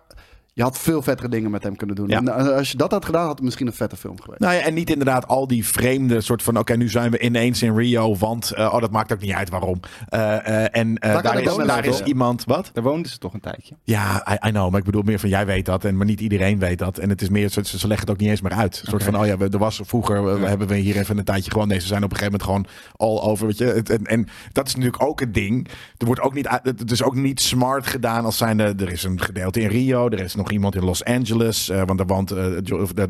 Je 0.55 0.61
had 0.63 0.79
veel 0.79 1.01
vettere 1.01 1.29
dingen 1.29 1.51
met 1.51 1.63
hem 1.63 1.75
kunnen 1.75 1.95
doen. 1.95 2.07
Ja. 2.07 2.17
En 2.17 2.27
eh, 2.27 2.47
als 2.57 2.71
je 2.71 2.77
dat 2.77 2.91
had 2.91 3.05
gedaan, 3.05 3.25
had 3.25 3.35
het 3.35 3.43
misschien 3.43 3.67
een 3.67 3.73
vette 3.73 3.95
film 3.95 4.21
geweest. 4.21 4.39
Nou 4.41 4.53
ja, 4.53 4.59
en 4.61 4.73
niet 4.73 4.89
inderdaad 4.89 5.27
al 5.27 5.47
die 5.47 5.65
vreemde 5.67 6.21
soort 6.21 6.43
van... 6.43 6.57
oké, 6.57 6.75
nu 6.75 6.89
zijn 6.89 7.11
we 7.11 7.19
ineens 7.19 7.61
in 7.61 7.75
Rio, 7.75 8.15
want... 8.15 8.51
eh, 8.51 8.73
oh, 8.73 8.79
dat 8.81 8.91
maakt 8.91 9.13
ook 9.13 9.21
niet 9.21 9.31
uit 9.31 9.49
waarom. 9.49 9.79
Eh, 10.09 10.47
eh, 10.47 10.67
en 10.71 10.97
eh, 10.97 11.13
Daar 11.13 11.23
daar, 11.23 11.41
is, 11.41 11.55
daar 11.55 11.85
is 11.85 12.01
iemand... 12.01 12.43
Wat? 12.45 12.69
Daar 12.73 12.83
woonden 12.83 13.11
ze 13.11 13.17
toch 13.17 13.33
een 13.33 13.39
tijdje. 13.39 13.75
Ja, 13.83 14.27
I, 14.43 14.47
I 14.47 14.51
know, 14.51 14.69
maar 14.69 14.79
ik 14.79 14.85
bedoel 14.85 15.01
meer 15.01 15.19
van 15.19 15.29
jij 15.29 15.45
weet 15.45 15.65
dat, 15.65 15.85
en, 15.85 15.97
maar 15.97 16.05
niet 16.05 16.21
iedereen 16.21 16.59
weet 16.59 16.79
dat. 16.79 16.97
En 16.97 17.09
het 17.09 17.21
is 17.21 17.29
meer, 17.29 17.49
ze, 17.49 17.61
ze 17.63 17.87
leggen 17.87 18.07
het 18.07 18.09
ook 18.09 18.21
niet 18.21 18.29
eens 18.29 18.41
meer 18.41 18.51
uit. 18.53 18.79
Een 18.83 18.89
soort 18.89 19.03
van, 19.03 19.17
oh 19.19 19.25
ja, 19.25 19.37
we, 19.37 19.49
er 19.49 19.57
was 19.57 19.81
vroeger, 19.83 20.23
we- 20.25 20.39
Ja. 20.39 20.47
hebben 20.47 20.67
we 20.67 20.75
hier 20.75 20.97
even 20.97 21.17
een 21.17 21.23
tijdje 21.23 21.51
gewoon, 21.51 21.67
nee, 21.67 21.79
ze 21.79 21.87
zijn 21.87 22.03
op 22.03 22.11
een 22.11 22.17
gegeven 22.17 22.39
moment 22.47 22.67
gewoon 22.97 23.17
all 23.19 23.29
over, 23.29 23.47
weet 23.47 23.57
je. 23.57 23.65
Het- 23.65 23.89
En, 23.89 24.05
en 24.05 24.27
dat 24.51 24.67
is 24.67 24.75
natuurlijk 24.75 25.03
ook 25.03 25.19
het 25.19 25.33
ding. 25.33 25.67
Er 25.97 26.05
wordt 26.05 26.21
ook 26.21 26.33
niet, 26.33 26.47
uit- 26.47 26.65
het 26.65 26.91
is 26.91 27.03
ook 27.03 27.15
niet 27.15 27.41
smart 27.41 27.87
gedaan 27.87 28.25
als 28.25 28.37
zijn 28.37 28.59
er 28.59 28.91
is 28.91 29.03
een 29.03 29.21
gedeelte 29.21 29.61
in 29.61 29.67
Rio, 29.67 30.09
er 30.09 30.19
is 30.19 30.35
nog 30.35 30.42
iemand 30.51 30.75
in 30.75 30.83
Los 30.83 31.03
Angeles, 31.03 31.69
eh, 31.69 31.81
want 31.85 32.01
woont 32.07 32.31
eh, 32.31 32.45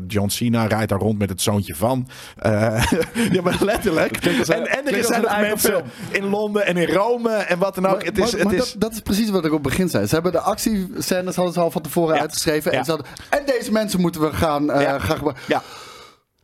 John 0.06 0.28
Cena 0.28 0.66
rijdt 0.66 0.88
daar 0.88 0.98
rond 0.98 1.18
met 1.18 1.28
het 1.28 1.40
zoontje 1.40 1.74
van. 1.74 2.08
Eh, 2.36 2.50
ja, 3.32 3.42
maar 3.42 3.56
letterlijk. 3.60 4.24
een- 4.24 4.44
en, 4.54 4.66
en 4.66 4.94
er 4.94 5.04
zijn 5.04 5.22
nog 5.22 5.40
mensen 5.40 5.82
in 6.10 6.24
Londen 6.24 6.66
en 6.66 6.76
in 6.76 6.88
Rome 6.88 7.30
en 7.30 7.58
wat 7.58 7.74
dan 7.74 7.86
ook. 7.86 7.96
Maar, 7.96 8.04
het 8.04 8.18
is, 8.18 8.30
maar- 8.32 8.40
het 8.40 8.44
maar 8.44 8.54
is, 8.54 8.72
dat, 8.72 8.80
dat 8.80 8.92
is 8.92 9.00
precies 9.00 9.30
wat 9.30 9.44
ik 9.44 9.52
op 9.52 9.64
het 9.64 9.72
begin 9.72 9.88
zei. 9.88 10.06
Ze 10.06 10.14
hebben 10.14 10.32
de 10.32 10.40
actiescènes 10.40 11.36
hadden 11.36 11.54
ze 11.54 11.60
al 11.60 11.70
van 11.70 11.82
tevoren 11.82 12.14
Ja. 12.14 12.20
uitgeschreven. 12.20 12.72
En, 12.72 12.84
ze 12.84 12.90
hadden, 12.90 13.08
en 13.30 13.42
deze 13.46 13.72
mensen 13.72 14.00
moeten 14.00 14.20
we 14.20 14.32
gaan, 14.32 14.70
gaan 14.70 15.00
gebruiken. 15.00 15.42
ja. 15.46 15.62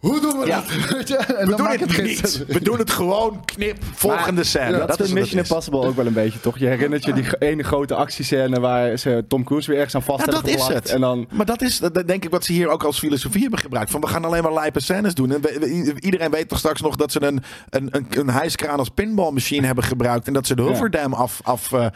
Hoe 0.01 0.21
doen 0.21 0.39
we 0.41 0.47
Ja. 0.47 0.57
dat? 0.61 0.71
En 1.37 1.47
We 1.49 1.57
dan 1.57 1.57
doen 1.57 1.67
het 1.89 2.03
niet. 2.03 2.45
We 2.47 2.61
doen 2.63 2.79
het 2.79 2.91
gewoon 2.91 3.45
knip. 3.45 3.77
Volgende 3.95 4.45
scène. 4.45 4.77
ja, 4.77 4.87
dat, 4.87 5.01
is 5.01 5.13
Mission 5.13 5.41
is. 5.41 5.49
Impossible 5.49 5.87
ook 5.87 5.97
wel 5.97 6.07
een 6.07 6.13
beetje, 6.13 6.41
toch? 6.41 6.59
Je 6.59 6.67
herinnert 6.67 7.05
je 7.05 7.13
die 7.13 7.25
ge- 7.25 7.37
ene 7.39 7.63
grote 7.63 7.95
actiescène 7.95 8.61
waar 8.61 8.97
ze 8.97 9.25
Tom 9.29 9.45
Cruise 9.45 9.69
weer 9.71 9.77
ergens 9.77 9.95
aan 9.95 10.03
vast 10.03 10.19
Ja, 10.27 10.33
hebben 10.33 10.53
dat 10.53 10.61
is 10.61 10.67
het. 10.75 10.89
En 10.91 11.01
dan... 11.01 11.27
Maar 11.33 11.47
dat 11.47 11.63
is 11.63 11.79
dat 11.79 11.95
denk 12.07 12.25
ik 12.25 12.31
wat 12.31 12.45
ze 12.45 12.53
hier 12.53 12.69
ook 12.69 12.83
als 12.85 12.99
filosofie 12.99 13.41
hebben 13.41 13.59
gebruikt. 13.59 13.91
Van 13.91 14.01
we 14.01 14.07
gaan 14.07 14.25
alleen 14.25 14.43
maar 14.43 14.53
lijpe 14.53 14.81
scènes 14.81 15.15
doen. 15.15 15.33
En 15.33 15.41
we- 15.41 15.57
we- 15.61 16.01
iedereen 16.01 16.31
weet 16.31 16.49
toch 16.49 16.59
straks 16.59 16.81
nog 16.81 16.97
dat 16.97 17.13
ze 17.13 17.23
een, 17.23 17.43
een, 17.71 17.89
een, 17.91 18.07
een 18.11 18.31
hijskraan 18.31 18.79
als 18.79 18.89
pinballmachine 18.89 19.67
hebben 19.67 19.85
gebruikt. 19.85 20.27
En 20.27 20.33
dat 20.33 20.47
ze 20.47 20.55
de 20.57 20.63
Hufferdam 20.63 21.13
af, 21.13 21.41
af 21.43 21.73
eh, 21.73 21.87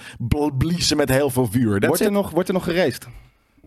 bliezen 0.59 0.97
met 0.97 1.09
heel 1.09 1.31
veel 1.31 1.49
vuur. 1.51 1.81
Dat 1.81 1.88
Wordt 1.88 2.05
er, 2.05 2.12
nog, 2.12 2.31
wordt 2.31 2.49
er 2.49 2.55
nog 2.55 2.64
geraced? 2.64 3.07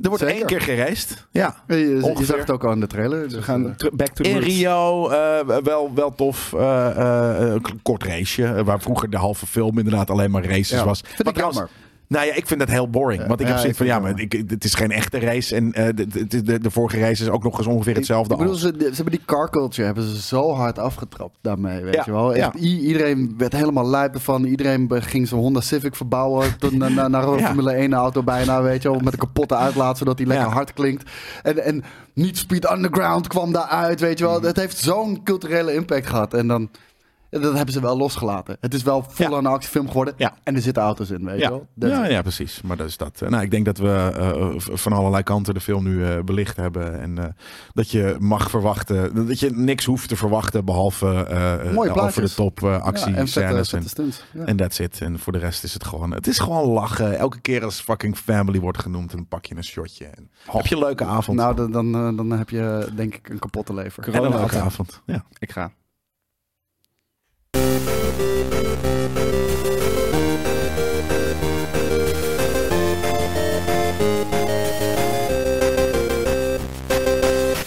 Er 0.02 0.10
wordt 0.10 0.24
Zeker. 0.24 0.38
één 0.38 0.46
keer 0.46 0.62
geraced. 0.62 1.28
Ja. 1.32 1.56
Je, 1.68 1.76
je- 1.78 2.26
zag 2.26 2.38
het 2.38 2.52
ook 2.52 2.64
al 2.64 2.72
in 2.72 2.80
de 2.80 2.88
trailer. 2.88 3.22
We 3.22 3.28
Dus, 3.28 3.44
gaan 3.44 3.76
eh, 3.78 3.90
back 3.94 4.08
to 4.10 4.24
the 4.24 4.30
In. 4.30 4.38
Rio, 4.38 5.10
eh, 5.10 5.60
wel, 5.64 5.92
wel 5.96 6.16
tof. 6.16 6.54
eh, 6.54 6.90
eh, 6.90 7.54
een 7.54 7.82
kort 7.82 8.04
raceje. 8.04 8.64
waar 8.64 8.80
vroeger 8.82 9.10
de 9.10 9.18
halve 9.18 9.46
film 9.46 9.78
inderdaad 9.78 10.10
alleen 10.10 10.32
maar 10.32 10.44
races 10.46 10.70
ja, 10.70 10.86
was. 10.86 11.02
Vind 11.02 11.18
Wat 11.18 11.28
ik 11.28 11.34
trouwens- 11.34 11.58
jammer. 11.60 11.76
Nou 12.10 12.26
ja, 12.26 12.34
ik 12.34 12.48
vind 12.48 12.60
dat 12.60 12.70
heel 12.70 12.90
boring. 12.90 13.28
Want 13.28 13.40
ik 13.40 13.46
ja, 13.46 13.52
heb 13.52 13.62
zoiets 13.62 13.78
van, 13.78 13.88
ja, 13.88 14.00
maar 14.00 14.10
het 14.10 14.20
ik, 14.20 14.44
het 14.48 14.64
is 14.64 14.74
geen 14.74 14.92
echte 14.92 15.20
race. 15.20 15.56
En 15.56 15.74
eh, 15.74 15.86
de, 15.96 16.08
de, 16.28 16.44
de, 16.44 16.60
de 16.60 16.72
vorige 16.72 17.00
race 17.00 17.24
is 17.24 17.30
ook 17.30 17.44
nog 17.44 17.58
eens 17.58 17.68
ongeveer 17.68 17.96
hetzelfde 17.96 18.34
Ik 18.34 18.40
bedoel, 18.40 18.56
ze, 18.56 18.74
ze 18.80 18.86
hebben 18.96 19.12
die 19.12 19.22
car 19.26 19.50
culture 19.50 19.86
hebben 19.86 20.04
ze 20.04 20.22
zo 20.22 20.52
hard 20.54 20.80
afgetrapt 20.80 21.38
daarmee, 21.42 21.84
weet 21.84 21.94
Ja, 21.94 22.04
je 22.06 22.12
wel. 22.12 22.36
Echt, 22.36 22.54
ja. 22.54 22.62
i- 22.62 22.80
iedereen 22.80 23.34
werd 23.38 23.54
helemaal 23.54 23.88
lijp 23.90 24.14
ervan. 24.14 24.44
Iedereen 24.44 24.88
ging 24.90 25.28
zijn 25.28 25.42
Honda 25.42 25.62
Civic 25.62 25.96
verbouwen 25.96 26.56
tot 26.60 26.72
na- 26.78 26.88
na- 26.90 27.08
naar 27.08 27.28
een. 27.28 27.46
Formule 27.46 27.72
1 27.72 27.94
auto 27.94 28.24
bijna, 28.24 28.62
weet 28.62 28.82
je 28.82 28.92
wel. 28.92 29.00
Met 29.00 29.14
een 29.14 29.20
kapotte 29.20 29.56
uitlaat, 29.56 29.98
zodat 29.98 30.18
hij 30.18 30.28
lekker 30.28 30.48
hard 30.48 30.74
klinkt. 30.74 31.10
En, 31.44 31.64
en 31.64 31.84
Need 32.14 32.38
Speed 32.38 32.72
Underground 32.72 33.28
kwam 33.28 33.52
daaruit, 33.52 34.00
weet 34.00 34.18
je 34.20 34.26
Mm. 34.26 34.32
wel. 34.32 34.42
Het 34.42 34.56
heeft 34.58 34.78
zo'n 34.78 35.24
culturele 35.24 35.74
impact 35.74 36.08
gehad. 36.08 36.34
En 36.34 36.48
dan... 36.48 36.70
Dat 37.30 37.54
hebben 37.56 37.74
ze 37.74 37.82
wel 37.82 37.98
losgelaten. 37.98 38.58
Het 38.60 38.74
is 38.74 38.84
wel 38.84 39.06
vol 39.10 39.26
Ja. 39.30 39.32
aan 39.32 39.46
een 39.46 39.52
actiefilm 39.52 39.88
geworden. 39.88 40.14
Ja. 40.18 40.36
En 40.44 40.56
er 40.56 40.62
zitten 40.62 40.84
auto's 40.84 41.10
in, 41.10 41.26
weet 41.26 41.36
je 41.36 41.42
Ja. 41.42 41.50
wel. 41.50 41.68
Dat- 41.76 41.90
Ja, 41.90 42.06
ja, 42.08 42.22
precies. 42.22 42.62
Maar 42.62 42.78
dat 42.78 42.88
is 42.88 42.98
dat. 42.98 43.22
Eh, 43.22 43.30
Nou, 43.30 43.44
ik 43.44 43.52
denk 43.52 43.66
dat 43.66 43.78
we 43.78 44.12
eh, 44.16 44.54
van 44.58 44.94
allerlei 44.94 45.24
kanten 45.24 45.54
de 45.54 45.60
film 45.60 45.84
nu 45.84 46.06
eh, 46.06 46.20
belicht 46.24 46.56
hebben. 46.58 47.00
En 47.02 47.18
eh, 47.18 47.26
dat 47.74 47.92
je 47.92 48.16
mag 48.20 48.50
verwachten, 48.50 49.28
dat 49.28 49.40
je 49.40 49.50
niks 49.50 49.86
hoeft 49.86 50.10
te 50.10 50.16
verwachten 50.16 50.66
behalve 50.66 51.08
eh, 51.26 51.54
eh, 51.72 52.04
over 52.06 52.22
de 52.22 52.34
top 52.34 52.60
Ja, 52.60 52.82
en 52.82 53.28
vette 53.28 53.40
en 54.34 54.46
en 54.46 54.56
that's 54.58 54.80
it. 54.80 55.02
En 55.02 55.20
voor 55.20 55.34
de 55.34 55.40
rest 55.40 55.64
is 55.64 55.74
het 55.74 55.86
gewoon, 55.86 56.12
het 56.14 56.28
is 56.28 56.40
gewoon 56.40 56.68
lachen. 56.70 57.18
Elke 57.18 57.40
keer 57.40 57.64
als 57.64 57.80
fucking 57.80 58.18
family 58.18 58.60
wordt 58.60 58.80
genoemd, 58.80 59.12
dan 59.12 59.28
pak 59.28 59.46
je 59.46 59.56
een 59.56 59.64
shotje. 59.64 60.06
En 60.06 60.30
heb 60.52 60.66
je 60.68 60.76
een 60.76 60.82
leuke 60.82 61.04
avond. 61.06 61.38
Nou, 61.38 61.56
dan, 61.56 61.72
dan, 61.72 62.16
dan 62.16 62.32
heb 62.32 62.50
je 62.50 62.88
denk 62.96 63.16
ik 63.16 63.30
een 63.30 63.40
kapotte 63.40 63.74
lever. 63.74 64.14
en 64.14 64.24
een 64.24 64.30
leuke 64.36 64.60
avond. 64.60 65.02
Ja. 65.06 65.24
Ik 65.40 65.52
ga. 65.52 65.72
Thank 67.80 68.86
you. 68.86 69.07